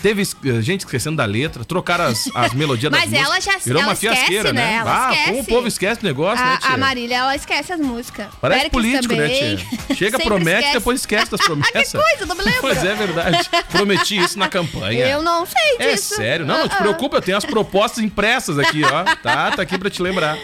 Teve 0.00 0.22
eh, 0.22 0.60
gente 0.62 0.82
esquecendo 0.82 1.16
da 1.16 1.24
letra, 1.24 1.64
trocaram 1.64 2.04
as, 2.04 2.30
as 2.32 2.52
melodias 2.54 2.88
Mas 2.94 3.10
das 3.10 3.20
ela 3.20 3.34
músicas. 3.34 3.54
já- 3.54 3.58
Virou 3.64 3.80
ela 3.82 3.90
uma 3.90 3.96
fiasqueira, 3.96 4.52
né? 4.52 4.60
né? 4.64 4.74
Ela 4.76 4.92
ah, 5.08 5.10
esquece. 5.10 5.28
como 5.30 5.40
o 5.40 5.44
povo 5.44 5.66
esquece 5.66 6.00
o 6.00 6.04
negócio, 6.04 6.44
né, 6.44 6.52
A, 6.54 6.56
tia? 6.58 6.70
a 6.70 6.76
Marília, 6.78 7.16
ela 7.16 7.34
esquece 7.34 7.72
as 7.72 7.80
músicas. 7.80 8.28
Parece 8.40 8.70
político, 8.70 9.08
também. 9.12 9.56
né, 9.56 9.56
tia? 9.56 9.66
Chega, 9.96 10.20
promete, 10.20 10.58
esquece. 10.58 10.72
depois 10.78 11.00
esquece 11.00 11.28
das 11.32 11.40
promessas. 11.44 11.90
que 11.90 11.98
coisa, 11.98 12.26
não 12.26 12.36
me 12.36 12.42
lembro. 12.44 12.60
Pois 12.60 12.84
é, 12.84 12.94
verdade. 12.94 13.50
Prometi 13.72 14.16
isso 14.18 14.38
na 14.38 14.46
campanha. 14.48 15.04
Eu 15.04 15.20
não 15.20 15.44
sei 15.44 15.76
É 15.80 15.90
disso. 15.94 16.14
sério. 16.14 16.46
Não, 16.46 16.58
não 16.58 16.68
te 16.68 16.74
Ah, 16.74 16.78
ah. 16.78 16.82
preocupa, 16.82 17.16
eu 17.16 17.22
tenho 17.22 17.36
as 17.36 17.44
propostas 17.44 18.04
impressas 18.04 18.56
aqui, 18.56 18.82
ó. 18.84 19.02
Tá, 19.16 19.50
tá 19.50 19.62
aqui 19.62 19.76
pra 19.76 19.90
te 19.90 20.00
lembrar. 20.00 20.38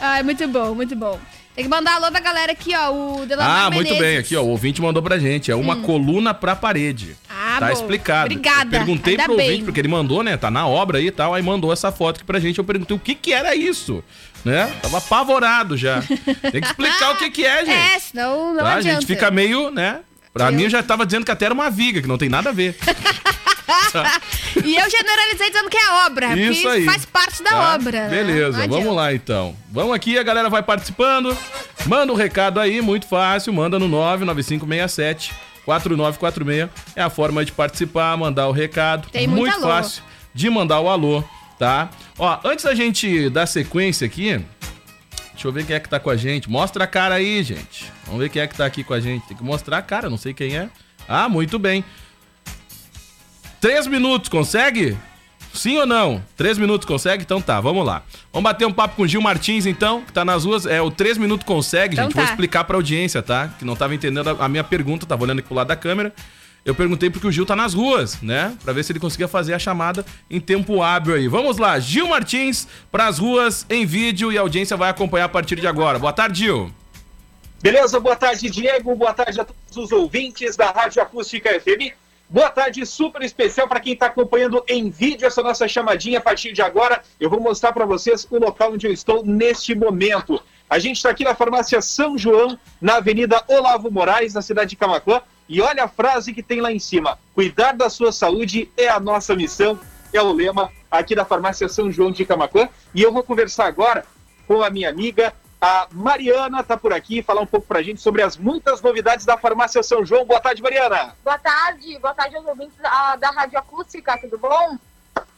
Ai, 0.00 0.22
muito 0.22 0.46
bom, 0.46 0.72
muito 0.72 0.94
bom. 0.94 1.18
Tem 1.54 1.64
que 1.64 1.70
mandar 1.70 1.94
alô 1.96 2.10
da 2.10 2.20
galera 2.20 2.52
aqui, 2.52 2.72
ó. 2.74 2.90
O 2.92 3.26
Delamar 3.26 3.66
Ah, 3.66 3.70
muito 3.70 3.88
Menezes. 3.92 4.00
bem. 4.08 4.16
Aqui, 4.18 4.36
ó. 4.36 4.42
O 4.42 4.48
ouvinte 4.48 4.80
mandou 4.80 5.02
pra 5.02 5.18
gente. 5.18 5.50
É 5.50 5.54
uma 5.54 5.76
coluna 5.76 6.32
pra 6.32 6.54
parede. 6.56 7.16
Ah, 7.28 7.56
tá 7.58 7.66
bom. 7.66 7.72
explicado. 7.72 8.26
Obrigada. 8.32 8.64
Eu 8.64 8.70
perguntei 8.70 9.14
Ainda 9.14 9.24
pro 9.24 9.36
bem. 9.36 9.46
ouvinte, 9.46 9.64
porque 9.64 9.80
ele 9.80 9.88
mandou, 9.88 10.22
né? 10.22 10.36
Tá 10.36 10.50
na 10.50 10.66
obra 10.66 10.98
aí 10.98 11.08
e 11.08 11.10
tal. 11.10 11.34
Aí 11.34 11.42
mandou 11.42 11.72
essa 11.72 11.90
foto 11.92 12.16
aqui 12.16 12.24
pra 12.24 12.38
gente. 12.40 12.58
Eu 12.58 12.64
perguntei 12.64 12.96
o 12.96 13.00
que 13.00 13.14
que 13.14 13.32
era 13.32 13.54
isso. 13.54 14.02
Né? 14.44 14.72
Tava 14.80 14.98
apavorado 14.98 15.76
já. 15.76 16.02
Tem 16.50 16.60
que 16.62 16.66
explicar 16.66 17.10
o 17.12 17.16
que 17.16 17.30
que 17.30 17.44
é, 17.44 17.58
gente. 17.66 17.76
É, 17.94 17.98
senão 17.98 18.54
não 18.54 18.62
tá? 18.62 18.70
A 18.70 18.74
adianta. 18.76 19.00
gente 19.00 19.06
fica 19.06 19.30
meio, 19.30 19.70
né? 19.70 19.98
Pra 20.32 20.50
mim, 20.52 20.62
eu 20.62 20.70
já 20.70 20.82
tava 20.82 21.04
dizendo 21.04 21.24
que 21.26 21.30
até 21.32 21.46
era 21.46 21.52
uma 21.52 21.68
viga, 21.68 22.00
que 22.00 22.06
não 22.08 22.16
tem 22.16 22.28
nada 22.28 22.50
a 22.50 22.52
ver. 22.52 22.74
E 24.64 24.76
eu 24.76 24.90
generalizei 24.90 25.48
dizendo 25.50 25.70
que 25.70 25.76
é 25.76 26.06
obra, 26.06 26.36
Isso 26.36 26.68
aí. 26.68 26.84
faz 26.84 27.04
parte 27.04 27.42
da 27.42 27.50
Tá? 27.50 27.74
obra. 27.74 28.08
né? 28.08 28.10
Beleza, 28.10 28.66
vamos 28.66 28.94
lá 28.94 29.12
então. 29.14 29.54
Vamos 29.70 29.94
aqui, 29.94 30.18
a 30.18 30.22
galera 30.22 30.48
vai 30.50 30.62
participando. 30.62 31.36
Manda 31.86 32.12
o 32.12 32.16
recado 32.16 32.58
aí, 32.60 32.80
muito 32.80 33.06
fácil. 33.06 33.52
Manda 33.52 33.78
no 33.78 33.88
99567 33.88 35.32
4946. 35.64 36.68
É 36.96 37.02
a 37.02 37.10
forma 37.10 37.44
de 37.44 37.52
participar, 37.52 38.16
mandar 38.16 38.48
o 38.48 38.52
recado. 38.52 39.08
Tem 39.10 39.26
muito 39.26 39.40
muito 39.42 39.56
alô. 39.56 39.68
fácil 39.68 40.02
de 40.34 40.48
mandar 40.50 40.80
o 40.80 40.88
alô, 40.88 41.22
tá? 41.58 41.90
Ó, 42.18 42.38
antes 42.44 42.64
da 42.64 42.74
gente 42.74 43.28
dar 43.30 43.46
sequência 43.46 44.06
aqui, 44.06 44.40
deixa 45.32 45.46
eu 45.48 45.52
ver 45.52 45.64
quem 45.64 45.76
é 45.76 45.80
que 45.80 45.88
tá 45.88 45.98
com 46.00 46.10
a 46.10 46.16
gente. 46.16 46.48
Mostra 46.50 46.84
a 46.84 46.86
cara 46.86 47.14
aí, 47.16 47.42
gente. 47.42 47.90
Vamos 48.06 48.20
ver 48.20 48.28
quem 48.28 48.42
é 48.42 48.46
que 48.46 48.56
tá 48.56 48.66
aqui 48.66 48.82
com 48.84 48.94
a 48.94 49.00
gente. 49.00 49.26
Tem 49.26 49.36
que 49.36 49.42
mostrar 49.44 49.78
a 49.78 49.82
cara, 49.82 50.10
não 50.10 50.18
sei 50.18 50.34
quem 50.34 50.56
é. 50.56 50.68
Ah, 51.08 51.28
muito 51.28 51.58
bem. 51.58 51.84
Três 53.60 53.86
minutos, 53.86 54.30
consegue? 54.30 54.96
Sim 55.52 55.78
ou 55.78 55.86
não? 55.86 56.24
Três 56.34 56.56
minutos 56.56 56.86
consegue? 56.86 57.22
Então 57.24 57.42
tá, 57.42 57.60
vamos 57.60 57.84
lá. 57.84 58.02
Vamos 58.32 58.44
bater 58.44 58.66
um 58.66 58.72
papo 58.72 58.96
com 58.96 59.02
o 59.02 59.06
Gil 59.06 59.20
Martins, 59.20 59.66
então, 59.66 60.02
que 60.02 60.12
tá 60.12 60.24
nas 60.24 60.44
ruas. 60.44 60.64
É, 60.64 60.80
o 60.80 60.90
três 60.90 61.18
minutos 61.18 61.46
consegue, 61.46 61.94
Então 61.94 62.04
gente. 62.04 62.14
Vou 62.14 62.24
tá. 62.24 62.30
explicar 62.30 62.64
pra 62.64 62.76
audiência, 62.76 63.22
tá? 63.22 63.48
Que 63.58 63.64
não 63.64 63.76
tava 63.76 63.94
entendendo 63.94 64.30
a, 64.30 64.46
a 64.46 64.48
minha 64.48 64.64
pergunta, 64.64 65.04
tava 65.04 65.24
olhando 65.24 65.40
aqui 65.40 65.48
pro 65.48 65.56
lado 65.56 65.66
da 65.66 65.76
câmera. 65.76 66.14
Eu 66.64 66.74
perguntei 66.74 67.10
porque 67.10 67.26
o 67.26 67.32
Gil 67.32 67.44
tá 67.44 67.54
nas 67.54 67.74
ruas, 67.74 68.20
né? 68.22 68.56
Pra 68.62 68.72
ver 68.72 68.82
se 68.82 68.92
ele 68.92 69.00
conseguia 69.00 69.28
fazer 69.28 69.52
a 69.52 69.58
chamada 69.58 70.06
em 70.30 70.40
tempo 70.40 70.82
hábil 70.82 71.14
aí. 71.14 71.28
Vamos 71.28 71.58
lá, 71.58 71.78
Gil 71.78 72.08
Martins 72.08 72.66
pras 72.90 73.18
ruas 73.18 73.66
em 73.68 73.84
vídeo 73.84 74.32
e 74.32 74.38
a 74.38 74.40
audiência 74.40 74.76
vai 74.76 74.88
acompanhar 74.88 75.24
a 75.24 75.28
partir 75.28 75.56
de 75.56 75.66
agora. 75.66 75.98
Boa 75.98 76.12
tarde, 76.12 76.44
Gil. 76.44 76.72
Beleza, 77.62 78.00
boa 78.00 78.16
tarde, 78.16 78.48
Diego. 78.48 78.94
Boa 78.94 79.12
tarde 79.12 79.38
a 79.38 79.44
todos 79.44 79.76
os 79.76 79.92
ouvintes 79.92 80.56
da 80.56 80.70
Rádio 80.70 81.02
Acústica 81.02 81.50
FM. 81.60 81.92
Boa 82.32 82.48
tarde, 82.48 82.86
super 82.86 83.22
especial 83.22 83.66
para 83.66 83.80
quem 83.80 83.92
está 83.92 84.06
acompanhando 84.06 84.62
em 84.68 84.88
vídeo 84.88 85.26
essa 85.26 85.42
nossa 85.42 85.66
chamadinha 85.66 86.20
a 86.20 86.22
partir 86.22 86.52
de 86.52 86.62
agora. 86.62 87.02
Eu 87.18 87.28
vou 87.28 87.40
mostrar 87.40 87.72
para 87.72 87.84
vocês 87.84 88.24
o 88.30 88.38
local 88.38 88.74
onde 88.74 88.86
eu 88.86 88.92
estou 88.92 89.26
neste 89.26 89.74
momento. 89.74 90.40
A 90.68 90.78
gente 90.78 90.98
está 90.98 91.10
aqui 91.10 91.24
na 91.24 91.34
farmácia 91.34 91.82
São 91.82 92.16
João, 92.16 92.56
na 92.80 92.98
Avenida 92.98 93.42
Olavo 93.48 93.90
Moraes, 93.90 94.32
na 94.32 94.42
cidade 94.42 94.70
de 94.70 94.76
Camacuã. 94.76 95.20
E 95.48 95.60
olha 95.60 95.82
a 95.82 95.88
frase 95.88 96.32
que 96.32 96.40
tem 96.40 96.60
lá 96.60 96.70
em 96.70 96.78
cima: 96.78 97.18
Cuidar 97.34 97.72
da 97.72 97.90
sua 97.90 98.12
saúde 98.12 98.70
é 98.76 98.86
a 98.86 99.00
nossa 99.00 99.34
missão. 99.34 99.76
É 100.12 100.22
o 100.22 100.32
lema 100.32 100.70
aqui 100.88 101.16
da 101.16 101.24
farmácia 101.24 101.68
São 101.68 101.90
João 101.90 102.12
de 102.12 102.24
Camacuã. 102.24 102.68
E 102.94 103.02
eu 103.02 103.12
vou 103.12 103.24
conversar 103.24 103.66
agora 103.66 104.04
com 104.46 104.62
a 104.62 104.70
minha 104.70 104.88
amiga, 104.88 105.34
a 105.60 105.86
Mariana, 105.92 106.62
tá 106.62 106.76
por 106.76 106.92
aqui, 106.92 107.22
falar 107.22 107.42
um 107.42 107.46
pouco 107.46 107.66
pra 107.66 107.82
gente 107.82 108.00
sobre 108.00 108.22
as 108.22 108.36
muitas 108.36 108.80
novidades 108.80 109.26
da 109.26 109.36
farmácia 109.36 109.82
São 109.82 110.04
João. 110.04 110.24
Boa 110.24 110.40
tarde, 110.40 110.62
Mariana. 110.62 111.14
Boa 111.22 111.38
tarde, 111.38 111.98
boa 111.98 112.14
tarde 112.14 112.36
aos 112.36 112.46
ouvintes 112.46 112.78
da, 112.78 113.16
da 113.16 113.30
Rádio 113.30 113.58
Acústica, 113.58 114.18
tudo 114.18 114.38
bom? 114.38 114.78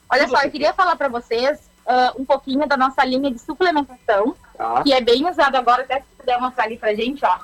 Olha 0.09 0.25
Tudo 0.27 0.37
só, 0.37 0.43
eu 0.43 0.51
queria 0.51 0.73
falar 0.75 0.95
para 0.95 1.09
vocês 1.09 1.59
ah, 1.87 2.13
um 2.17 2.25
pouquinho 2.25 2.67
da 2.67 2.77
nossa 2.77 3.05
linha 3.05 3.31
de 3.31 3.39
suplementação, 3.39 4.37
Tá. 4.57 4.83
que 4.83 4.93
é 4.93 5.01
bem 5.01 5.29
usado 5.29 5.57
agora, 5.57 5.83
até 5.83 6.01
se 6.01 6.07
puder 6.17 6.39
mostrar 6.39 6.65
ali 6.65 6.77
pra 6.77 6.95
gente, 6.95 7.25
ó. 7.25 7.39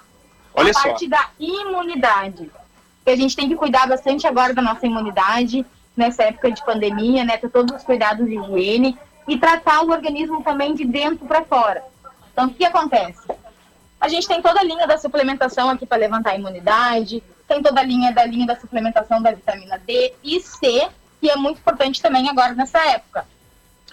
Olha 0.54 0.70
a 0.70 0.74
só. 0.74 0.82
parte 0.82 1.08
da 1.08 1.30
imunidade. 1.40 2.50
Que 3.04 3.10
a 3.10 3.16
gente 3.16 3.34
tem 3.34 3.48
que 3.48 3.56
cuidar 3.56 3.88
bastante 3.88 4.26
agora 4.26 4.52
da 4.52 4.60
nossa 4.62 4.86
imunidade, 4.86 5.64
nessa 5.96 6.24
época 6.24 6.52
de 6.52 6.64
pandemia, 6.64 7.24
né? 7.24 7.38
Ter 7.38 7.48
todos 7.48 7.74
os 7.74 7.82
cuidados 7.82 8.26
de 8.26 8.38
higiene 8.38 8.98
e 9.26 9.36
tratar 9.38 9.82
o 9.82 9.90
organismo 9.90 10.42
também 10.44 10.74
de 10.74 10.84
dentro 10.84 11.26
para 11.26 11.42
fora. 11.44 11.82
Então, 12.38 12.50
o 12.50 12.54
que 12.54 12.64
acontece? 12.64 13.26
A 14.00 14.06
gente 14.06 14.28
tem 14.28 14.40
toda 14.40 14.60
a 14.60 14.62
linha 14.62 14.86
da 14.86 14.96
suplementação 14.96 15.68
aqui 15.70 15.84
para 15.84 15.98
levantar 15.98 16.30
a 16.30 16.36
imunidade, 16.36 17.20
tem 17.48 17.60
toda 17.60 17.80
a 17.80 17.82
linha 17.82 18.12
da 18.12 18.24
linha 18.24 18.46
da 18.46 18.54
suplementação 18.54 19.20
da 19.20 19.32
vitamina 19.32 19.76
D 19.84 20.12
e 20.22 20.40
C, 20.40 20.86
que 21.20 21.28
é 21.28 21.34
muito 21.34 21.58
importante 21.58 22.00
também 22.00 22.28
agora 22.28 22.54
nessa 22.54 22.78
época, 22.90 23.26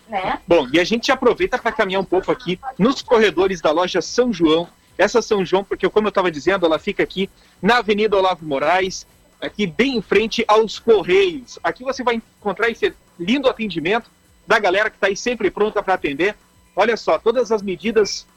né? 0.08 0.40
Bom, 0.48 0.68
e 0.72 0.80
a 0.80 0.84
gente 0.84 1.12
aproveita 1.12 1.58
para 1.58 1.72
caminhar 1.72 2.00
um 2.00 2.06
pouco 2.06 2.32
aqui 2.32 2.60
nos 2.78 3.02
corredores 3.02 3.62
da 3.62 3.72
loja 3.72 4.00
São 4.00 4.32
João. 4.32 4.68
Essa 4.96 5.24
São 5.24 5.44
João, 5.44 5.64
porque 5.64 5.90
como 5.90 6.06
eu 6.06 6.10
estava 6.10 6.30
dizendo, 6.30 6.68
ela 6.68 6.78
fica 6.78 7.02
aqui 7.02 7.28
na 7.60 7.78
Avenida 7.78 8.16
Olavo 8.16 8.46
Moraes, 8.46 9.08
aqui 9.42 9.66
bem 9.66 9.98
em 9.98 10.04
frente 10.04 10.46
aos 10.48 10.78
Correios. 10.78 11.58
Aqui 11.64 11.84
você 11.84 12.04
vai 12.04 12.22
encontrar 12.38 12.70
esse 12.70 12.94
lindo 13.20 13.50
atendimento 13.50 14.08
da 14.46 14.60
galera 14.60 14.92
que 14.92 14.98
está 14.98 15.08
aí 15.08 15.18
sempre 15.18 15.50
pronta 15.50 15.82
para 15.82 15.96
atender. 15.96 16.36
Olha 16.76 16.96
só, 16.96 17.18
todas 17.18 17.52
as 17.52 17.64
medidas 17.64 18.28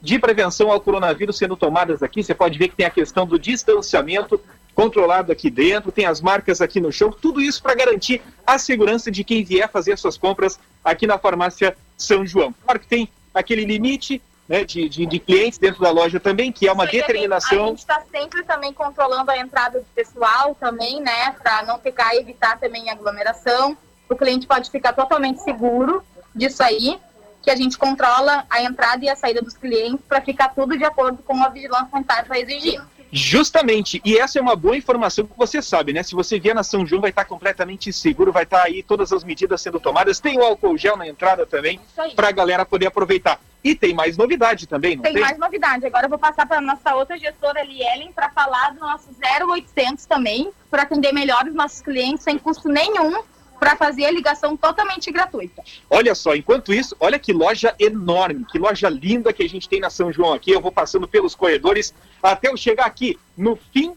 de 0.00 0.18
prevenção 0.18 0.70
ao 0.70 0.80
coronavírus 0.80 1.36
sendo 1.36 1.56
tomadas 1.56 2.02
aqui. 2.02 2.22
Você 2.22 2.34
pode 2.34 2.58
ver 2.58 2.68
que 2.68 2.76
tem 2.76 2.86
a 2.86 2.90
questão 2.90 3.26
do 3.26 3.38
distanciamento 3.38 4.40
controlado 4.74 5.30
aqui 5.30 5.50
dentro, 5.50 5.92
tem 5.92 6.06
as 6.06 6.20
marcas 6.20 6.60
aqui 6.60 6.80
no 6.80 6.92
chão, 6.92 7.10
tudo 7.10 7.40
isso 7.40 7.62
para 7.62 7.74
garantir 7.74 8.22
a 8.46 8.58
segurança 8.58 9.10
de 9.10 9.24
quem 9.24 9.44
vier 9.44 9.68
fazer 9.70 9.98
suas 9.98 10.16
compras 10.16 10.58
aqui 10.82 11.06
na 11.06 11.18
farmácia 11.18 11.76
São 11.96 12.24
João. 12.24 12.54
Claro 12.64 12.80
que 12.80 12.86
tem 12.86 13.08
aquele 13.34 13.64
limite 13.64 14.22
né, 14.48 14.64
de, 14.64 14.88
de, 14.88 15.06
de 15.06 15.18
clientes 15.20 15.58
dentro 15.58 15.80
da 15.80 15.90
loja 15.90 16.18
também, 16.18 16.50
que 16.50 16.66
é 16.66 16.72
uma 16.72 16.86
determinação. 16.86 17.66
a 17.66 17.68
gente 17.68 17.78
está 17.78 18.02
sempre 18.10 18.42
também 18.42 18.72
controlando 18.72 19.30
a 19.30 19.38
entrada 19.38 19.78
do 19.78 19.86
pessoal 19.94 20.56
também, 20.58 21.00
né? 21.00 21.36
Para 21.40 21.62
não 21.62 21.78
ficar, 21.78 22.16
evitar 22.16 22.58
também 22.58 22.90
aglomeração. 22.90 23.76
O 24.08 24.16
cliente 24.16 24.48
pode 24.48 24.68
ficar 24.68 24.92
totalmente 24.92 25.40
seguro 25.42 26.02
disso 26.34 26.62
aí, 26.64 26.98
que 27.42 27.50
a 27.50 27.56
gente 27.56 27.78
controla 27.78 28.44
a 28.50 28.62
entrada 28.62 29.04
e 29.04 29.08
a 29.08 29.16
saída 29.16 29.40
dos 29.40 29.56
clientes 29.56 30.04
para 30.08 30.20
ficar 30.20 30.48
tudo 30.50 30.76
de 30.76 30.84
acordo 30.84 31.22
com 31.22 31.42
a 31.42 31.48
vigilância 31.48 31.88
sanitária 31.90 32.26
vai 32.28 32.42
exigir. 32.42 32.80
Justamente, 33.12 34.00
e 34.04 34.16
essa 34.16 34.38
é 34.38 34.42
uma 34.42 34.54
boa 34.54 34.76
informação 34.76 35.26
que 35.26 35.36
você 35.36 35.60
sabe, 35.60 35.92
né? 35.92 36.02
Se 36.02 36.14
você 36.14 36.38
vier 36.38 36.54
na 36.54 36.62
São 36.62 36.86
João, 36.86 37.00
vai 37.00 37.10
estar 37.10 37.24
completamente 37.24 37.92
seguro, 37.92 38.30
vai 38.30 38.44
estar 38.44 38.62
aí 38.62 38.84
todas 38.84 39.12
as 39.12 39.24
medidas 39.24 39.60
sendo 39.60 39.80
tomadas. 39.80 40.20
Tem 40.20 40.38
o 40.38 40.42
álcool 40.44 40.78
gel 40.78 40.96
na 40.96 41.08
entrada 41.08 41.44
também, 41.44 41.80
para 42.14 42.28
a 42.28 42.32
galera 42.32 42.64
poder 42.64 42.86
aproveitar. 42.86 43.40
E 43.64 43.74
tem 43.74 43.92
mais 43.92 44.16
novidade 44.16 44.66
também, 44.66 44.96
não 44.96 45.02
Tem 45.02 45.14
tem? 45.14 45.22
mais 45.22 45.36
novidade. 45.38 45.84
Agora 45.84 46.06
eu 46.06 46.10
vou 46.10 46.18
passar 46.18 46.46
para 46.46 46.60
nossa 46.60 46.94
outra 46.94 47.18
gestora, 47.18 47.60
Elielen, 47.60 48.12
para 48.12 48.30
falar 48.30 48.72
do 48.74 48.80
nosso 48.80 49.08
0800 49.44 50.06
também, 50.06 50.50
para 50.70 50.82
atender 50.82 51.12
melhor 51.12 51.46
os 51.46 51.54
nossos 51.54 51.82
clientes 51.82 52.22
sem 52.22 52.38
custo 52.38 52.68
nenhum, 52.68 53.22
para 53.60 53.76
fazer 53.76 54.06
a 54.06 54.10
ligação 54.10 54.56
totalmente 54.56 55.12
gratuita. 55.12 55.62
Olha 55.88 56.14
só, 56.14 56.34
enquanto 56.34 56.72
isso, 56.72 56.96
olha 56.98 57.18
que 57.18 57.30
loja 57.32 57.74
enorme, 57.78 58.46
que 58.50 58.58
loja 58.58 58.88
linda 58.88 59.32
que 59.34 59.42
a 59.42 59.48
gente 59.48 59.68
tem 59.68 59.78
na 59.80 59.90
São 59.90 60.10
João 60.10 60.32
aqui. 60.32 60.50
Eu 60.50 60.60
vou 60.62 60.72
passando 60.72 61.06
pelos 61.06 61.34
corredores 61.34 61.94
até 62.22 62.48
eu 62.48 62.56
chegar 62.56 62.86
aqui 62.86 63.18
no 63.36 63.54
fim 63.56 63.94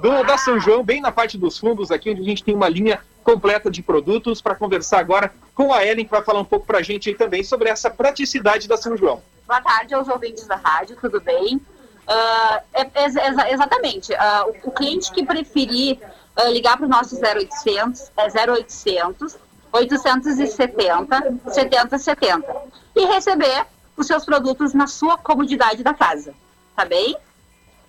do, 0.00 0.22
da 0.24 0.38
São 0.38 0.58
João, 0.58 0.82
bem 0.82 1.02
na 1.02 1.12
parte 1.12 1.36
dos 1.36 1.58
fundos 1.58 1.90
aqui, 1.90 2.10
onde 2.10 2.22
a 2.22 2.24
gente 2.24 2.42
tem 2.42 2.54
uma 2.54 2.68
linha 2.70 2.98
completa 3.22 3.70
de 3.70 3.82
produtos 3.82 4.40
para 4.40 4.54
conversar 4.54 4.98
agora 4.98 5.32
com 5.54 5.72
a 5.72 5.84
Ellen, 5.86 6.04
que 6.06 6.10
vai 6.10 6.22
falar 6.22 6.40
um 6.40 6.44
pouco 6.44 6.66
para 6.66 6.78
a 6.78 6.82
gente 6.82 7.10
aí 7.10 7.14
também 7.14 7.44
sobre 7.44 7.68
essa 7.68 7.90
praticidade 7.90 8.66
da 8.66 8.76
São 8.78 8.96
João. 8.96 9.22
Boa 9.46 9.60
tarde 9.60 9.92
aos 9.94 10.08
ouvintes 10.08 10.46
da 10.46 10.56
rádio, 10.56 10.96
tudo 10.98 11.20
bem? 11.20 11.60
Ah, 12.08 12.62
é- 12.72 12.80
é- 12.94 13.04
exa- 13.06 13.50
exatamente. 13.50 14.12
Ah, 14.14 14.44
o, 14.46 14.68
o 14.68 14.72
cliente 14.72 15.12
que 15.12 15.24
preferir 15.24 15.98
ah, 16.36 16.48
ligar 16.48 16.76
para 16.76 16.86
o 16.86 16.88
nosso 16.88 17.16
0800 17.16 18.10
é 18.16 18.50
0800 18.50 19.36
870 19.72 21.40
7070 21.50 22.56
e 22.94 23.06
receber 23.06 23.66
os 23.96 24.06
seus 24.06 24.24
produtos 24.24 24.72
na 24.74 24.86
sua 24.86 25.18
comodidade 25.18 25.82
da 25.82 25.94
casa, 25.94 26.32
tá 26.76 26.84
bem? 26.84 27.16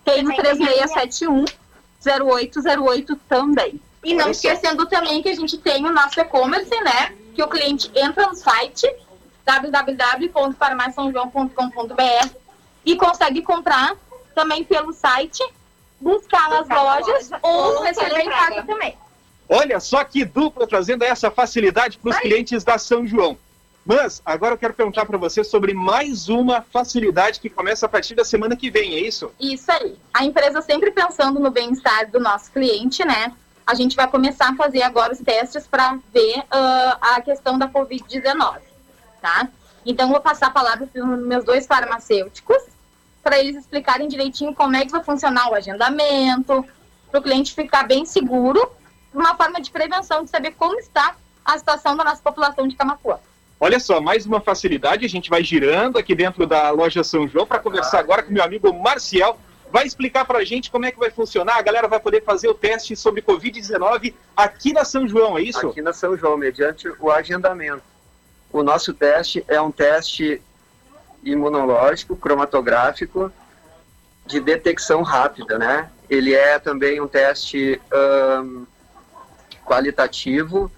Tem 0.03 0.27
o 0.27 0.35
3671 0.35 1.45
0808 2.05 3.15
também. 3.27 3.79
E 4.03 4.13
não 4.13 4.29
esquecendo 4.29 4.85
também 4.85 5.21
que 5.21 5.29
a 5.29 5.35
gente 5.35 5.57
tem 5.57 5.85
o 5.85 5.93
nosso 5.93 6.19
e-commerce, 6.19 6.77
né? 6.81 7.15
Que 7.33 7.41
o 7.41 7.47
cliente 7.47 7.89
entra 7.95 8.27
no 8.27 8.35
site 8.35 8.85
www.farmaciajoão.com.br 9.45 12.29
e 12.85 12.97
consegue 12.97 13.41
comprar 13.41 13.95
também 14.35 14.63
pelo 14.63 14.93
site, 14.93 15.43
buscar 16.03 16.49
nas 16.49 16.67
lojas 16.67 17.31
ou 17.41 17.81
receber 17.81 18.19
em 18.19 18.29
casa 18.29 18.63
também. 18.63 18.97
Olha 19.47 19.79
só 19.79 20.03
que 20.03 20.25
dupla 20.25 20.67
trazendo 20.67 21.03
essa 21.03 21.31
facilidade 21.31 21.97
para 21.97 22.11
os 22.11 22.17
clientes 22.19 22.63
da 22.63 22.77
São 22.77 23.07
João. 23.07 23.37
Mas 23.85 24.21
agora 24.25 24.53
eu 24.53 24.57
quero 24.57 24.73
perguntar 24.73 25.05
para 25.05 25.17
você 25.17 25.43
sobre 25.43 25.73
mais 25.73 26.29
uma 26.29 26.61
facilidade 26.61 27.39
que 27.39 27.49
começa 27.49 27.85
a 27.85 27.89
partir 27.89 28.15
da 28.15 28.23
semana 28.23 28.55
que 28.55 28.71
vem, 28.71 28.95
é 28.95 28.99
isso? 28.99 29.31
Isso 29.39 29.69
aí. 29.71 29.97
A 30.13 30.23
empresa 30.23 30.61
sempre 30.61 30.91
pensando 30.91 31.39
no 31.39 31.51
bem-estar 31.51 32.09
do 32.09 32.19
nosso 32.19 32.49
cliente, 32.51 33.03
né? 33.03 33.33
A 33.67 33.75
gente 33.75 33.95
vai 33.95 34.09
começar 34.09 34.49
a 34.49 34.55
fazer 34.55 34.83
agora 34.83 35.11
os 35.11 35.19
testes 35.19 35.67
para 35.67 35.97
ver 36.13 36.43
ah, 36.49 36.97
a 37.01 37.21
questão 37.21 37.57
da 37.57 37.67
Covid-19, 37.67 38.59
tá? 39.21 39.49
Então, 39.85 40.09
vou 40.09 40.21
passar 40.21 40.47
a 40.47 40.51
palavra 40.51 40.87
para 40.87 41.03
os 41.03 41.25
meus 41.25 41.43
dois 41.43 41.67
farmacêuticos 41.67 42.72
para 43.23 43.39
eles 43.39 43.55
explicarem 43.55 44.07
direitinho 44.07 44.53
como 44.53 44.75
é 44.75 44.85
que 44.85 44.91
vai 44.91 45.03
funcionar 45.03 45.49
o 45.49 45.55
agendamento, 45.55 46.65
para 47.09 47.19
o 47.19 47.23
cliente 47.23 47.53
ficar 47.53 47.87
bem 47.87 48.05
seguro, 48.05 48.69
uma 49.13 49.35
forma 49.35 49.61
de 49.61 49.71
prevenção 49.71 50.23
de 50.23 50.29
saber 50.29 50.51
como 50.51 50.77
está 50.79 51.15
a 51.45 51.57
situação 51.57 51.95
da 51.95 52.03
nossa 52.03 52.21
população 52.21 52.67
de 52.67 52.75
Camacuã. 52.75 53.17
Olha 53.59 53.79
só, 53.79 54.01
mais 54.01 54.25
uma 54.25 54.41
facilidade, 54.41 55.05
a 55.05 55.09
gente 55.09 55.29
vai 55.29 55.43
girando 55.43 55.97
aqui 55.97 56.13
dentro 56.13 56.45
da 56.45 56.69
loja 56.71 57.03
São 57.03 57.27
João 57.27 57.45
para 57.45 57.59
conversar 57.59 57.99
agora 57.99 58.21
com 58.21 58.33
meu 58.33 58.43
amigo 58.43 58.73
Marcial. 58.73 59.39
Vai 59.71 59.85
explicar 59.87 60.25
para 60.25 60.39
a 60.39 60.43
gente 60.43 60.69
como 60.69 60.85
é 60.85 60.91
que 60.91 60.99
vai 60.99 61.09
funcionar. 61.09 61.57
A 61.57 61.61
galera 61.61 61.87
vai 61.87 61.99
poder 61.99 62.23
fazer 62.23 62.47
o 62.47 62.53
teste 62.53 62.95
sobre 62.95 63.21
Covid-19 63.21 64.13
aqui 64.35 64.73
na 64.73 64.83
São 64.83 65.07
João, 65.07 65.37
é 65.37 65.41
isso? 65.41 65.69
aqui 65.69 65.81
na 65.81 65.93
São 65.93 66.17
João, 66.17 66.35
mediante 66.35 66.89
o 66.99 67.09
agendamento. 67.09 67.83
O 68.51 68.61
nosso 68.61 68.93
teste 68.93 69.43
é 69.47 69.59
um 69.61 69.71
teste 69.71 70.41
imunológico, 71.23 72.15
cromatográfico, 72.15 73.31
de 74.25 74.39
detecção 74.39 75.01
rápida, 75.01 75.57
né? 75.57 75.89
Ele 76.09 76.33
é 76.33 76.59
também 76.59 77.01
um 77.01 77.07
teste 77.07 77.81
ahn, 77.91 78.65
qualitativo 79.65 80.71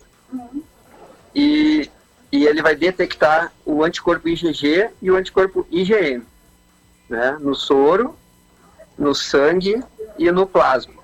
e, 1.33 1.89
e 2.31 2.45
ele 2.45 2.61
vai 2.61 2.75
detectar 2.75 3.51
o 3.65 3.83
anticorpo 3.83 4.29
IgG 4.29 4.89
e 5.01 5.11
o 5.11 5.15
anticorpo 5.15 5.65
IgM, 5.69 6.23
né? 7.09 7.37
No 7.39 7.55
soro, 7.55 8.15
no 8.97 9.13
sangue 9.13 9.83
e 10.17 10.31
no 10.31 10.47
plasma. 10.47 10.94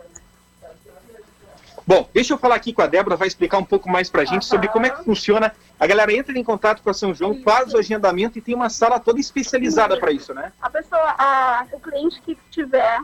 Bom, 1.91 2.07
deixa 2.13 2.33
eu 2.33 2.37
falar 2.37 2.55
aqui 2.55 2.71
com 2.71 2.81
a 2.81 2.87
Débora, 2.87 3.17
vai 3.17 3.27
explicar 3.27 3.57
um 3.57 3.65
pouco 3.65 3.89
mais 3.89 4.09
pra 4.09 4.23
gente 4.23 4.45
sobre 4.45 4.69
como 4.69 4.85
é 4.85 4.89
que 4.89 5.03
funciona. 5.03 5.53
A 5.77 5.85
galera 5.85 6.13
entra 6.13 6.39
em 6.39 6.41
contato 6.41 6.81
com 6.81 6.89
a 6.89 6.93
São 6.93 7.13
João, 7.13 7.43
faz 7.43 7.73
o 7.73 7.77
agendamento 7.77 8.37
e 8.37 8.41
tem 8.41 8.55
uma 8.55 8.69
sala 8.69 8.97
toda 8.97 9.19
especializada 9.19 9.99
para 9.99 10.09
isso, 10.09 10.33
né? 10.33 10.53
a 10.61 10.69
pessoa, 10.69 11.13
a, 11.17 11.65
o 11.69 11.81
cliente 11.81 12.21
que 12.21 12.37
tiver, 12.49 13.01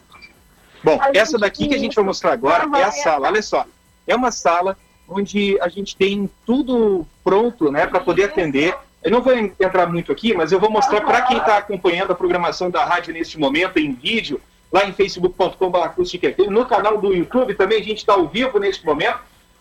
Bom, 0.82 0.98
A 1.00 1.10
essa 1.14 1.36
daqui 1.38 1.68
que 1.68 1.74
a 1.74 1.78
gente 1.78 1.94
vai 1.94 2.04
mostrar 2.04 2.32
agora 2.32 2.64
é 2.64 2.76
a 2.76 2.80
é 2.80 2.84
a 2.84 2.92
sala. 2.92 3.28
Olha 3.28 3.42
só, 3.42 3.66
é 4.06 4.16
uma 4.16 4.30
sala 4.32 4.76
onde 5.06 5.60
a 5.60 5.68
gente 5.68 5.94
tem 5.94 6.30
tudo 6.46 7.06
pronto, 7.22 7.70
né, 7.70 7.86
para 7.86 8.00
poder 8.00 8.24
atender. 8.24 8.74
Eu 9.02 9.10
não 9.10 9.20
vou 9.22 9.36
en- 9.36 9.52
entrar 9.58 9.86
muito 9.86 10.12
aqui, 10.12 10.32
mas 10.34 10.52
eu 10.52 10.60
vou 10.60 10.70
mostrar 10.70 11.00
para 11.00 11.22
quem 11.22 11.36
está 11.38 11.58
acompanhando 11.58 12.12
a 12.12 12.14
programação 12.14 12.70
da 12.70 12.84
rádio 12.84 13.12
neste 13.12 13.38
momento 13.38 13.78
em 13.78 13.92
vídeo, 13.92 14.40
lá 14.72 14.84
em 14.84 14.92
facebook.com.br, 14.92 16.48
no 16.48 16.66
canal 16.66 16.98
do 16.98 17.12
YouTube 17.12 17.54
também 17.54 17.80
a 17.80 17.84
gente 17.84 17.98
está 17.98 18.14
ao 18.14 18.26
vivo 18.28 18.58
neste 18.58 18.84
momento. 18.86 19.18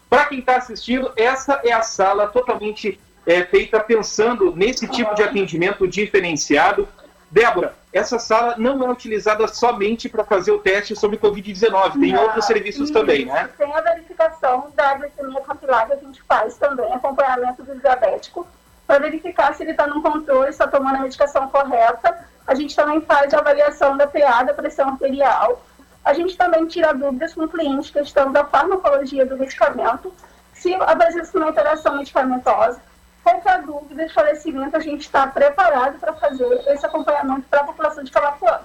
Para 0.09 0.25
quem 0.25 0.39
está 0.39 0.57
assistindo, 0.57 1.11
essa 1.15 1.59
é 1.63 1.71
a 1.71 1.81
sala 1.81 2.27
totalmente 2.27 2.99
é 3.25 3.43
feita 3.43 3.79
pensando 3.79 4.55
nesse 4.55 4.87
tipo 4.87 5.13
de 5.15 5.23
atendimento 5.23 5.87
diferenciado. 5.87 6.87
Débora, 7.29 7.75
essa 7.93 8.19
sala 8.19 8.55
não 8.57 8.83
é 8.83 8.89
utilizada 8.91 9.47
somente 9.47 10.09
para 10.09 10.23
fazer 10.25 10.51
o 10.51 10.59
teste 10.59 10.95
sobre 10.95 11.17
Covid-19, 11.17 11.99
tem 11.99 12.11
Não, 12.11 12.23
outros 12.23 12.45
serviços 12.45 12.89
também, 12.91 13.25
né? 13.25 13.49
Tem 13.57 13.73
a 13.73 13.79
verificação 13.79 14.67
da 14.75 14.95
glicemia 14.95 15.39
capilar 15.41 15.87
que 15.87 15.93
a 15.93 15.97
gente 15.97 16.21
faz 16.23 16.57
também, 16.57 16.91
acompanhamento 16.93 17.63
do 17.63 17.75
diabético, 17.79 18.45
para 18.91 18.99
verificar 18.99 19.53
se 19.53 19.63
ele 19.63 19.71
está 19.71 19.87
no 19.87 20.01
controle, 20.01 20.49
está 20.49 20.67
tomando 20.67 20.97
a 20.97 20.99
medicação 20.99 21.47
correta. 21.47 22.27
A 22.45 22.53
gente 22.53 22.75
também 22.75 22.99
faz 22.99 23.33
a 23.33 23.39
avaliação 23.39 23.95
da 23.95 24.05
PA, 24.05 24.43
da 24.43 24.53
pressão 24.53 24.89
arterial. 24.89 25.63
A 26.03 26.13
gente 26.13 26.35
também 26.35 26.67
tira 26.67 26.93
dúvidas 26.93 27.33
com 27.33 27.45
o 27.45 27.47
cliente, 27.47 27.93
questão 27.93 28.33
da 28.33 28.43
farmacologia 28.43 29.25
do 29.25 29.37
medicamento, 29.37 30.13
se 30.53 30.73
apresenta 30.73 31.37
uma 31.37 31.49
interação 31.51 31.95
medicamentosa. 31.95 32.81
Qualquer 33.23 33.61
dúvida, 33.61 34.03
esclarecimento, 34.03 34.75
a 34.75 34.81
gente 34.81 35.01
está 35.01 35.25
preparado 35.25 35.97
para 35.97 36.11
fazer 36.11 36.61
esse 36.67 36.85
acompanhamento 36.85 37.47
para 37.49 37.61
a 37.61 37.63
população 37.63 38.03
de 38.03 38.11
Camacuã. 38.11 38.59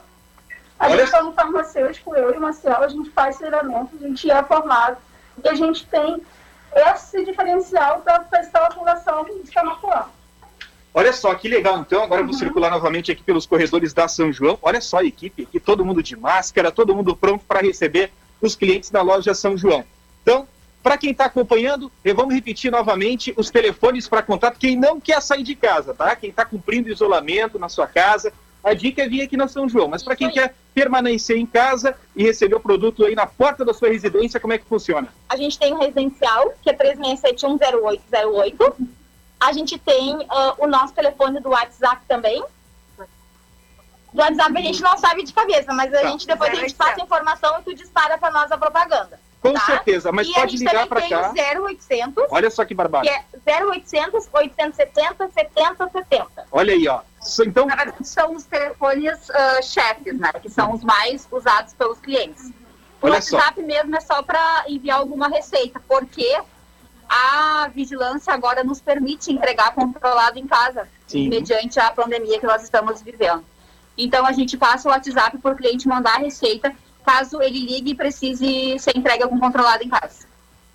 A 0.77 0.89
gente, 0.89 1.09
como 1.12 1.35
farmacêutico, 1.35 2.17
eu 2.17 2.35
e 2.35 2.37
o 2.37 2.41
Marcelo, 2.41 2.83
a 2.83 2.89
gente 2.89 3.11
faz 3.11 3.39
treinamento, 3.39 3.95
a 3.95 3.99
gente 4.09 4.29
é 4.29 4.43
formado 4.43 4.97
e 5.45 5.49
a 5.49 5.55
gente 5.55 5.87
tem 5.87 6.21
esse 6.75 7.25
diferencial 7.25 8.01
para 8.01 8.19
prestar 8.21 8.67
a 8.67 8.71
população 8.71 9.25
de 9.25 9.53
Camacuã. 9.53 10.15
Olha 10.98 11.12
só 11.12 11.35
que 11.35 11.46
legal, 11.46 11.78
então. 11.78 12.02
Agora 12.02 12.22
eu 12.22 12.24
vou 12.24 12.32
circular 12.32 12.70
novamente 12.70 13.12
aqui 13.12 13.22
pelos 13.22 13.44
corredores 13.44 13.92
da 13.92 14.09
São 14.09 14.32
João. 14.32 14.59
Olha 14.62 14.80
só 14.80 15.00
a 15.00 15.04
equipe 15.04 15.42
aqui, 15.42 15.61
todo 15.61 15.85
mundo 15.85 16.02
de 16.02 16.16
máscara, 16.16 16.72
todo 16.72 16.94
mundo 16.94 17.14
pronto 17.14 17.44
para 17.46 17.61
receber 17.61 18.11
os 18.40 18.56
clientes 18.56 18.88
da 18.88 19.02
loja 19.02 19.35
São 19.35 19.59
João. 19.59 19.85
Então, 20.22 20.48
para 20.82 20.96
quem 20.96 21.11
está 21.11 21.26
acompanhando, 21.26 21.92
vamos 22.14 22.35
repetir 22.35 22.72
novamente 22.72 23.35
os 23.37 23.50
telefones 23.50 24.09
para 24.09 24.22
contato. 24.22 24.59
Quem 24.59 24.74
não 24.74 24.98
quer 24.98 25.20
sair 25.20 25.42
de 25.42 25.54
casa, 25.54 25.92
tá? 25.92 26.16
Quem 26.16 26.30
está 26.30 26.46
cumprindo 26.46 26.88
isolamento 26.88 27.59
na 27.59 27.68
sua 27.68 27.87
casa, 27.87 28.32
a 28.64 28.72
dica 28.72 29.02
é 29.02 29.09
vir 29.09 29.20
aqui 29.20 29.37
na 29.37 29.48
São 29.48 29.68
João. 29.68 29.88
Mas 29.88 30.02
para 30.02 30.16
quem 30.16 30.30
quer 30.30 30.54
permanecer 30.74 31.37
em 31.37 31.44
casa 31.44 31.94
e 32.16 32.22
receber 32.22 32.54
o 32.54 32.61
produto 32.61 33.04
aí 33.04 33.14
na 33.14 33.26
porta 33.26 33.66
da 33.66 33.74
sua 33.74 33.90
residência, 33.90 34.40
como 34.40 34.54
é 34.54 34.59
que 34.59 34.64
funciona? 34.64 35.09
A 35.28 35.37
gente 35.37 35.59
tem 35.59 35.74
o 35.74 35.78
residencial, 35.78 36.54
que 36.62 36.70
é 36.70 36.72
36710808. 36.72 38.76
A 39.40 39.53
gente 39.53 39.79
tem 39.79 40.27
ah, 40.29 40.55
o 40.59 40.66
nosso 40.66 40.92
telefone 40.94 41.40
do 41.40 41.51
WhatsApp 41.51 42.03
também. 42.09 42.42
Do 44.12 44.22
WhatsApp 44.22 44.57
a 44.57 44.62
gente 44.62 44.83
não 44.83 44.96
sabe 44.96 45.22
de 45.25 45.33
cabeça, 45.33 45.72
mas 45.72 45.92
a 45.92 46.01
Tá. 46.01 46.09
gente 46.09 46.27
depois 46.27 46.51
a 46.53 46.55
gente 46.57 46.75
passa 46.75 47.01
a 47.01 47.05
informação 47.05 47.59
e 47.61 47.62
tu 47.62 47.75
dispara 47.75 48.16
para 48.16 48.31
nós 48.31 48.51
a 48.51 48.57
propaganda. 48.57 49.20
Com 49.42 49.53
tá? 49.53 49.61
certeza, 49.61 50.11
mas 50.11 50.27
e 50.27 50.33
pode 50.33 50.46
a 50.46 50.49
gente 50.49 50.59
ligar 50.61 50.72
também 50.72 50.88
para 50.88 51.01
tem 51.03 51.11
cá. 51.11 51.61
o 51.61 51.64
0800, 51.66 52.25
Olha 52.31 52.51
só 52.51 52.64
que 52.64 52.75
barbado. 52.75 53.07
que 53.07 53.11
é 53.51 53.64
0800 53.64 54.29
870 54.33 55.29
70 55.31 55.90
70. 55.90 56.46
Olha 56.51 56.72
aí, 56.75 56.88
ó. 56.88 57.01
Então, 57.46 57.66
Na 57.66 57.77
verdade, 57.77 58.09
são 58.09 58.35
os 58.35 58.44
telefones 58.44 59.31
ah, 59.31 59.61
chefes, 59.62 60.18
né? 60.18 60.33
Que 60.40 60.49
são 60.49 60.72
os 60.72 60.83
mais 60.83 61.29
usados 61.31 61.75
pelos 61.75 61.99
clientes. 62.01 62.51
O 63.03 63.07
Olha 63.07 63.20
só. 63.20 63.37
WhatsApp 63.37 63.62
mesmo 63.62 63.94
é 63.94 64.01
só 64.01 64.22
para 64.22 64.64
enviar 64.66 64.99
alguma 64.99 65.29
receita, 65.29 65.81
porque 65.87 66.40
a 67.09 67.69
vigilância 67.75 68.33
agora 68.33 68.64
nos 68.64 68.81
permite 68.81 69.33
entregar 69.33 69.75
controlado 69.75 70.38
em 70.38 70.47
casa, 70.47 70.88
Sim. 71.07 71.29
mediante 71.29 71.79
a 71.79 71.90
pandemia 71.90 72.38
que 72.38 72.47
nós 72.47 72.62
estamos 72.62 73.03
vivendo. 73.03 73.45
Então 73.97 74.27
a 74.27 74.33
gente 74.33 74.57
passa 74.57 74.88
o 74.88 74.92
WhatsApp 74.92 75.38
por 75.38 75.57
cliente 75.57 75.88
mandar 75.88 76.16
a 76.16 76.19
receita, 76.19 76.75
caso 77.05 77.40
ele 77.40 77.61
ligue 77.61 77.92
e 77.92 77.95
precise 77.95 78.79
ser 78.79 78.97
entregue 78.97 79.23
algum 79.23 79.38
controlado 79.38 79.83
em 79.83 79.88
casa. 79.88 80.27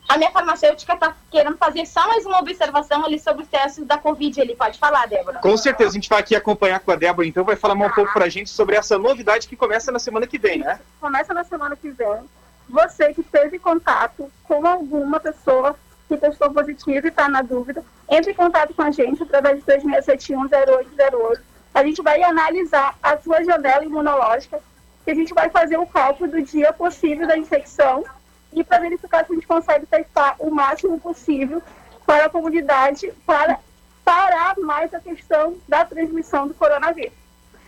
A 0.10 0.18
minha 0.18 0.32
farmacêutica 0.32 0.94
está 0.94 1.16
querendo 1.30 1.58
fazer 1.58 1.86
só 1.86 2.06
mais 2.08 2.26
uma 2.26 2.40
observação 2.40 3.06
ali 3.06 3.18
sobre 3.18 3.44
os 3.44 3.48
testes 3.48 3.86
da 3.86 3.98
Covid. 3.98 4.42
Ele 4.42 4.56
pode 4.56 4.78
falar, 4.78 5.08
Débora? 5.08 5.40
Com 5.40 5.56
certeza, 5.56 5.92
a 5.92 5.94
gente 5.94 6.10
vai 6.10 6.20
aqui 6.20 6.36
acompanhar 6.36 6.82
com 6.82 6.92
a 6.92 6.96
Débora, 6.96 7.26
então 7.26 7.46
vai 7.46 7.56
falar 7.56 7.76
um 7.76 7.90
pouco 7.92 8.12
pra 8.12 8.28
gente 8.28 8.50
sobre 8.50 8.76
essa 8.76 8.98
novidade 8.98 9.48
que 9.48 9.56
começa 9.56 9.90
na 9.90 10.00
semana 10.00 10.28
que 10.28 10.38
vem, 10.38 10.60
né? 10.60 10.80
começa 11.00 11.34
na 11.34 11.46
semana 11.46 11.78
que 11.78 11.90
vem. 11.92 12.30
Você 12.68 13.14
que 13.14 13.24
teve 13.24 13.58
contato 13.58 14.30
com 14.44 14.68
alguma 14.68 15.20
pessoa 15.20 15.78
que 16.12 16.18
testou 16.18 16.52
positivo 16.52 17.08
e 17.08 17.10
está 17.10 17.30
na 17.30 17.42
dúvida, 17.42 17.84
entre 18.10 18.32
em 18.32 18.36
contato 18.36 18.74
com 18.74 18.82
a 18.82 18.92
gente 18.92 19.24
através 19.24 19.60
de 19.60 19.66
26710808. 19.66 21.40
A 21.74 21.84
gente 21.86 22.02
vai 22.02 22.22
analisar 22.22 22.98
a 23.02 23.18
sua 23.18 23.44
janela 23.44 23.86
imunológica, 23.86 24.60
que 25.06 25.12
a 25.12 25.16
gente 25.16 25.34
vai 25.34 25.50
fazer 25.50 25.78
o 25.78 25.88
cálculo 25.88 26.30
do 26.30 26.42
dia 26.42 26.74
possível 26.74 27.26
da 27.26 27.38
infecção 27.38 28.04
e 28.52 28.64
para 28.64 28.80
verificar 28.80 29.26
se 29.26 29.32
a 29.32 29.36
gente 29.36 29.48
consegue 29.48 29.86
testar 29.86 30.36
o 30.40 30.52
máximo 30.52 31.00
possível 31.00 31.62
para 32.06 32.26
a 32.26 32.30
comunidade, 32.30 33.12
para 33.26 33.58
parar 34.04 34.58
mais 34.58 34.94
a 34.94 35.00
questão 35.00 35.56
da 35.68 35.86
transmissão 35.86 36.48
do 36.48 36.54
coronavírus. 36.54 37.14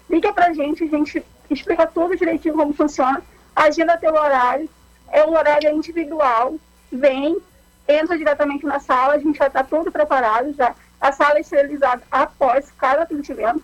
Liga 0.10 0.34
pra 0.34 0.54
gente, 0.54 0.84
a 0.84 0.88
gente 0.88 1.24
explica 1.50 1.88
tudo 1.88 2.18
direitinho 2.18 2.56
como 2.56 2.74
funciona, 2.74 3.22
agenda 3.56 3.98
teu 3.98 4.14
horário, 4.14 4.70
é 5.10 5.24
um 5.26 5.32
horário 5.32 5.70
individual, 5.70 6.56
vem, 6.92 7.38
entra 7.88 8.18
diretamente 8.18 8.66
na 8.66 8.80
sala, 8.80 9.16
a 9.16 9.20
gente 9.20 9.38
já 9.38 9.48
está 9.48 9.64
tudo 9.64 9.92
preparado, 9.92 10.54
já. 10.54 10.76
A 11.00 11.12
sala 11.12 11.38
é 11.38 11.42
esterilizada 11.42 12.02
após 12.10 12.72
cada 12.78 13.04
atendimento, 13.04 13.62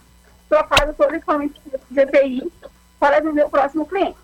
trocado 0.50 0.94
todo 0.94 1.12
o 1.12 1.16
equipamento 1.16 1.60
de 1.90 2.00
EPI 2.00 2.52
para 3.00 3.18
atender 3.18 3.46
o 3.46 3.50
próximo 3.50 3.86
cliente. 3.86 4.18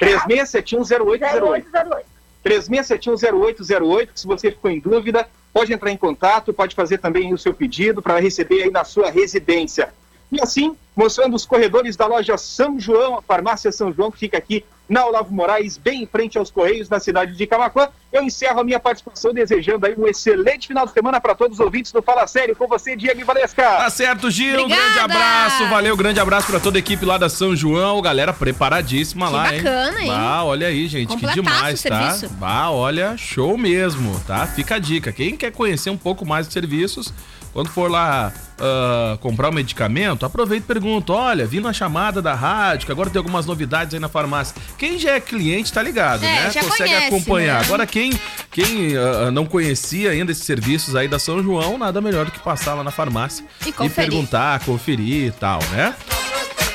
36710808. 0.00 1.64
0808. 1.72 2.06
36710808. 2.44 4.08
Se 4.14 4.26
você 4.26 4.50
ficou 4.50 4.70
em 4.70 4.80
dúvida, 4.80 5.28
pode 5.52 5.72
entrar 5.72 5.90
em 5.90 5.96
contato, 5.96 6.54
pode 6.54 6.74
fazer 6.74 6.98
também 6.98 7.34
o 7.34 7.38
seu 7.38 7.52
pedido 7.52 8.00
para 8.00 8.20
receber 8.20 8.62
aí 8.62 8.70
na 8.70 8.84
sua 8.84 9.10
residência. 9.10 9.92
E 10.30 10.40
assim, 10.40 10.76
mostrando 10.94 11.34
os 11.34 11.46
corredores 11.46 11.96
da 11.96 12.06
loja 12.06 12.36
São 12.36 12.78
João, 12.78 13.18
a 13.18 13.22
farmácia 13.22 13.72
São 13.72 13.92
João, 13.92 14.10
que 14.10 14.18
fica 14.18 14.36
aqui 14.36 14.64
na 14.88 15.04
Olavo 15.04 15.34
Moraes, 15.34 15.76
bem 15.76 16.02
em 16.02 16.06
frente 16.06 16.38
aos 16.38 16.50
Correios, 16.50 16.88
na 16.88 16.98
cidade 16.98 17.36
de 17.36 17.46
Camacuã. 17.46 17.88
Eu 18.10 18.22
encerro 18.22 18.60
a 18.60 18.64
minha 18.64 18.80
participação 18.80 19.34
desejando 19.34 19.84
aí 19.84 19.94
um 19.98 20.06
excelente 20.06 20.66
final 20.66 20.86
de 20.86 20.92
semana 20.92 21.20
para 21.20 21.34
todos 21.34 21.58
os 21.58 21.64
ouvintes 21.64 21.92
do 21.92 22.00
Fala 22.00 22.26
Sério. 22.26 22.56
Com 22.56 22.66
você, 22.66 22.96
Diego 22.96 23.22
Valesca. 23.22 23.62
Tá 23.62 23.90
certo, 23.90 24.30
Gil. 24.30 24.60
Um 24.60 24.62
Obrigada. 24.62 24.82
grande 24.84 24.98
abraço. 25.00 25.66
Valeu, 25.68 25.94
grande 25.96 26.20
abraço 26.20 26.46
pra 26.46 26.58
toda 26.58 26.78
a 26.78 26.80
equipe 26.80 27.04
lá 27.04 27.18
da 27.18 27.28
São 27.28 27.54
João. 27.54 28.00
Galera 28.00 28.32
preparadíssima 28.32 29.26
Que 29.26 29.32
lá, 29.34 29.54
hein? 29.54 29.62
bacana, 29.62 30.00
hein? 30.00 30.10
Ah, 30.10 30.44
olha 30.44 30.68
aí, 30.68 30.88
gente. 30.88 31.14
Que 31.18 31.26
demais, 31.26 31.82
tá? 31.82 32.16
Ah, 32.40 32.70
olha, 32.70 33.14
show 33.18 33.58
mesmo, 33.58 34.18
tá? 34.26 34.46
Fica 34.46 34.76
a 34.76 34.78
dica. 34.78 35.12
Quem 35.12 35.36
quer 35.36 35.52
conhecer 35.52 35.90
um 35.90 35.98
pouco 35.98 36.24
mais 36.24 36.46
de 36.48 36.54
serviços, 36.54 37.12
quando 37.52 37.68
for 37.68 37.90
lá 37.90 38.32
ah, 38.60 39.16
comprar 39.20 39.48
um 39.48 39.52
medicamento, 39.52 40.24
aproveita 40.26 40.64
e 40.64 40.66
pergunta: 40.66 41.12
olha, 41.12 41.46
vi 41.46 41.60
na 41.60 41.72
chamada 41.72 42.20
da 42.22 42.34
rádio, 42.34 42.86
que 42.86 42.92
agora 42.92 43.10
tem 43.10 43.18
algumas 43.18 43.46
novidades 43.46 43.94
aí 43.94 44.00
na 44.00 44.08
farmácia. 44.08 44.54
Quem 44.76 44.98
já 44.98 45.12
é 45.12 45.20
cliente 45.20 45.72
tá 45.72 45.82
ligado, 45.82 46.24
É, 46.24 46.26
né? 46.26 46.44
Consegue 46.52 46.68
conhece, 46.76 47.06
acompanhar. 47.06 47.58
né? 47.60 47.64
Agora, 47.66 47.86
quem, 47.86 48.18
quem 48.50 48.96
ah, 48.96 49.30
não 49.30 49.46
conhecia 49.46 50.10
ainda 50.10 50.32
esses 50.32 50.44
serviços 50.44 50.94
aí 50.96 51.08
da 51.08 51.18
São 51.18 51.42
João, 51.42 51.78
nada 51.78 52.00
melhor 52.00 52.24
do 52.26 52.30
que 52.32 52.38
passar 52.40 52.74
lá 52.74 52.84
na 52.84 52.90
farmácia 52.90 53.44
E 53.66 53.72
conferir. 53.72 54.10
perguntar, 54.10 54.60
conferir 54.60 55.26
e 55.28 55.30
tal, 55.30 55.60
né? 55.72 55.94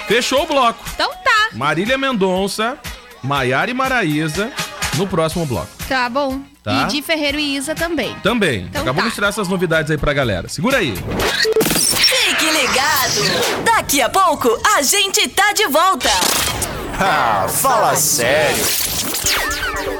Fechou 0.07 0.43
o 0.43 0.47
bloco. 0.47 0.83
Então 0.93 1.09
tá, 1.23 1.49
Marília 1.53 1.97
Mendonça, 1.97 2.77
Maiara 3.23 3.71
e 3.71 3.73
Maraíza 3.73 4.51
no 4.95 5.07
próximo 5.07 5.45
bloco. 5.45 5.69
Tá 5.93 6.10
bom. 6.10 6.41
Tá. 6.63 6.71
E 6.73 6.88
de 6.88 7.03
Ferreiro 7.03 7.38
e 7.38 7.56
Isa 7.56 7.75
também. 7.75 8.15
Também. 8.23 8.62
Então 8.62 8.82
Acabamos 8.82 9.03
tá. 9.03 9.10
de 9.10 9.15
tirar 9.15 9.27
essas 9.27 9.47
novidades 9.47 9.91
aí 9.91 9.97
pra 9.97 10.12
galera. 10.12 10.49
Segura 10.49 10.79
aí. 10.79 10.95
Fique 11.75 12.45
ligado. 12.49 13.63
Daqui 13.63 14.01
a 14.01 14.10
pouco 14.10 14.49
a 14.75 14.82
gente 14.82 15.27
tá 15.29 15.53
de 15.53 15.67
volta. 15.67 16.10
Ah, 16.99 17.45
fala 17.47 17.95
sério. 17.95 18.65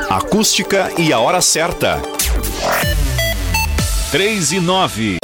Acústica 0.10 0.92
e 0.98 1.14
a 1.14 1.20
hora 1.20 1.42
certa. 1.42 2.02
3 4.12 4.52
e 4.54 4.60
9. 4.60 5.18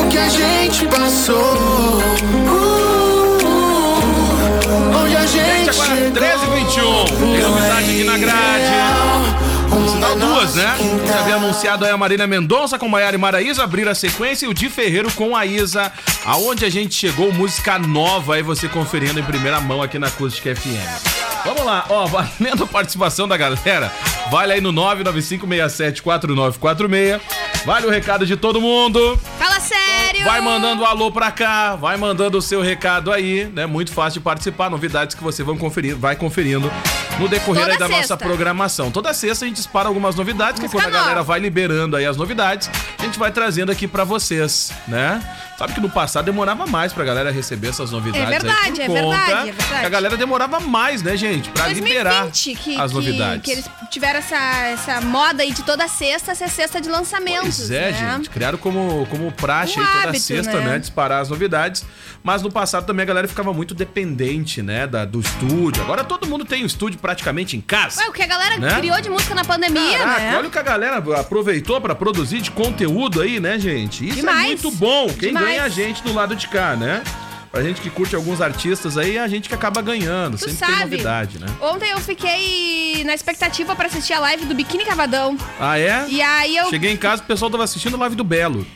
O 0.00 0.08
que 0.10 0.18
a 0.18 0.28
gente 0.28 0.86
passou. 0.86 1.81
Aqui 7.92 8.04
na 8.04 8.16
grade. 8.16 8.72
Sinal 9.90 10.16
duas, 10.16 10.54
né? 10.54 10.74
Já 11.06 11.20
havia 11.20 11.36
anunciado 11.36 11.84
aí 11.84 11.90
a 11.90 11.96
Marina 11.96 12.26
Mendonça 12.26 12.78
com 12.78 12.88
Maiara 12.88 13.16
e 13.16 13.18
Maraísa, 13.18 13.62
abrir 13.62 13.86
a 13.88 13.94
sequência 13.94 14.46
e 14.46 14.48
o 14.48 14.54
Di 14.54 14.70
Ferreiro 14.70 15.12
com 15.12 15.36
a 15.36 15.44
Isa. 15.44 15.92
Aonde 16.24 16.64
a 16.64 16.70
gente 16.70 16.94
chegou, 16.94 17.30
música 17.32 17.78
nova 17.78 18.36
aí, 18.36 18.42
você 18.42 18.66
conferindo 18.68 19.20
em 19.20 19.22
primeira 19.22 19.60
mão 19.60 19.82
aqui 19.82 19.98
na 19.98 20.06
Acústica 20.06 20.54
FM. 20.54 21.42
Vamos 21.44 21.64
lá, 21.64 21.84
ó, 21.88 22.06
valendo 22.06 22.62
a 22.64 22.66
participação 22.66 23.26
da 23.26 23.36
galera, 23.36 23.92
vale 24.30 24.52
aí 24.52 24.60
no 24.60 24.72
995674946. 24.72 27.20
Vale 27.64 27.86
o 27.86 27.90
recado 27.90 28.26
de 28.26 28.36
todo 28.36 28.60
mundo. 28.60 29.18
Fala 29.38 29.60
sério! 29.60 30.24
Vai 30.24 30.40
mandando 30.40 30.82
um 30.82 30.86
alô 30.86 31.12
pra 31.12 31.30
cá, 31.30 31.76
vai 31.76 31.96
mandando 31.96 32.38
o 32.38 32.42
seu 32.42 32.60
recado 32.60 33.12
aí, 33.12 33.48
né? 33.52 33.66
Muito 33.66 33.92
fácil 33.92 34.18
de 34.20 34.24
participar, 34.24 34.68
novidades 34.70 35.14
que 35.14 35.22
você 35.22 35.44
vai 35.44 35.56
conferir, 35.56 35.96
vai 35.96 36.16
conferindo 36.16 36.72
no 37.18 37.28
decorrer 37.28 37.78
da 37.78 37.88
nossa 37.88 38.16
programação. 38.16 38.90
Toda 38.90 39.12
sexta 39.14 39.44
a 39.44 39.48
gente 39.48 39.56
dispara 39.56 39.88
algumas 39.88 40.14
novidades, 40.14 40.60
que 40.60 40.66
Música 40.66 40.82
quando 40.82 40.94
a 40.94 40.98
galera 40.98 41.22
vai 41.22 41.38
liberando 41.40 41.96
aí 41.96 42.04
as 42.06 42.16
novidades, 42.16 42.70
a 42.98 43.02
gente 43.02 43.18
vai 43.18 43.30
trazendo 43.30 43.70
aqui 43.70 43.86
pra 43.86 44.04
vocês, 44.04 44.72
né? 44.88 45.22
Sabe 45.58 45.74
que 45.74 45.80
no 45.80 45.90
passado 45.90 46.24
demorava 46.24 46.66
mais 46.66 46.92
pra 46.92 47.04
galera 47.04 47.30
receber 47.30 47.68
essas 47.68 47.92
novidades 47.92 48.26
É 48.26 48.30
verdade, 48.30 48.82
é 48.82 48.88
verdade, 48.88 49.48
é 49.50 49.52
verdade. 49.52 49.80
que 49.80 49.86
a 49.86 49.88
galera 49.88 50.16
demorava 50.16 50.58
mais, 50.58 51.02
né, 51.02 51.16
gente? 51.16 51.50
Pra 51.50 51.68
liberar 51.68 52.22
2020 52.24 52.54
que, 52.56 52.76
as 52.80 52.90
que- 52.90 52.96
novidades. 52.96 53.42
que 53.44 53.50
eles 53.52 53.70
tiveram 53.90 54.18
essa, 54.18 54.36
essa 54.36 55.00
moda 55.02 55.42
aí 55.42 55.52
de 55.52 55.62
toda 55.62 55.86
sexta 55.86 56.34
ser 56.34 56.48
sexta 56.48 56.80
de 56.80 56.88
lançamentos. 56.88 57.58
Pois 57.58 57.70
é, 57.70 57.92
né? 57.92 58.14
gente. 58.16 58.30
Criaram 58.30 58.58
como, 58.58 59.06
como 59.10 59.30
praxe 59.30 59.78
Um 59.78 59.82
aí 59.82 59.86
toda 59.88 60.08
hábito, 60.08 60.24
sexta, 60.24 60.58
né? 60.60 60.66
né? 60.70 60.78
Disparar 60.78 61.20
as 61.20 61.28
novidades. 61.28 61.84
Mas 62.24 62.42
no 62.42 62.50
passado 62.50 62.84
também 62.86 63.02
a 63.04 63.06
galera 63.06 63.28
ficava 63.28 63.52
muito 63.52 63.74
dependente, 63.74 64.62
né? 64.62 64.86
Da, 64.86 65.04
do 65.04 65.20
estúdio. 65.20 65.82
Agora 65.82 66.02
todo 66.02 66.26
mundo 66.26 66.44
tem 66.44 66.62
um 66.62 66.66
estúdio 66.66 66.98
praticamente 67.02 67.56
em 67.56 67.60
casa. 67.60 68.00
Ué, 68.00 68.08
o 68.08 68.12
que 68.12 68.22
a 68.22 68.26
galera 68.26 68.56
Né? 68.56 68.74
criou 68.78 68.98
de 69.00 69.10
música 69.10 69.34
na 69.34 69.44
pandemia, 69.44 69.98
Caraca, 69.98 70.20
né? 70.20 70.36
olha 70.38 70.48
o 70.48 70.50
que 70.50 70.58
a 70.58 70.62
galera 70.62 70.96
aproveitou 71.20 71.80
pra 71.80 71.94
produzir 71.94 72.40
de 72.40 72.50
conteúdo 72.52 73.20
aí, 73.20 73.40
né, 73.40 73.58
gente? 73.58 74.04
Isso 74.04 74.12
é 74.12 74.20
Demais. 74.20 74.46
muito 74.46 74.70
bom. 74.70 75.08
Quem 75.08 75.28
Demais. 75.28 75.46
ganha 75.46 75.60
é 75.62 75.64
a 75.64 75.68
gente 75.68 76.02
do 76.02 76.14
lado 76.14 76.34
de 76.36 76.46
cá, 76.48 76.76
né? 76.76 77.02
Pra 77.50 77.62
gente 77.62 77.82
que 77.82 77.90
curte 77.90 78.16
alguns 78.16 78.40
artistas 78.40 78.96
aí, 78.96 79.18
é 79.18 79.20
a 79.20 79.28
gente 79.28 79.46
que 79.46 79.54
acaba 79.54 79.82
ganhando. 79.82 80.38
Tu 80.38 80.48
Sempre 80.48 80.56
tem 80.56 80.68
sabe. 80.68 80.90
novidade, 80.92 81.38
né? 81.38 81.46
Ontem 81.60 81.90
eu 81.90 81.98
fiquei 82.00 83.04
na 83.04 83.12
expectativa 83.14 83.76
pra 83.76 83.88
assistir 83.88 84.14
a 84.14 84.20
live 84.20 84.46
do 84.46 84.54
Biquíni 84.54 84.86
Cavadão. 84.86 85.36
Ah, 85.60 85.78
é? 85.78 86.06
E 86.08 86.22
aí 86.22 86.56
eu. 86.56 86.70
Cheguei 86.70 86.90
em 86.90 86.96
casa, 86.96 87.22
o 87.22 87.26
pessoal 87.26 87.50
tava 87.50 87.64
assistindo 87.64 87.96
a 87.96 87.98
live 87.98 88.16
do 88.16 88.24
Belo. 88.24 88.66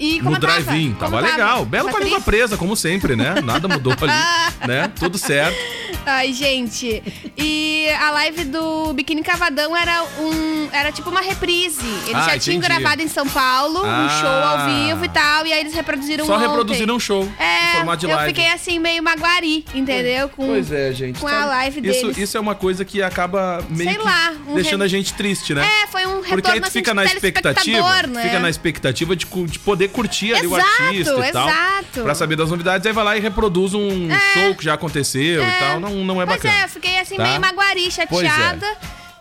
E 0.00 0.18
como 0.20 0.30
no 0.30 0.40
tava? 0.40 0.60
drive-in. 0.62 0.94
Como 0.94 0.98
Tava 0.98 1.20
legal. 1.20 1.64
Belo 1.66 1.84
Tava 1.86 1.98
com 1.98 2.02
a 2.02 2.04
língua 2.06 2.20
presa, 2.22 2.56
como 2.56 2.74
sempre, 2.74 3.14
né? 3.14 3.34
Nada 3.44 3.68
mudou 3.68 3.92
ali, 3.92 4.12
né? 4.66 4.90
Tudo 4.98 5.18
certo. 5.18 5.58
Ai, 6.06 6.32
gente. 6.32 7.02
E 7.36 7.86
a 8.00 8.10
live 8.12 8.44
do 8.44 8.92
Biquíni 8.94 9.22
Cavadão 9.22 9.76
era 9.76 10.02
um. 10.18 10.68
Era 10.72 10.90
tipo 10.90 11.10
uma 11.10 11.20
reprise. 11.20 11.84
Eles 12.06 12.14
Ah, 12.14 12.30
já 12.30 12.38
tinham 12.38 12.56
entendi. 12.58 12.80
gravado 12.80 13.02
em 13.02 13.08
São 13.08 13.28
Paulo, 13.28 13.80
um 13.80 13.86
Ah. 13.86 14.18
show 14.20 14.28
ao 14.30 14.66
vivo 14.66 15.04
e 15.04 15.08
tal. 15.10 15.46
E 15.46 15.52
aí 15.52 15.60
eles 15.60 15.74
reproduziram 15.74 16.24
Só 16.24 16.36
ontem. 16.36 16.46
reproduziram 16.48 16.94
um 16.96 17.00
show 17.00 17.28
É, 17.38 17.72
em 17.72 17.76
formato 17.76 18.00
de 18.00 18.06
eu 18.10 18.16
live. 18.16 18.32
fiquei 18.34 18.50
assim, 18.52 18.78
meio 18.78 19.02
maguari, 19.02 19.64
entendeu? 19.74 20.28
Com, 20.30 20.46
Pois 20.46 20.72
é, 20.72 20.92
gente. 20.94 21.20
Com 21.20 21.28
sabe? 21.28 21.42
a 21.42 21.46
live 21.46 21.88
isso, 21.90 22.00
deles. 22.02 22.16
Isso 22.18 22.36
é 22.36 22.40
uma 22.40 22.54
coisa 22.54 22.84
que 22.84 23.02
acaba 23.02 23.62
meio 23.68 23.90
Sei 23.90 23.98
lá, 23.98 24.32
um 24.48 24.54
deixando 24.54 24.80
re- 24.80 24.86
a 24.86 24.88
gente 24.88 25.12
triste, 25.12 25.52
né? 25.52 25.66
É, 25.82 25.86
foi 25.88 26.06
um 26.06 26.20
retorno 26.20 26.28
Porque 26.36 26.50
aí 26.50 26.60
tu 26.60 26.64
assim, 26.68 26.78
fica 26.78 26.94
na 26.94 27.04
expectativa, 27.04 27.62
telespectador, 27.78 28.10
né? 28.10 28.22
fica 28.22 28.38
na 28.40 28.48
expectativa 28.48 29.14
de, 29.16 29.26
de 29.26 29.58
poder 29.58 29.89
curtir 29.90 30.32
ali 30.34 30.46
o 30.46 30.56
Exato, 30.56 30.82
artista 30.82 31.28
e 31.28 31.32
tal. 31.32 31.48
exato. 31.48 32.02
Pra 32.02 32.14
saber 32.14 32.36
das 32.36 32.50
novidades, 32.50 32.86
aí 32.86 32.92
vai 32.92 33.04
lá 33.04 33.16
e 33.16 33.20
reproduz 33.20 33.74
um 33.74 34.08
show 34.32 34.54
que 34.54 34.64
já 34.64 34.74
aconteceu 34.74 35.42
e 35.46 35.52
tal. 35.58 35.80
Não, 35.80 35.90
não 36.04 36.22
é 36.22 36.26
Pois 36.26 36.38
bacana. 36.38 36.60
é, 36.60 36.64
eu 36.64 36.68
fiquei 36.68 36.98
assim 36.98 37.16
Tá? 37.16 37.24
meio 37.24 37.40
maguari, 37.40 37.88
Pois 38.08 38.24
é. 38.26 38.60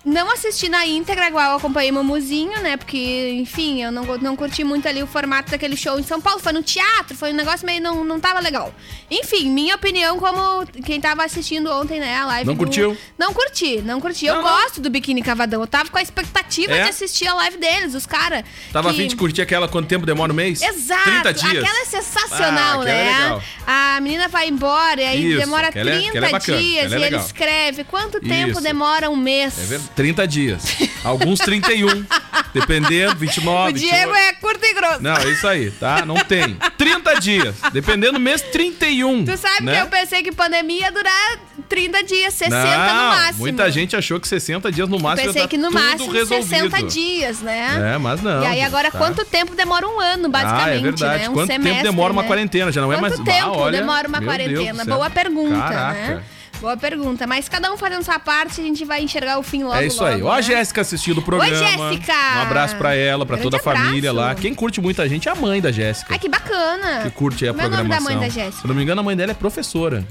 Não 0.10 0.32
assisti 0.32 0.67
na 0.69 0.86
íntegra, 0.88 1.28
igual 1.28 1.52
eu 1.52 1.58
acompanhei 1.58 1.91
Mamuzinho, 1.91 2.60
né? 2.62 2.78
Porque, 2.78 3.36
enfim, 3.39 3.84
eu 3.84 3.91
não, 3.91 4.04
não 4.17 4.36
curti 4.36 4.63
muito 4.63 4.88
ali 4.88 5.04
o 5.04 5.08
formato 5.08 5.52
daquele 5.52 5.78
show 5.78 6.00
em 6.00 6.04
São 6.04 6.19
Paulo. 6.19 6.39
Foi 6.39 6.52
no 6.52 6.63
teatro, 6.63 7.15
foi 7.15 7.32
um 7.32 7.36
negócio 7.36 7.63
meio. 7.65 7.80
não, 7.82 8.04
não 8.04 8.19
tava 8.19 8.39
legal. 8.39 8.74
Enfim, 9.12 9.50
minha 9.52 9.76
opinião, 9.76 10.17
como 10.17 10.65
quem 10.84 11.00
tava 11.00 11.24
assistindo 11.24 11.72
ontem, 11.72 12.00
né? 12.00 12.15
A 12.17 12.26
live. 12.26 12.48
Não 12.48 12.56
do- 12.56 12.58
curtiu? 12.58 12.98
Não 13.19 13.34
curti, 13.34 13.82
não 13.84 14.02
curti. 14.02 14.26
Eu 14.26 14.36
Não, 14.36 14.41
não. 14.41 14.50
gosto 14.50 14.82
do 14.82 14.89
Biquíni 14.89 15.22
Cavadão. 15.22 15.62
Eu 15.62 15.67
tava 15.67 15.89
com 15.91 15.98
a 15.98 16.02
expectativa 16.02 16.74
É? 16.74 16.84
de 16.84 16.89
assistir 16.89 17.28
a 17.28 17.34
live 17.36 17.58
deles, 17.58 17.93
os 17.93 18.06
caras. 18.08 18.43
Tava 18.74 18.89
que... 18.91 18.98
fim 18.98 19.08
de 19.08 19.15
curtir 19.15 19.41
aquela 19.43 19.67
quanto 19.67 19.88
tempo 19.88 20.06
demora 20.08 20.32
um 20.32 20.36
mês? 20.36 20.62
Exato, 20.62 21.04
30 21.04 21.34
dias. 21.34 21.63
aquela 21.63 21.82
é 21.82 21.86
sensacional, 21.86 22.80
Ah, 22.80 22.84
aquela 22.84 22.86
né? 22.86 23.41
é. 23.67 23.69
A 23.72 24.02
menina 24.02 24.28
vai 24.28 24.48
embora 24.48 25.02
e 25.02 25.06
aí 25.06 25.28
Isso, 25.30 25.39
demora 25.39 25.67
aquela 25.67 25.89
é- 25.91 25.93
30 25.93 26.10
aquela 26.10 26.28
é 26.28 26.32
bacana, 26.32 26.58
dias 26.58 26.93
é 26.93 26.98
e 27.00 27.04
ele 27.04 27.17
escreve. 27.17 27.84
Quanto 27.84 28.19
tempo 28.19 28.54
Isso. 28.54 28.62
demora 28.62 29.10
um 29.10 29.15
mês? 29.15 29.58
É 29.60 29.65
verdade. 29.65 29.89
30 30.00 30.26
dias. 30.26 30.64
Alguns 31.04 31.40
31. 31.40 32.06
dependendo, 32.54 33.16
29. 33.18 33.70
o 33.70 33.74
Diego 33.74 34.14
28. 34.14 34.16
é 34.16 34.34
curto 34.36 34.66
e 34.66 34.74
grosso. 34.74 35.04
Não, 35.04 35.14
é 35.14 35.30
isso 35.30 35.46
aí, 35.46 35.72
tá? 35.72 36.06
Não 36.06 36.16
tem. 36.16 36.58
30 36.78 37.20
dias. 37.20 37.56
Dependendo 37.74 38.14
do 38.14 38.20
mês, 38.20 38.42
31. 38.42 39.26
Tu 39.26 39.36
sabe 39.36 39.66
né? 39.66 39.76
que 39.76 39.82
eu 39.82 39.88
pensei 39.88 40.24
que 40.24 40.32
pandemia 40.32 40.84
ia 40.86 40.92
durar 40.92 41.40
30 41.68 42.04
dias, 42.06 42.34
60 42.34 42.56
Não, 42.56 42.96
no 42.96 43.10
máximo. 43.10 43.40
Muita 43.40 43.70
gente 43.70 43.94
achou 43.98 44.22
que 44.22 44.28
60 44.30 44.72
dias 44.72 44.88
no 44.88 45.00
máximo 45.00 45.28
Pensei 45.28 45.42
já 45.42 45.48
tá 45.48 45.50
que 45.50 45.58
no 45.58 45.70
máximo 45.70 46.12
resolvido. 46.14 46.48
60 46.48 46.84
dias, 46.84 47.42
né? 47.42 47.94
É, 47.96 47.98
mas 47.98 48.22
não. 48.22 48.42
E 48.42 48.46
aí 48.46 48.62
agora 48.62 48.90
tá? 48.90 48.98
quanto 48.98 49.26
tempo 49.26 49.54
demora 49.54 49.86
um 49.86 50.00
ano, 50.00 50.30
basicamente, 50.30 50.66
Ah, 50.66 50.76
é 50.76 50.80
verdade. 50.80 51.24
né? 51.24 51.30
Um 51.30 51.34
Quanto 51.34 51.48
semestre, 51.48 51.74
tempo 51.74 51.84
demora 51.84 52.14
uma 52.14 52.22
né? 52.22 52.28
quarentena? 52.30 52.72
Já 52.72 52.80
não 52.80 52.94
é 52.94 53.02
mais... 53.02 53.16
Quanto 53.16 53.26
tempo 53.26 53.48
Ah, 53.48 53.52
olha, 53.52 53.80
demora 53.80 54.08
uma 54.08 54.22
quarentena? 54.22 54.86
Boa 54.86 55.10
pergunta, 55.10 55.60
Caraca. 55.60 55.94
né? 55.94 56.24
Boa 56.60 56.76
pergunta. 56.76 57.26
Mas 57.26 57.48
cada 57.48 57.72
um 57.72 57.78
fazendo 57.78 58.04
sua 58.04 58.19
parte, 58.19 58.60
a 58.60 58.63
gente 58.63 58.84
vai 58.84 59.02
enxergar 59.02 59.39
o 59.39 59.43
fim 59.43 59.63
logo, 59.63 59.76
É 59.76 59.88
isso 59.88 60.04
aí. 60.04 60.15
logo, 60.15 60.28
Ó 60.28 60.32
a 60.34 60.36
né? 60.38 60.41
Jéssica 60.41 60.82
assistindo 60.82 61.19
o 61.19 61.22
programa. 61.22 61.56
Jéssica! 61.56 62.13
Um 62.38 62.41
abraço 62.41 62.76
pra 62.76 62.93
ela, 62.95 63.26
pra 63.26 63.38
Grande 63.38 63.50
toda 63.52 63.58
a 63.58 63.63
família 63.63 64.10
abraço. 64.12 64.30
lá. 64.30 64.36
Quem 64.36 64.54
curte 64.54 64.82
muita 64.82 65.08
gente 65.08 65.30
é 65.30 65.32
a 65.32 65.36
mãe 65.36 65.62
da 65.62 65.72
Jéssica. 65.72 66.13
Ai, 66.13 66.19
que 66.19 66.28
bacana. 66.28 67.02
Que 67.04 67.10
curte 67.12 67.45
aí 67.45 67.50
a 67.50 67.54
Como 67.54 67.63
é 67.63 67.67
o 67.67 67.69
nome 67.69 67.84
programação. 67.84 68.13
da 68.13 68.19
mãe 68.19 68.28
da 68.30 68.34
Jéssica? 68.34 68.62
Se 68.62 68.67
não 68.67 68.76
me 68.76 68.84
engano, 68.84 69.00
a 69.00 69.04
mãe 69.04 69.15
dela 69.15 69.32
é 69.32 69.36
professora. 69.36 70.06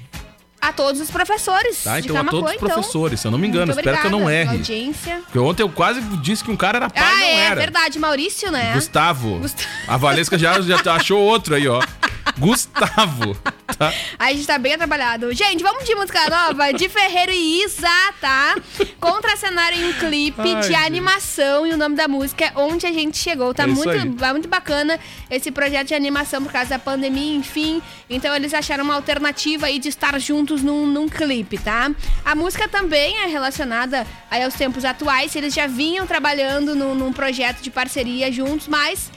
A 0.69 0.73
todos 0.73 1.01
os 1.01 1.11
professores. 1.11 1.83
Tá? 1.83 1.99
Então, 1.99 2.17
a 2.17 2.25
todos 2.25 2.51
os 2.51 2.57
então. 2.57 2.69
professores, 2.69 3.21
se 3.21 3.27
eu 3.27 3.31
não 3.31 3.39
me 3.39 3.49
engano. 3.49 3.67
Muito 3.73 3.79
Espero 3.79 4.01
que 4.01 4.07
eu 4.07 4.11
não 4.11 4.23
obrigada 4.23 4.51
erre. 4.51 4.59
audiência. 4.59 5.21
Porque 5.25 5.39
ontem 5.39 5.63
eu 5.63 5.69
quase 5.71 6.01
disse 6.23 6.45
que 6.45 6.51
um 6.51 6.57
cara 6.57 6.79
era 6.79 6.91
pai 6.91 7.03
ah, 7.03 7.15
não 7.15 7.23
é, 7.23 7.35
era. 7.47 7.55
verdade. 7.57 7.99
Maurício, 7.99 8.51
né? 8.51 8.73
Gustavo. 8.75 9.39
Gust- 9.39 9.67
A 9.87 9.97
Valesca 9.97 10.39
já, 10.39 10.61
já 10.61 10.79
achou 10.95 11.21
outro 11.21 11.55
aí, 11.55 11.67
ó. 11.67 11.81
Gustavo. 12.39 13.37
Tá? 13.79 13.93
Aí 14.19 14.35
a 14.35 14.37
gente 14.37 14.47
tá 14.47 14.59
bem 14.59 14.75
atrapalhado. 14.75 15.33
Gente, 15.35 15.63
vamos 15.63 15.85
de 15.85 15.95
música 15.95 16.21
nova 16.29 16.73
de 16.73 16.89
Ferreiro 16.89 17.33
e 17.33 17.63
Isa, 17.65 17.89
tá? 18.21 18.57
Contracenário 19.01 19.79
em 19.79 19.89
um 19.89 19.93
clipe 19.95 20.41
Ai, 20.55 20.61
de 20.63 20.75
animação 20.75 21.67
e 21.67 21.73
o 21.73 21.77
nome 21.77 21.95
da 21.95 22.09
música 22.09 22.47
é 22.47 22.53
Onde 22.57 22.87
a 22.87 22.93
Gente 22.93 23.19
Chegou. 23.19 23.53
Tá 23.53 23.65
É 23.65 23.67
muito, 23.67 23.91
aí. 23.91 24.11
tá 24.13 24.33
muito 24.33 24.49
bacana 24.49 24.99
esse 25.31 25.51
projeto 25.51 25.89
de 25.89 25.95
animação 25.95 26.43
por 26.43 26.51
causa 26.53 26.71
da 26.71 26.79
pandemia, 26.79 27.37
enfim. 27.37 27.83
Então 28.09 28.35
eles 28.35 28.55
acharam 28.55 28.85
uma 28.85 28.95
alternativa 28.95 29.67
aí 29.67 29.79
de 29.79 29.89
estar 29.89 30.19
juntos 30.21 30.58
num, 30.63 30.87
num 30.87 31.09
clipe, 31.09 31.59
tá? 31.59 31.91
A 32.25 32.35
música 32.35 32.69
também 32.69 33.19
é 33.19 33.27
relacionada 33.27 34.07
aí 34.31 34.43
aos 34.43 34.55
tempos 34.55 34.85
atuais. 34.85 35.35
Eles 35.37 35.55
já 35.55 35.67
vinham 35.67 36.07
trabalhando 36.07 36.75
num, 36.75 36.95
num 36.95 37.13
projeto 37.13 37.61
de 37.63 37.71
parceria 37.71 38.31
juntos, 38.33 38.69
mas 38.69 39.11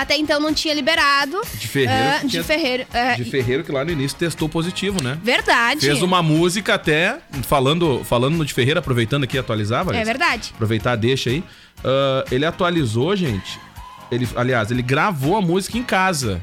até 0.00 0.16
então 0.16 0.40
não 0.40 0.54
tinha 0.54 0.72
liberado. 0.74 1.40
De 1.54 1.68
Ferreiro. 1.68 2.20
Que 2.20 2.26
de 2.26 2.42
Ferreiro. 2.42 2.86
ah, 2.92 3.14
De 3.16 3.24
Ferreiro, 3.24 3.64
que 3.64 3.72
lá 3.72 3.84
no 3.84 3.90
início 3.90 4.16
testou 4.16 4.48
positivo, 4.48 5.02
né? 5.02 5.18
Verdade. 5.22 5.80
Fez 5.80 6.00
uma 6.02 6.22
música 6.22 6.74
até, 6.74 7.18
falando, 7.42 8.02
falando 8.04 8.36
no 8.36 8.44
de 8.44 8.54
Ferreira, 8.54 8.80
aproveitando 8.80 9.24
aqui, 9.24 9.36
atualizar, 9.36 9.86
É 9.94 10.04
verdade. 10.04 10.52
Aproveitar, 10.54 10.96
deixa 10.96 11.30
aí. 11.30 11.44
Ah, 11.84 12.24
ele 12.30 12.46
atualizou, 12.46 13.14
gente. 13.14 13.60
Ele, 14.10 14.28
aliás, 14.36 14.70
ele 14.70 14.82
gravou 14.82 15.36
a 15.36 15.42
música 15.42 15.76
em 15.76 15.82
casa. 15.82 16.42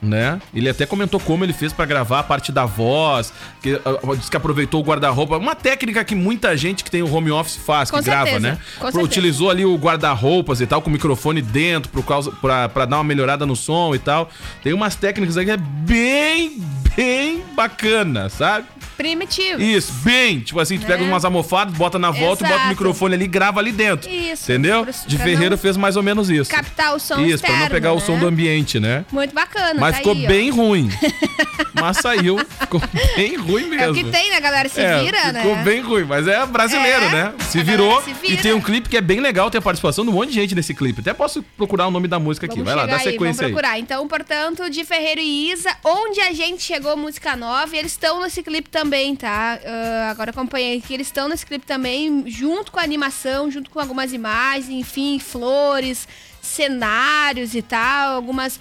Né? 0.00 0.40
Ele 0.54 0.68
até 0.68 0.84
comentou 0.84 1.18
como 1.18 1.42
ele 1.42 1.54
fez 1.54 1.72
pra 1.72 1.86
gravar 1.86 2.20
a 2.20 2.22
parte 2.22 2.52
da 2.52 2.66
voz, 2.66 3.32
que 3.62 3.80
ah, 3.82 4.14
disse 4.14 4.30
que 4.30 4.36
aproveitou 4.36 4.82
o 4.82 4.84
guarda-roupa, 4.84 5.38
uma 5.38 5.54
técnica 5.54 6.04
que 6.04 6.14
muita 6.14 6.54
gente 6.54 6.84
que 6.84 6.90
tem 6.90 7.02
o 7.02 7.10
home 7.12 7.30
office 7.30 7.56
faz, 7.56 7.90
Com 7.90 7.98
que 7.98 8.04
grava, 8.04 8.26
certeza, 8.26 8.52
né? 8.52 8.58
com 8.78 8.92
Pro-. 8.92 9.02
Utilizou 9.02 9.50
ali 9.50 9.64
o 9.64 9.74
guarda-roupas 9.76 10.60
e 10.60 10.66
tal, 10.66 10.82
com 10.82 10.90
o 10.90 10.92
microfone 10.92 11.40
dentro, 11.40 11.90
por 11.90 12.04
causa, 12.04 12.30
pra 12.30 12.84
dar 12.84 12.98
uma 12.98 13.04
melhorada 13.04 13.46
no 13.46 13.56
som 13.56 13.94
e 13.94 13.98
tal. 13.98 14.28
Tem 14.62 14.72
umas 14.74 14.94
técnicas 14.96 15.36
aí 15.38 15.46
que 15.46 15.50
é 15.50 15.56
bem, 15.56 16.62
bem 16.94 17.42
bacana, 17.54 18.28
sabe? 18.28 18.66
Primitivo. 18.96 19.60
Isso, 19.60 19.92
bem. 20.02 20.40
Tipo 20.40 20.58
assim, 20.60 20.78
tu 20.78 20.82
Né? 20.82 20.86
pega 20.88 21.02
umas 21.04 21.24
almofadas, 21.24 21.74
bota 21.76 21.98
na 21.98 22.10
volta, 22.10 22.44
e 22.44 22.48
bota 22.48 22.54
o 22.54 22.56
Exato. 22.56 22.68
microfone 22.68 23.14
ali 23.14 23.24
e 23.24 23.28
grava 23.28 23.60
ali 23.60 23.72
dentro. 23.72 24.10
Isso, 24.10 24.44
Entendeu? 24.50 24.84
pra- 24.84 24.92
De 25.06 25.16
pra 25.16 25.24
Ferreiro 25.24 25.50
não 25.50 25.58
fez 25.58 25.76
mais 25.76 25.96
ou 25.96 26.02
menos 26.02 26.30
isso. 26.30 26.50
Captar 26.50 26.94
o 26.94 26.98
som 26.98 27.20
Isso, 27.20 27.38
pra 27.40 27.48
não 27.50 27.56
externo, 27.56 27.70
pegar 27.70 27.92
o 27.92 28.00
som 28.00 28.12
né? 28.14 28.20
do 28.20 28.26
ambiente, 28.26 28.80
né? 28.80 29.04
Muito 29.12 29.34
bacana. 29.34 29.78
Mas 29.80 29.92
tá 29.92 29.98
ficou 29.98 30.12
aí, 30.14 30.24
ó. 30.24 30.28
bem 30.28 30.50
ruim. 30.50 30.88
Mas 31.78 31.98
saiu. 31.98 32.38
Ficou 32.60 32.80
bem 33.16 33.36
ruim 33.36 33.66
mesmo. 33.68 33.84
É 33.84 33.90
o 33.90 33.94
que 33.94 34.04
tem, 34.04 34.30
né, 34.30 34.40
galera? 34.40 34.68
Se 34.68 34.80
É, 34.80 34.98
vira, 35.02 35.32
né? 35.32 35.42
ficou 35.42 35.56
bem 35.56 35.80
ruim, 35.82 36.04
mas 36.04 36.26
é 36.26 36.44
brasileiro, 36.46 37.04
É, 37.04 37.10
né? 37.10 37.34
Se 37.40 37.62
virou. 37.62 38.00
se 38.02 38.12
vira. 38.14 38.32
E 38.34 38.36
tem 38.38 38.52
um 38.54 38.60
clipe 38.60 38.88
que 38.88 38.96
é 38.96 39.00
bem 39.00 39.20
legal, 39.20 39.50
tem 39.50 39.58
a 39.58 39.62
participação 39.62 40.02
de 40.04 40.10
um 40.10 40.14
monte 40.14 40.30
de 40.30 40.34
gente 40.36 40.54
nesse 40.54 40.72
clipe. 40.74 41.00
Até 41.02 41.12
posso 41.12 41.42
procurar 41.56 41.86
o 41.86 41.90
nome 41.90 42.08
da 42.08 42.18
música 42.18 42.46
aqui. 42.46 42.56
Vamos 42.56 42.72
Vai 42.72 42.74
lá, 42.74 42.86
dá 42.86 42.98
sequência 42.98 43.12
aí, 43.12 43.18
aí. 43.20 43.26
vamos 43.28 43.40
procurar. 43.52 43.78
Então, 43.78 44.08
portanto, 44.08 44.70
de 44.70 44.84
Ferreiro 44.84 45.20
e 45.20 45.52
Isa, 45.52 45.70
onde 45.84 46.18
a 46.20 46.32
gente 46.32 46.62
chegou, 46.62 46.96
música 46.96 47.36
nova. 47.36 47.74
E 47.76 47.78
eles 47.78 47.92
estão 47.92 48.22
nesse 48.22 48.42
clipe 48.42 48.70
também. 48.70 48.85
Também, 48.86 49.16
tá? 49.16 49.58
Ah, 49.64 50.10
agora 50.10 50.30
acompanhei 50.30 50.80
que 50.80 50.94
eles 50.94 51.08
estão 51.08 51.28
nesse 51.28 51.44
clipe 51.44 51.66
também, 51.66 52.24
junto 52.28 52.70
com 52.70 52.78
a 52.78 52.82
animação, 52.82 53.50
junto 53.50 53.68
com 53.68 53.80
algumas 53.80 54.12
imagens, 54.12 54.68
enfim, 54.68 55.18
flores, 55.18 56.06
cenários 56.40 57.54
e 57.56 57.62
tal, 57.62 58.14
algumas 58.14 58.60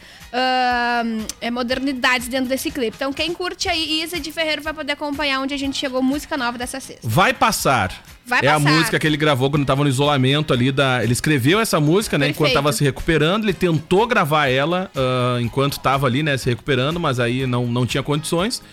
é, 1.39 1.51
modernidades 1.51 2.27
dentro 2.27 2.49
desse 2.49 2.71
clipe. 2.71 2.95
Então, 2.95 3.13
quem 3.13 3.33
curte 3.33 3.69
aí 3.69 4.01
Isa 4.01 4.19
de 4.19 4.31
Ferreiro 4.31 4.63
vai 4.63 4.73
poder 4.73 4.93
acompanhar 4.93 5.39
onde 5.41 5.53
a 5.53 5.57
gente 5.57 5.77
chegou, 5.77 6.01
música 6.01 6.35
nova 6.35 6.57
dessa 6.57 6.79
sexta. 6.79 7.07
Vai 7.07 7.31
passar. 7.31 7.91
Vai 8.25 8.39
é 8.43 8.47
a 8.47 8.59
passar. 8.59 8.71
música 8.71 8.99
que 8.99 9.05
ele 9.05 9.17
gravou 9.17 9.51
quando 9.51 9.63
tava 9.63 9.83
no 9.83 9.89
isolamento 9.89 10.51
ali 10.51 10.71
da. 10.71 11.03
Ele 11.03 11.13
escreveu 11.13 11.59
essa 11.59 11.79
música, 11.79 12.17
né? 12.17 12.29
Enquanto 12.29 12.49
Perfeito. 12.49 12.55
tava 12.55 12.73
se 12.73 12.83
recuperando. 12.83 13.43
Ele 13.43 13.53
tentou 13.53 14.07
gravar 14.07 14.47
ela 14.47 14.89
ah, 14.95 15.37
enquanto 15.39 15.79
tava 15.79 16.07
ali, 16.07 16.23
né? 16.23 16.35
Se 16.35 16.49
recuperando, 16.49 16.99
mas 16.99 17.19
aí 17.19 17.45
não, 17.45 17.67
não 17.67 17.85
tinha 17.85 18.01
condições. 18.01 18.63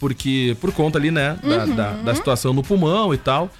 Porque. 0.00 0.56
Por 0.60 0.72
conta 0.72 0.98
ali, 0.98 1.10
né? 1.10 1.38
Da, 1.42 1.64
Uhum. 1.64 1.74
da, 1.76 1.92
da 1.92 2.14
situação 2.14 2.52
no 2.52 2.62
pulmão 2.62 3.12
e 3.12 3.18
tal. 3.18 3.50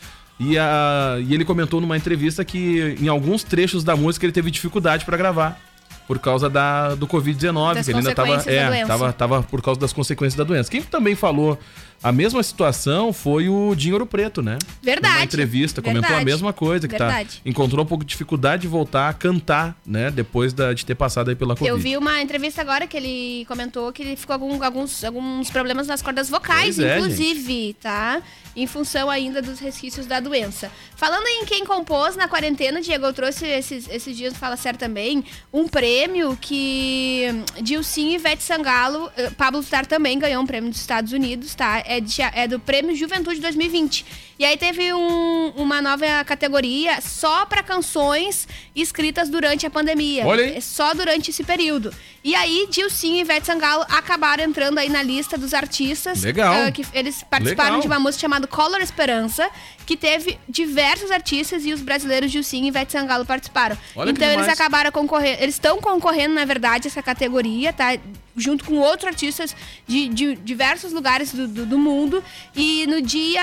E, 0.40 0.56
a, 0.56 1.16
e 1.20 1.34
ele 1.34 1.44
comentou 1.44 1.80
numa 1.80 1.96
entrevista 1.96 2.44
que 2.44 2.96
em 3.00 3.08
alguns 3.08 3.42
trechos 3.42 3.82
da 3.82 3.96
música 3.96 4.24
ele 4.24 4.32
teve 4.32 4.50
dificuldade 4.50 5.04
pra 5.04 5.16
gravar. 5.16 5.58
Por 6.06 6.18
causa 6.18 6.48
da, 6.48 6.94
do 6.94 7.06
Covid-19, 7.06 7.74
Das 7.74 7.84
que 7.84 7.92
ele 7.92 7.98
ainda 7.98 8.14
tava, 8.14 8.42
é, 8.50 8.86
tava, 8.86 9.12
tava 9.12 9.42
por 9.42 9.60
causa 9.60 9.78
das 9.78 9.92
consequências 9.92 10.36
da 10.36 10.44
doença. 10.44 10.70
Quem 10.70 10.80
também 10.80 11.14
falou 11.14 11.58
a 12.02 12.12
mesma 12.12 12.42
situação 12.42 13.12
foi 13.12 13.48
o 13.48 13.74
Dinho 13.74 13.94
Ouro 13.94 14.06
Preto, 14.06 14.40
né? 14.42 14.58
Verdade. 14.82 15.14
Numa 15.14 15.24
entrevista, 15.24 15.82
comentou 15.82 16.04
a 16.06 16.08
Verdade. 16.08 16.24
mesma 16.24 16.52
coisa, 16.52 16.86
que 16.88 16.96
tá, 16.96 17.06
Verdade. 17.08 17.40
encontrou 17.44 17.84
um 17.84 17.88
pouco 17.88 18.04
de 18.04 18.10
dificuldade 18.10 18.62
de 18.62 18.68
voltar 18.68 19.08
a 19.08 19.12
cantar, 19.12 19.76
né? 19.86 20.10
Depois 20.10 20.52
da- 20.52 20.72
de 20.72 20.84
ter 20.86 20.94
passado 20.94 21.28
aí 21.30 21.34
pela 21.36 21.54
Covid. 21.54 21.68
Eu 21.70 21.78
vi 21.78 21.96
uma 21.96 22.20
entrevista 22.22 22.60
agora 22.60 22.86
que 22.86 22.96
ele 22.96 23.44
comentou 23.46 23.92
que 23.92 24.02
ele 24.02 24.16
ficou 24.16 24.38
com 24.38 24.62
alguns, 24.62 25.02
alguns 25.04 25.50
problemas 25.50 25.86
nas 25.86 26.00
cordas 26.02 26.28
vocais, 26.28 26.78
é, 26.78 26.98
inclusive, 26.98 27.74
tá? 27.80 28.22
Em 28.56 28.66
função 28.66 29.08
ainda 29.08 29.40
dos 29.40 29.60
resquícios 29.60 30.06
da 30.06 30.18
doença. 30.20 30.70
Falando 30.96 31.26
em 31.26 31.44
quem 31.44 31.64
compôs 31.64 32.16
na 32.16 32.26
quarentena, 32.26 32.80
Diego, 32.80 33.06
eu 33.06 33.12
trouxe 33.12 33.46
esses, 33.46 33.88
esses 33.88 34.16
dias 34.16 34.36
Fala 34.36 34.56
Sério 34.56 34.78
também, 34.78 35.24
um 35.52 35.68
prêmio 35.68 36.36
que 36.40 37.26
Dilcinho 37.62 38.12
e 38.12 38.14
Ivete 38.16 38.42
Sangalo, 38.42 39.10
eh, 39.16 39.30
Pablo 39.36 39.62
Vittar 39.62 39.86
também 39.86 40.18
ganhou 40.18 40.42
um 40.42 40.46
prêmio 40.46 40.70
dos 40.70 40.80
Estados 40.80 41.12
Unidos, 41.12 41.54
tá? 41.54 41.82
É, 41.88 42.00
de- 42.00 42.22
é 42.22 42.46
do 42.46 42.58
Prêmio 42.60 42.94
Juventude 42.94 43.40
2020. 43.40 44.04
E 44.38 44.44
aí 44.44 44.56
teve 44.56 44.92
um- 44.94 45.52
uma 45.56 45.82
nova 45.82 46.06
categoria 46.24 47.00
só 47.00 47.44
para 47.44 47.62
canções 47.62 48.46
escritas 48.74 49.28
durante 49.28 49.66
a 49.66 49.70
pandemia. 49.70 50.24
Olha 50.26 50.44
aí. 50.44 50.62
Só 50.62 50.94
durante 50.94 51.30
esse 51.30 51.42
período. 51.42 51.92
E 52.22 52.34
aí, 52.34 52.68
Dilcinho 52.70 53.16
e 53.16 53.20
Ivete 53.20 53.46
Sangalo 53.46 53.84
acabaram 53.88 54.44
entrando 54.44 54.78
aí 54.78 54.88
na 54.88 55.02
lista 55.02 55.38
dos 55.38 55.54
artistas. 55.54 56.22
Legal. 56.22 56.66
ah, 56.66 56.70
que 56.70 56.84
eles 56.92 57.22
participaram 57.22 57.70
Legal. 57.76 57.80
de 57.82 57.86
uma 57.86 57.98
música 57.98 58.20
chamada 58.20 58.46
Color 58.46 58.80
Esperança, 58.80 59.48
que 59.86 59.96
teve 59.96 60.38
diversos 60.48 61.10
artistas 61.10 61.64
e 61.64 61.72
os 61.72 61.80
brasileiros 61.80 62.30
Dilcinho 62.30 62.64
e 62.66 62.68
Ivete 62.68 62.92
Sangalo 62.92 63.24
participaram. 63.24 63.78
Olha 63.96 64.10
então 64.10 64.28
eles 64.30 64.48
acabaram 64.48 64.92
concorrendo. 64.92 65.42
Eles 65.42 65.54
estão 65.54 65.80
concorrendo, 65.80 66.34
na 66.34 66.44
verdade, 66.44 66.86
essa 66.88 67.02
categoria, 67.02 67.72
tá? 67.72 67.96
Junto 68.36 68.64
com 68.64 68.74
outros 68.78 69.08
artistas 69.08 69.54
de, 69.86 70.08
de 70.08 70.36
diversos 70.36 70.92
lugares 70.92 71.32
do, 71.32 71.48
do, 71.48 71.66
do 71.66 71.78
mundo. 71.78 72.22
E 72.54 72.86
no 72.86 73.00
dia. 73.00 73.42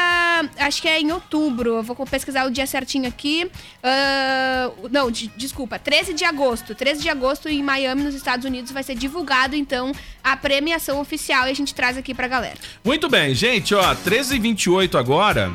Acho 0.59 0.81
que 0.85 0.89
é 0.89 1.01
em 1.01 1.11
outubro. 1.11 1.77
Eu 1.77 1.81
vou 1.83 1.95
pesquisar 2.05 2.45
o 2.45 2.51
dia 2.51 2.67
certinho 2.67 3.07
aqui. 3.07 3.49
Ah, 3.81 4.69
não, 4.91 5.09
de- 5.09 5.31
desculpa. 5.35 5.79
13 5.79 6.13
de 6.13 6.23
agosto. 6.23 6.75
13 6.75 7.01
de 7.01 7.09
agosto 7.09 7.49
em 7.49 7.63
Miami, 7.63 8.03
nos 8.03 8.13
Estados 8.13 8.45
Unidos, 8.45 8.71
vai 8.71 8.83
ser 8.83 8.93
divulgado, 8.93 9.55
então, 9.55 9.91
a 10.23 10.37
premiação 10.37 10.99
oficial 11.01 11.47
e 11.47 11.51
a 11.51 11.55
gente 11.55 11.73
traz 11.73 11.97
aqui 11.97 12.13
pra 12.13 12.27
galera. 12.27 12.57
Muito 12.83 13.09
bem, 13.09 13.33
gente, 13.33 13.73
ó, 13.73 13.95
13h28 13.95 14.95
agora. 14.95 15.51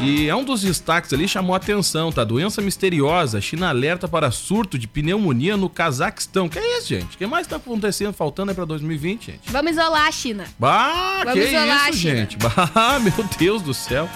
E 0.00 0.28
é 0.28 0.34
um 0.34 0.42
dos 0.42 0.62
destaques 0.62 1.12
ali, 1.12 1.28
chamou 1.28 1.54
a 1.54 1.56
atenção, 1.56 2.10
tá? 2.10 2.24
Doença 2.24 2.60
misteriosa. 2.60 3.40
China 3.40 3.68
alerta 3.68 4.08
para 4.08 4.28
surto 4.32 4.76
de 4.76 4.88
pneumonia 4.88 5.56
no 5.56 5.68
Cazaquistão. 5.70 6.48
Que 6.48 6.58
é 6.58 6.78
isso, 6.78 6.88
gente? 6.88 7.14
O 7.14 7.18
que 7.18 7.26
mais 7.28 7.46
tá 7.46 7.56
acontecendo, 7.56 8.12
faltando 8.12 8.50
aí 8.50 8.56
pra 8.56 8.64
2020, 8.64 9.26
gente? 9.26 9.40
Vamos 9.52 9.70
isolar 9.70 10.08
a 10.08 10.10
China. 10.10 10.46
Bah, 10.58 11.20
Vamos 11.24 11.34
que 11.34 11.46
isolar 11.48 11.84
a 11.84 11.90
isso, 11.90 11.98
China. 12.00 12.16
gente. 12.16 12.36
Bah, 12.42 12.98
meu 13.00 13.24
Deus 13.38 13.62
do 13.62 13.72
céu. 13.72 14.08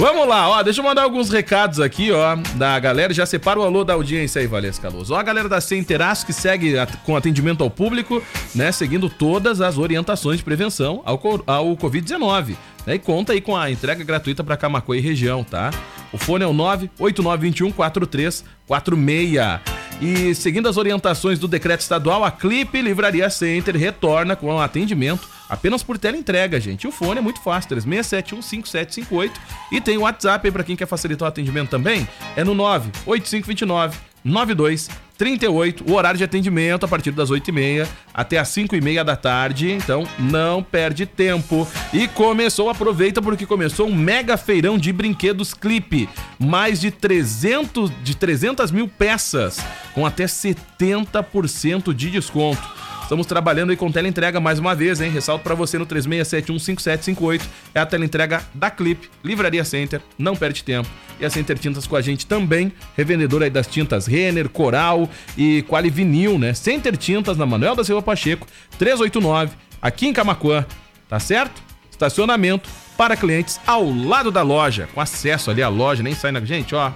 Vamos 0.00 0.28
lá, 0.28 0.48
ó, 0.48 0.62
deixa 0.62 0.78
eu 0.80 0.84
mandar 0.84 1.02
alguns 1.02 1.28
recados 1.28 1.80
aqui, 1.80 2.12
ó, 2.12 2.36
da 2.54 2.78
galera. 2.78 3.12
Já 3.12 3.26
separa 3.26 3.58
o 3.58 3.64
alô 3.64 3.82
da 3.82 3.94
audiência 3.94 4.40
aí, 4.40 4.46
Valesca 4.46 4.88
Luz. 4.88 5.10
Ó, 5.10 5.16
a 5.16 5.22
galera 5.24 5.48
da 5.48 5.60
Centeraço 5.60 6.24
que 6.24 6.32
segue 6.32 6.78
at- 6.78 6.96
com 6.98 7.16
atendimento 7.16 7.64
ao 7.64 7.70
público, 7.70 8.22
né, 8.54 8.70
seguindo 8.70 9.10
todas 9.10 9.60
as 9.60 9.76
orientações 9.76 10.38
de 10.38 10.44
prevenção 10.44 11.02
ao, 11.04 11.18
co- 11.18 11.42
ao 11.44 11.76
Covid-19. 11.76 12.54
Né, 12.86 12.94
e 12.94 12.98
conta 13.00 13.32
aí 13.32 13.40
com 13.40 13.56
a 13.56 13.72
entrega 13.72 14.04
gratuita 14.04 14.44
para 14.44 14.56
Camacuã 14.56 14.96
e 14.96 15.00
região, 15.00 15.42
tá? 15.42 15.70
O 16.12 16.16
fone 16.16 16.44
é 16.44 16.46
o 16.46 16.52
98921 16.52 17.72
4346. 17.72 19.60
E 20.00 20.32
seguindo 20.32 20.68
as 20.68 20.76
orientações 20.76 21.40
do 21.40 21.48
decreto 21.48 21.80
estadual, 21.80 22.22
a 22.24 22.30
Clipe 22.30 22.80
Livraria 22.80 23.28
Center 23.28 23.76
retorna 23.76 24.36
com 24.36 24.60
atendimento 24.60 25.28
apenas 25.48 25.82
por 25.82 25.98
teleentrega, 25.98 26.60
gente. 26.60 26.84
E 26.84 26.88
o 26.88 26.92
fone 26.92 27.18
é 27.18 27.22
muito 27.22 27.40
fácil, 27.40 27.76
36715758. 27.76 29.30
E 29.72 29.80
tem 29.80 29.96
o 29.96 30.02
WhatsApp 30.02 30.46
aí 30.46 30.52
pra 30.52 30.64
quem 30.64 30.76
quer 30.76 30.86
facilitar 30.86 31.26
o 31.26 31.28
atendimento 31.28 31.70
também. 31.70 32.06
É 32.36 32.44
no 32.44 32.54
98529 32.54 34.08
9238. 34.24 35.84
O 35.88 35.94
horário 35.94 36.18
de 36.18 36.24
atendimento 36.24 36.84
a 36.84 36.88
partir 36.88 37.10
das 37.10 37.30
8h30 37.30 37.86
até 38.12 38.38
as 38.38 38.48
5h30 38.48 39.04
da 39.04 39.16
tarde. 39.16 39.70
Então 39.70 40.06
não 40.18 40.62
perde 40.62 41.06
tempo. 41.06 41.66
E 41.92 42.06
começou, 42.08 42.68
aproveita 42.70 43.22
porque 43.22 43.46
começou 43.46 43.88
um 43.88 43.94
mega 43.94 44.36
feirão 44.36 44.76
de 44.78 44.92
brinquedos 44.92 45.54
clipe. 45.54 46.08
Mais 46.38 46.80
de 46.80 46.90
300, 46.90 47.90
de 48.02 48.16
300 48.16 48.70
mil 48.70 48.88
peças 48.88 49.58
com 49.94 50.04
até 50.06 50.24
70% 50.24 51.92
de 51.94 52.10
desconto. 52.10 52.78
Estamos 53.08 53.26
trabalhando 53.26 53.70
aí 53.70 53.76
com 53.76 53.90
teleentrega 53.90 54.38
mais 54.38 54.58
uma 54.58 54.74
vez, 54.74 55.00
hein? 55.00 55.10
Ressalto 55.10 55.42
pra 55.42 55.54
você 55.54 55.78
no 55.78 55.86
36715758. 55.86 57.40
É 57.74 57.80
a 57.80 57.86
teleentrega 57.86 58.42
da 58.52 58.70
Clip, 58.70 59.08
Livraria 59.24 59.64
Center. 59.64 60.02
Não 60.18 60.36
perde 60.36 60.62
tempo. 60.62 60.86
E 61.18 61.24
a 61.24 61.30
Center 61.30 61.58
Tintas 61.58 61.86
com 61.86 61.96
a 61.96 62.02
gente 62.02 62.26
também. 62.26 62.70
Revendedora 62.94 63.46
aí 63.46 63.50
das 63.50 63.66
tintas 63.66 64.06
Renner, 64.06 64.50
Coral 64.50 65.08
e 65.38 65.62
Quali 65.62 65.88
Vinil, 65.88 66.38
né? 66.38 66.52
Center 66.52 66.98
Tintas 66.98 67.38
na 67.38 67.46
Manuel 67.46 67.74
da 67.74 67.82
Silva 67.82 68.02
Pacheco, 68.02 68.46
389, 68.78 69.56
aqui 69.80 70.06
em 70.06 70.12
Camacuã. 70.12 70.66
Tá 71.08 71.18
certo? 71.18 71.62
Estacionamento 71.90 72.68
para 72.98 73.16
clientes 73.16 73.60
ao 73.64 73.88
lado 73.88 74.28
da 74.32 74.42
loja. 74.42 74.88
Com 74.92 75.00
acesso 75.00 75.52
ali 75.52 75.62
à 75.62 75.68
loja, 75.68 76.02
nem 76.02 76.16
sai 76.16 76.32
na. 76.32 76.40
Gente, 76.40 76.74
ó, 76.74 76.90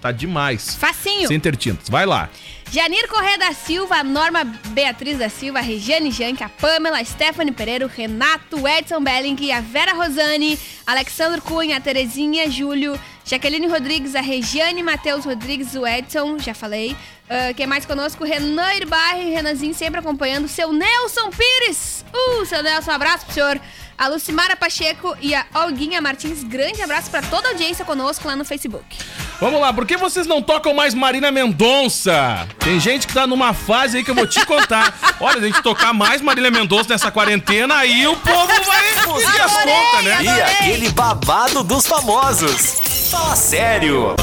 tá 0.00 0.12
demais. 0.12 0.76
Facinho. 0.76 1.26
Center 1.26 1.56
Tintas, 1.56 1.88
vai 1.88 2.06
lá. 2.06 2.30
Janir 2.70 3.08
Corrêa 3.08 3.38
da 3.38 3.52
Silva, 3.52 4.04
Norma 4.04 4.44
Beatriz 4.68 5.18
da 5.18 5.28
Silva, 5.28 5.58
Regiane 5.60 6.10
Jank, 6.10 6.44
a 6.44 6.50
Pamela, 6.50 7.02
Stephanie 7.02 7.50
Pereira, 7.50 7.86
Renato, 7.86 8.60
o 8.60 8.68
Edson 8.68 9.02
Belling, 9.02 9.50
a 9.50 9.60
Vera 9.60 9.94
Rosane, 9.94 10.58
Alexandre 10.86 11.40
Cunha, 11.40 11.78
a 11.78 11.80
Terezinha, 11.80 12.48
Júlio, 12.50 13.00
Jaqueline 13.24 13.66
Rodrigues, 13.66 14.14
a 14.14 14.20
Regiane, 14.20 14.82
Matheus 14.82 15.24
Rodrigues, 15.24 15.74
o 15.74 15.86
Edson, 15.86 16.38
já 16.38 16.52
falei. 16.52 16.94
Ah, 17.28 17.52
quem 17.54 17.66
mais 17.66 17.84
conosco? 17.84 18.24
Renan 18.24 18.74
Irbarri, 18.74 19.30
Renanzinho 19.30 19.74
sempre 19.74 20.00
acompanhando. 20.00 20.48
Seu 20.48 20.72
Nelson 20.72 21.30
Pires. 21.30 22.04
Uh, 22.12 22.46
seu 22.46 22.62
Nelson, 22.62 22.90
um 22.90 22.94
abraço 22.94 23.26
pro 23.26 23.34
senhor. 23.34 23.60
A 23.98 24.06
Lucimara 24.06 24.54
Pacheco 24.56 25.16
e 25.20 25.34
a 25.34 25.44
Olguinha 25.56 26.00
Martins, 26.00 26.44
grande 26.44 26.80
abraço 26.80 27.10
pra 27.10 27.20
toda 27.20 27.48
a 27.48 27.50
audiência 27.50 27.84
conosco 27.84 28.28
lá 28.28 28.36
no 28.36 28.44
Facebook. 28.44 28.96
Vamos 29.40 29.60
lá, 29.60 29.72
por 29.72 29.84
que 29.84 29.96
vocês 29.96 30.24
não 30.24 30.40
tocam 30.40 30.72
mais 30.72 30.94
Marina 30.94 31.32
Mendonça? 31.32 32.46
Tem 32.60 32.78
gente 32.78 33.08
que 33.08 33.12
tá 33.12 33.26
numa 33.26 33.52
fase 33.52 33.96
aí 33.96 34.04
que 34.04 34.10
eu 34.12 34.14
vou 34.14 34.26
te 34.26 34.46
contar. 34.46 34.94
Olha, 35.18 35.38
a 35.38 35.40
gente 35.40 35.60
tocar 35.62 35.92
mais 35.92 36.22
Marília 36.22 36.48
Mendonça 36.48 36.90
nessa 36.90 37.10
quarentena, 37.10 37.74
aí 37.74 38.06
o 38.06 38.14
povo 38.14 38.46
vai 38.46 38.60
pedir 38.60 39.40
as 39.40 39.52
contas, 39.52 40.04
né? 40.04 40.22
E 40.22 40.28
aquele 40.28 40.90
babado 40.90 41.64
dos 41.64 41.84
famosos. 41.84 43.10
Fala 43.10 43.34
sério. 43.34 44.14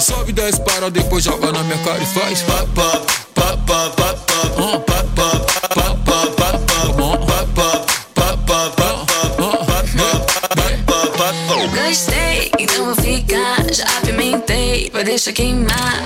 Sobe 0.00 0.32
10 0.32 0.60
para, 0.60 0.90
depois 0.90 1.22
joga 1.22 1.52
na 1.52 1.62
minha 1.62 1.76
cara 1.84 2.02
e 2.02 2.06
faz 2.06 2.40
pá, 2.42 2.64
pá, 2.74 3.02
pá, 3.34 3.56
pá, 3.58 3.90
pá, 3.90 4.14
pá, 4.14 4.78
pá, 4.80 5.04
pá, 5.16 5.44
pá, 5.66 5.96
pá, 6.06 6.26
pá. 6.34 6.70
Gostei, 11.86 12.50
então 12.58 12.86
vou 12.86 12.94
ficar. 12.94 13.62
Já 13.72 13.84
apimentei, 13.98 14.90
vai 14.90 15.04
deixar 15.04 15.32
queimar. 15.32 16.02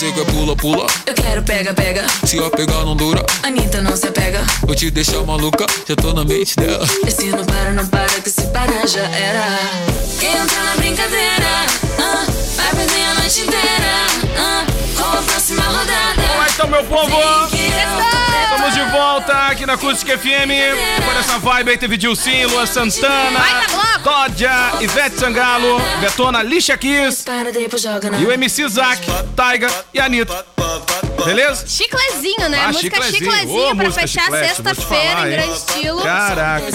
Você 0.00 0.12
quer 0.12 0.24
pula, 0.32 0.56
pula, 0.56 0.86
Eu 1.06 1.12
quero 1.12 1.42
pega, 1.42 1.74
pega. 1.74 2.06
se 2.24 2.38
eu 2.38 2.50
pegar 2.50 2.86
não 2.86 2.96
dura 2.96 3.22
Anitta 3.42 3.82
não 3.82 3.94
se 3.94 4.06
apega. 4.06 4.40
Vou 4.62 4.74
te 4.74 4.90
deixar 4.90 5.20
maluca, 5.26 5.66
já 5.86 5.94
tô 5.94 6.14
na 6.14 6.24
mente 6.24 6.56
dela 6.56 6.86
E 7.06 7.10
se 7.10 7.26
não 7.26 7.44
para, 7.44 7.70
não 7.74 7.86
para, 7.86 8.08
que 8.22 8.30
se 8.30 8.46
parar 8.46 8.86
já 8.88 9.02
era. 9.02 9.44
Quem 10.18 10.32
entra 10.32 10.62
na 10.62 10.76
brincadeira, 10.76 11.66
Sextou, 16.60 16.68
meu 16.68 16.84
povo! 16.84 17.16
Estamos 18.44 18.74
de 18.74 18.82
volta 18.90 19.32
aqui 19.46 19.64
na 19.64 19.74
Acústica 19.74 20.18
FM. 20.18 20.50
Por 21.04 21.16
essa 21.16 21.38
vibe 21.38 21.70
aí 21.70 21.78
teve 21.78 21.96
Dilcim, 21.96 22.44
Lua 22.44 22.66
Santana, 22.66 23.40
tá 23.40 24.00
Códia, 24.02 24.50
Ivete 24.80 25.18
Sangalo, 25.18 25.80
Betona, 26.00 26.42
Lixa 26.42 26.76
Kiss 26.76 27.24
e 28.20 28.26
o 28.26 28.32
MC 28.32 28.68
Zack, 28.68 29.06
Taiga 29.34 29.70
e 29.94 30.00
Anitta. 30.00 30.44
Beleza? 31.24 31.66
Chiclezinho, 31.66 32.48
né? 32.48 32.60
Ah, 32.64 32.68
música 32.72 32.96
chiclezinho. 33.02 33.30
chiclezinho 33.32 33.76
pra 33.76 33.84
música 33.84 34.00
fechar 34.02 34.30
sexta-feira 34.30 35.20
em 35.28 35.30
grande 35.30 35.52
estilo. 35.56 36.02
Caraca. 36.02 36.66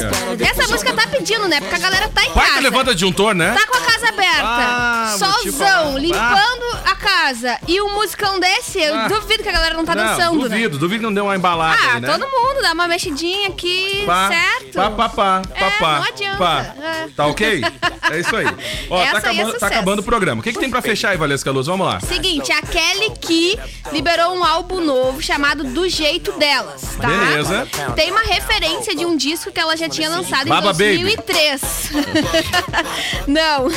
Essa 0.42 0.68
música 0.72 0.94
tá 0.94 1.08
pedindo, 1.08 1.48
né? 1.48 1.60
Porque 1.60 1.76
a 1.76 1.80
galera 1.80 2.10
tá 2.10 2.24
em 2.24 2.32
Pai 2.32 2.44
casa. 2.46 2.58
que 2.58 2.64
levanta 2.64 2.94
disjuntor, 2.94 3.34
né? 3.34 3.54
Tá 3.54 3.68
com 3.68 3.78
a 3.78 3.82
casa 3.82 4.10
aberta. 4.10 4.44
Ah, 4.44 5.16
solzão, 5.18 5.98
limpando 5.98 6.80
a 6.86 6.96
casa. 6.96 7.58
E 7.68 7.82
um 7.82 7.94
musicão 7.96 8.40
desse, 8.40 8.80
eu 8.82 8.96
Ah. 8.96 9.08
duvido 9.08 9.44
que 9.44 9.50
a 9.50 9.52
galera 9.52 9.76
não 9.76 9.86
tá 9.86 9.94
dançando, 9.94 10.36
né? 10.44 10.50
duvido, 10.50 10.78
duvido 10.78 11.00
que 11.00 11.06
não 11.06 11.14
deu 11.14 11.26
uma 11.26 11.36
embalada 11.36 11.78
Ah, 11.82 11.94
aí, 11.96 12.02
né? 12.02 12.08
todo 12.12 12.22
mundo 12.30 12.62
dá 12.62 12.74
uma 12.74 12.88
mexidinha 12.88 13.50
aqui, 13.50 14.04
Pá, 14.06 14.30
certo? 14.30 14.74
Pá, 14.74 14.90
pá, 14.92 15.10
pá, 15.10 15.42
pá, 15.60 15.72
pá, 15.80 15.96
não 16.00 16.04
adianta. 16.04 16.38
pá. 16.38 16.76
É. 16.82 17.08
Tá 17.16 17.26
ok? 17.28 17.62
É 18.12 18.20
isso 18.20 18.36
aí. 18.36 18.46
Ó, 18.90 19.02
Essa 19.02 19.22
tá 19.22 19.30
aí 19.30 19.38
é 19.38 19.42
acabando, 19.42 19.46
tá 19.46 19.54
sucesso. 19.54 19.66
acabando 19.66 20.00
o 20.00 20.04
programa. 20.04 20.40
O 20.42 20.44
que, 20.44 20.54
que 20.54 20.60
tem 20.60 20.70
pra 20.70 20.82
fechar 20.82 21.10
aí, 21.12 21.18
Valesca 21.18 21.50
Luz? 21.52 21.68
Vamos 21.68 21.86
lá. 21.88 22.00
Seguinte, 22.02 22.52
a 22.52 22.62
Kelly 22.62 23.12
Key 23.20 23.60
liberou 23.92 24.35
um 24.36 24.44
álbum 24.44 24.80
novo 24.82 25.22
chamado 25.22 25.64
Do 25.64 25.88
Jeito 25.90 26.32
Delas, 26.34 26.82
tá? 27.02 27.08
Beleza. 27.08 27.68
Tem 27.96 28.12
uma 28.12 28.22
referência 28.24 28.96
de 28.96 29.06
um 29.06 29.16
disco 29.18 29.52
que 29.52 29.60
ela 29.60 29.76
já 29.78 29.88
tinha 29.90 30.10
lançado 30.10 30.48
Baba 30.48 30.72
em 30.72 30.74
2003. 30.74 31.62
Não. 33.28 33.68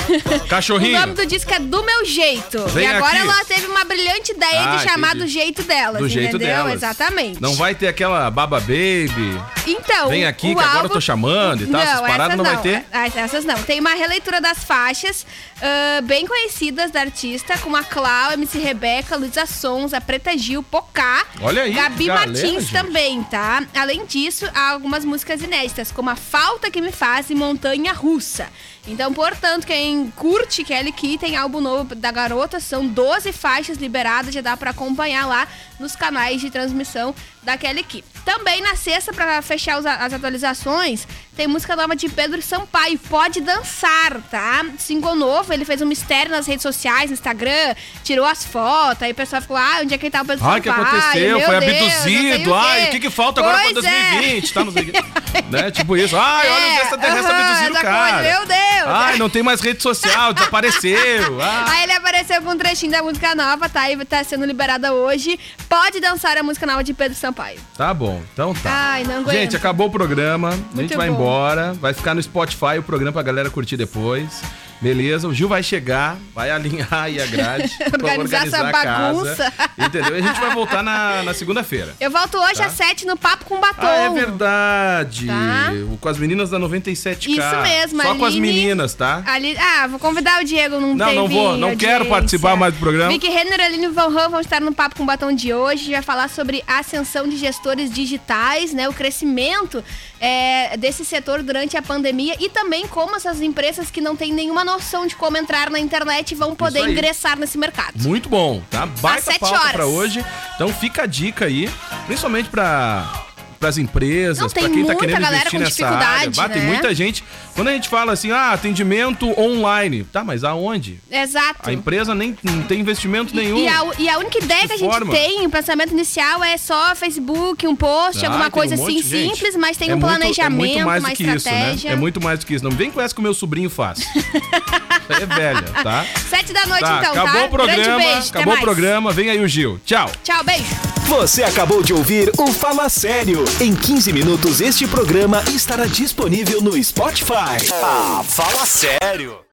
Cachorrinho. 0.49 0.97
O 0.97 1.01
nome 1.01 1.15
do 1.15 1.27
disco 1.27 1.53
é 1.53 1.59
Do 1.59 1.83
Meu 1.83 2.05
Jeito. 2.05 2.67
Vem 2.69 2.85
e 2.85 2.87
agora 2.87 3.13
aqui. 3.19 3.21
ela 3.21 3.45
teve 3.45 3.67
uma 3.67 3.85
brilhante 3.85 4.33
ideia 4.33 4.73
Ah, 4.73 4.77
de 4.77 4.83
chamar 4.85 5.09
entendi. 5.17 5.25
Do 5.25 5.31
Jeito 5.31 5.63
Delas, 5.63 5.99
Do 6.03 6.09
jeito 6.09 6.37
entendeu? 6.37 6.49
delas. 6.49 6.73
Exatamente. 6.75 7.41
Não 7.41 7.55
vai 7.55 7.75
ter 7.75 7.89
aquela 7.89 8.31
Baba 8.31 8.61
Baby. 8.61 9.41
Então, 9.67 10.09
Vem 10.09 10.27
aqui 10.27 10.55
que 10.55 10.61
agora 10.61 10.75
eu 10.75 10.77
álbum- 10.83 10.95
tô 10.95 11.01
chamando 11.01 11.63
e 11.65 11.67
tal. 11.67 11.81
Essas 11.81 12.01
paradas 12.01 12.27
essas 12.27 12.37
não, 12.37 12.45
vai 12.45 12.57
ter. 12.63 12.85
Essas 13.19 13.45
não. 13.45 13.63
Tem 13.63 13.81
uma 13.81 13.95
releitura 13.95 14.41
das 14.41 14.65
faixas 14.65 15.27
ah, 15.61 16.01
bem 16.03 16.27
conhecidas 16.27 16.91
da 16.91 17.01
artista, 17.01 17.59
como 17.59 17.77
a 17.77 17.83
Clau, 17.83 18.33
MC 18.33 18.59
Rebeca, 18.59 19.17
Luísa 19.17 19.45
Sons, 19.47 19.93
a 19.93 20.01
Preta 20.01 20.37
Gil, 20.37 20.63
Pocá, 20.63 21.27
Olha 21.41 21.63
aí, 21.63 21.73
Gabi 21.73 22.07
galera, 22.07 22.27
Martins 22.27 22.63
gente. 22.65 22.73
também, 22.73 23.23
tá? 23.25 23.67
Além 23.75 24.07
disso, 24.07 24.49
há 24.55 24.71
algumas 24.71 25.05
músicas 25.05 25.43
inéditas, 25.43 25.91
como 25.91 26.11
A 26.11 26.17
Falta 26.17 26.71
Que 26.71 26.81
Me 26.81 26.93
Faz 26.93 27.31
e 27.31 27.35
Montanha 27.35 27.93
Russa. 27.93 28.49
Então, 28.87 29.13
portanto, 29.13 29.67
quem 29.67 30.11
curte 30.17 30.65
Kelly 30.65 30.93
Key 30.93 31.19
tem 31.19 31.37
álbum 31.37 31.61
novo 31.61 31.95
da 31.95 32.11
garota, 32.11 32.59
são 32.61 32.87
12 32.87 33.33
faixas 33.33 33.77
liberadas, 33.77 34.33
já 34.33 34.41
dá 34.41 34.57
pra 34.57 34.71
acompanhar 34.71 35.27
lá 35.27 35.47
nos 35.79 35.95
canais 35.95 36.41
de 36.41 36.51
transmissão 36.51 37.15
da 37.43 37.57
Kelly 37.59 37.83
Key. 37.83 38.05
Também 38.29 38.61
na 38.61 38.77
sexta, 38.77 39.11
pra 39.13 39.41
fechar 39.41 39.79
os- 39.79 39.87
as 39.87 40.13
atualizações, 40.13 41.07
tem 41.35 41.47
música 41.47 41.75
nova 41.75 41.97
de 41.97 42.09
Pedro 42.11 42.43
Sampaio, 42.43 42.99
Pode 42.99 43.41
Dançar, 43.41 44.21
tá? 44.31 44.67
Single 44.77 45.15
novo, 45.15 45.51
ele 45.53 45.65
fez 45.65 45.81
um 45.81 45.87
mistério 45.87 46.31
nas 46.31 46.47
redes 46.47 46.63
sociais, 46.63 47.09
no 47.11 47.15
Instagram, 47.15 47.75
tirou 48.05 48.27
as 48.27 48.45
fotos, 48.45 49.03
aí 49.03 49.13
o 49.13 49.15
pessoal 49.15 49.41
ficou, 49.41 49.57
ah, 49.57 49.79
onde 49.81 49.95
é 49.95 49.99
que 49.99 50.11
tá 50.11 50.21
o 50.21 50.27
Pedro 50.27 50.45
Ai, 50.47 50.59
o 50.59 50.63
que 50.63 50.69
Sampaio? 50.69 50.87
aconteceu? 50.89 51.39
Meu 51.39 51.47
Foi 51.47 51.61
Deus, 51.61 51.93
abduzido. 51.95 52.51
o 52.51 52.55
Ai, 52.55 52.89
o 52.89 52.91
que, 52.91 53.01
que 53.01 53.11
falta 53.11 53.41
agora 53.41 53.57
pra 53.59 53.71
Pois 53.73 53.85
é. 53.85 54.11
2020? 54.13 54.53
Tá 54.53 54.65
no... 54.65 54.73
né? 55.51 55.71
Tipo 55.71 55.97
isso. 55.97 56.17
Ai, 56.19 56.51
olha 56.51 56.65
É, 56.67 56.75
os 56.77 56.83
extraterrestres 56.83 57.27
aham, 57.31 57.41
abduziram 57.41 57.73
o 57.73 57.77
essa 57.77 57.87
cara. 57.87 58.13
coisa, 58.19 58.31
meu 58.31 58.47
Deus. 58.47 58.89
Ai, 58.89 59.17
não 59.19 59.31
tem 59.31 59.43
mais 59.43 59.61
rede 59.63 59.83
social, 59.83 60.35
desapareceu. 60.35 61.39
Ah. 61.41 61.65
Aí 61.71 61.83
ele 61.85 61.93
apareceu 61.93 62.43
com 62.43 62.51
um 62.51 62.59
trechinho 62.59 62.93
da 62.93 63.03
música 63.03 63.35
nova, 63.35 63.69
tá? 63.69 63.91
E 63.91 64.05
tá 64.05 64.23
sendo 64.25 64.45
liberada 64.45 64.93
hoje. 64.93 65.39
Pode 65.69 66.01
dançar 66.01 66.37
a 66.37 66.43
música 66.43 66.67
nova 66.67 66.83
de 66.85 66.93
Pedro 66.93 67.17
Sampaio. 67.17 67.59
Tá 67.77 67.95
bom, 67.95 68.18
então 68.33 68.55
tá. 68.55 68.71
Ai, 68.71 69.05
não 69.05 69.21
aguento. 69.21 69.33
Gente, 69.33 69.57
acabou 69.57 69.89
o 69.89 69.91
programa. 69.91 70.49
a 70.49 70.53
gente 70.53 70.75
Muito 70.75 70.97
vai 70.97 71.09
bom. 71.09 71.15
embora. 71.15 71.73
Vai 71.75 71.93
ficar 71.93 72.15
no 72.15 72.23
Spotify 72.23 72.79
o 72.79 72.83
programa 72.83 73.13
pra 73.13 73.23
galera 73.23 73.51
curtir 73.51 73.77
depois. 73.77 74.43
Beleza? 74.81 75.27
O 75.27 75.35
Gil 75.35 75.49
vai 75.49 75.63
chegar, 75.63 76.17
vai 76.35 76.51
alinhar 76.51 76.89
aí 76.93 77.21
a 77.21 77.27
grade. 77.27 77.71
pra 77.91 78.13
Organizar 78.13 78.47
essa 78.47 78.69
a 78.69 78.73
casa, 78.73 79.13
bagunça. 79.13 79.53
entendeu? 79.79 80.17
E 80.17 80.21
a 80.21 80.23
gente 80.27 80.41
vai 80.41 80.55
voltar 80.55 80.83
na, 80.83 81.23
na 81.25 81.35
segunda-feira. 81.35 81.95
Eu 82.01 82.11
volto 82.11 82.39
hoje 82.39 82.55
Tá. 82.59 82.67
às 82.67 82.73
7 82.73 83.07
no 83.07 83.17
Papo 83.17 83.45
com 83.45 83.61
Batom. 83.61 83.87
Ah, 83.87 83.97
é 83.97 84.11
verdade. 84.11 85.27
Tá. 85.27 85.71
Com 86.01 86.09
as 86.09 86.19
meninas 86.19 86.51
da 86.51 86.59
97K. 86.59 87.29
Isso 87.29 87.63
mesmo, 87.63 88.03
Só 88.03 88.15
com 88.15 88.25
as 88.25 88.33
Aline. 88.35 88.41
meninas, 88.41 88.95
tá? 88.95 89.23
Ali, 89.27 89.57
ah, 89.59 89.87
vou 89.89 89.99
convidar 89.99 90.41
o 90.43 90.45
Diego, 90.45 90.81
não, 90.81 90.95
Não, 90.95 91.13
não 91.15 91.29
vou, 91.29 91.57
não 91.57 91.77
quero 91.77 91.93
audiência. 92.05 92.11
participar 92.11 92.57
mais 92.57 92.73
do 92.75 92.81
programa. 92.81 93.11
Vicky 93.11 93.29
Renner 93.29 93.59
e 93.59 93.63
Aline 93.63 93.89
Van 93.89 94.09
vão 94.29 94.41
estar 94.41 94.61
no 94.61 94.73
Papo 94.73 94.97
com 94.97 95.05
Batom 95.07 95.33
de 95.33 95.53
hoje. 95.53 95.75
A 95.83 95.85
gente 95.85 95.93
vai 95.95 96.03
falar 96.03 96.29
sobre 96.29 96.63
a 96.67 96.79
ascensão 96.79 97.27
de 97.29 97.37
gestores 97.37 97.91
digitais, 97.93 98.73
né? 98.73 98.89
O 98.89 98.93
crescimento 98.93 99.83
é, 100.21 100.77
desse 100.77 101.05
setor 101.05 101.43
durante 101.43 101.77
a 101.77 101.83
pandemia 101.83 102.37
e 102.41 102.49
também 102.49 102.87
como 102.87 103.17
essas 103.17 103.41
empresas 103.41 103.91
que 103.91 104.01
não 104.01 104.17
têm 104.17 104.33
nenhuma 104.33 104.65
noção 104.65 105.07
de 105.07 105.15
como 105.17 105.37
entrar 105.37 105.71
na 105.71 105.79
internet 105.79 106.35
vão 106.35 106.55
poder 106.55 106.89
ingressar 106.89 107.39
nesse 107.39 107.59
mercado. 107.59 107.95
Muito 108.03 108.29
bom, 108.29 108.63
tá? 108.71 108.87
Baita 108.87 109.39
pauta 109.39 109.69
pra 109.71 109.87
hoje. 109.87 110.25
Então 110.55 110.73
fica 110.73 111.03
a 111.03 111.07
dica 111.07 111.45
aí, 111.47 111.71
principalmente 112.07 112.49
pra 112.49 113.28
para 113.59 113.69
as 113.71 113.79
empresas, 113.79 114.39
Não, 114.39 114.49
tem 114.49 114.63
pra 114.65 114.73
quem 114.73 114.83
tá 114.85 114.93
muita 114.93 115.01
querendo 115.07 115.21
galera 115.23 115.49
investir 115.53 115.85
com 115.87 115.93
nessa 115.93 116.07
área. 116.09 116.31
Tem 116.31 116.63
né? 116.63 116.69
muita 116.69 116.95
gente. 116.95 117.25
Quando 117.55 117.69
a 117.69 117.73
gente 117.73 117.89
fala 117.89 118.13
assim, 118.13 118.31
ah, 118.31 118.53
atendimento 118.53 119.29
online, 119.39 120.05
tá, 120.05 120.23
mas 120.23 120.45
aonde? 120.45 121.01
Exato. 121.11 121.69
A 121.69 121.73
empresa 121.73 122.15
nem 122.15 122.37
não 122.43 122.63
tem 122.63 122.81
investimento 122.81 123.35
nenhum. 123.35 123.59
E 123.59 123.67
a, 123.69 123.81
e 123.99 124.09
a 124.09 124.19
única 124.19 124.39
ideia 124.39 124.67
que 124.67 124.75
a 124.75 124.77
gente 124.77 124.91
forma. 124.91 125.13
tem, 125.13 125.45
o 125.47 125.51
pensamento 125.51 125.91
inicial 125.93 126.43
é 126.45 126.57
só 126.57 126.95
Facebook, 126.95 127.67
um 127.67 127.75
post, 127.75 128.25
Ah, 128.25 128.29
alguma 128.29 128.51
coisa 128.51 128.77
um 128.77 128.83
assim 128.87 129.03
simples, 129.03 129.57
mas 129.57 129.77
tem 129.77 129.91
É 129.91 129.95
um 129.95 129.99
muito- 129.99 130.09
planejamento, 130.17 130.63
é 130.63 130.75
muito 130.75 130.87
mais 130.87 131.03
uma 131.03 131.11
do 131.11 131.17
que 131.17 131.23
isso, 131.25 131.37
estratégia. 131.37 131.91
né? 131.91 131.97
É 131.97 131.99
muito 131.99 132.21
mais 132.23 132.39
do 132.39 132.47
que 132.47 132.55
isso. 132.55 132.65
Não 132.65 132.71
vem 132.71 132.91
com 132.91 133.01
essa 133.01 133.13
que 133.13 133.21
o 133.21 133.23
meu 133.23 133.35
sobrinho 133.35 133.69
faz. 133.69 133.99
Isso 133.99 135.23
é 135.23 135.27
velha, 135.27 135.63
tá? 135.83 136.05
Sete 136.31 136.53
da 136.53 136.65
noite, 136.67 136.83
Tá, 136.85 136.99
então, 137.01 137.13
acabou 137.13 137.41
tá? 137.41 137.47
o 137.47 137.51
programa, 137.51 137.83
Grande 137.83 138.05
beijo, 138.05 138.29
acabou 138.29 138.45
o 138.45 138.57
mais. 138.57 138.61
programa, 138.61 139.13
vem 139.13 139.31
aí 139.31 139.41
o 139.43 139.49
Gil. 139.49 139.81
Tchau. 139.85 140.11
Tchau, 140.23 140.45
beijo. 140.45 140.65
Você 141.09 141.43
acabou 141.43 141.83
de 141.83 141.93
ouvir 141.93 142.31
o 142.39 142.47
Fala 142.53 142.89
Sério. 142.89 143.45
Em 143.61 143.75
15 143.75 144.13
minutos, 144.13 144.61
este 144.61 144.87
programa 144.87 145.43
estará 145.53 145.85
disponível 145.87 146.61
no 146.63 146.77
Spotify. 146.77 147.59
Ah, 147.83 148.23
fala 148.25 148.65
sério. 148.65 149.41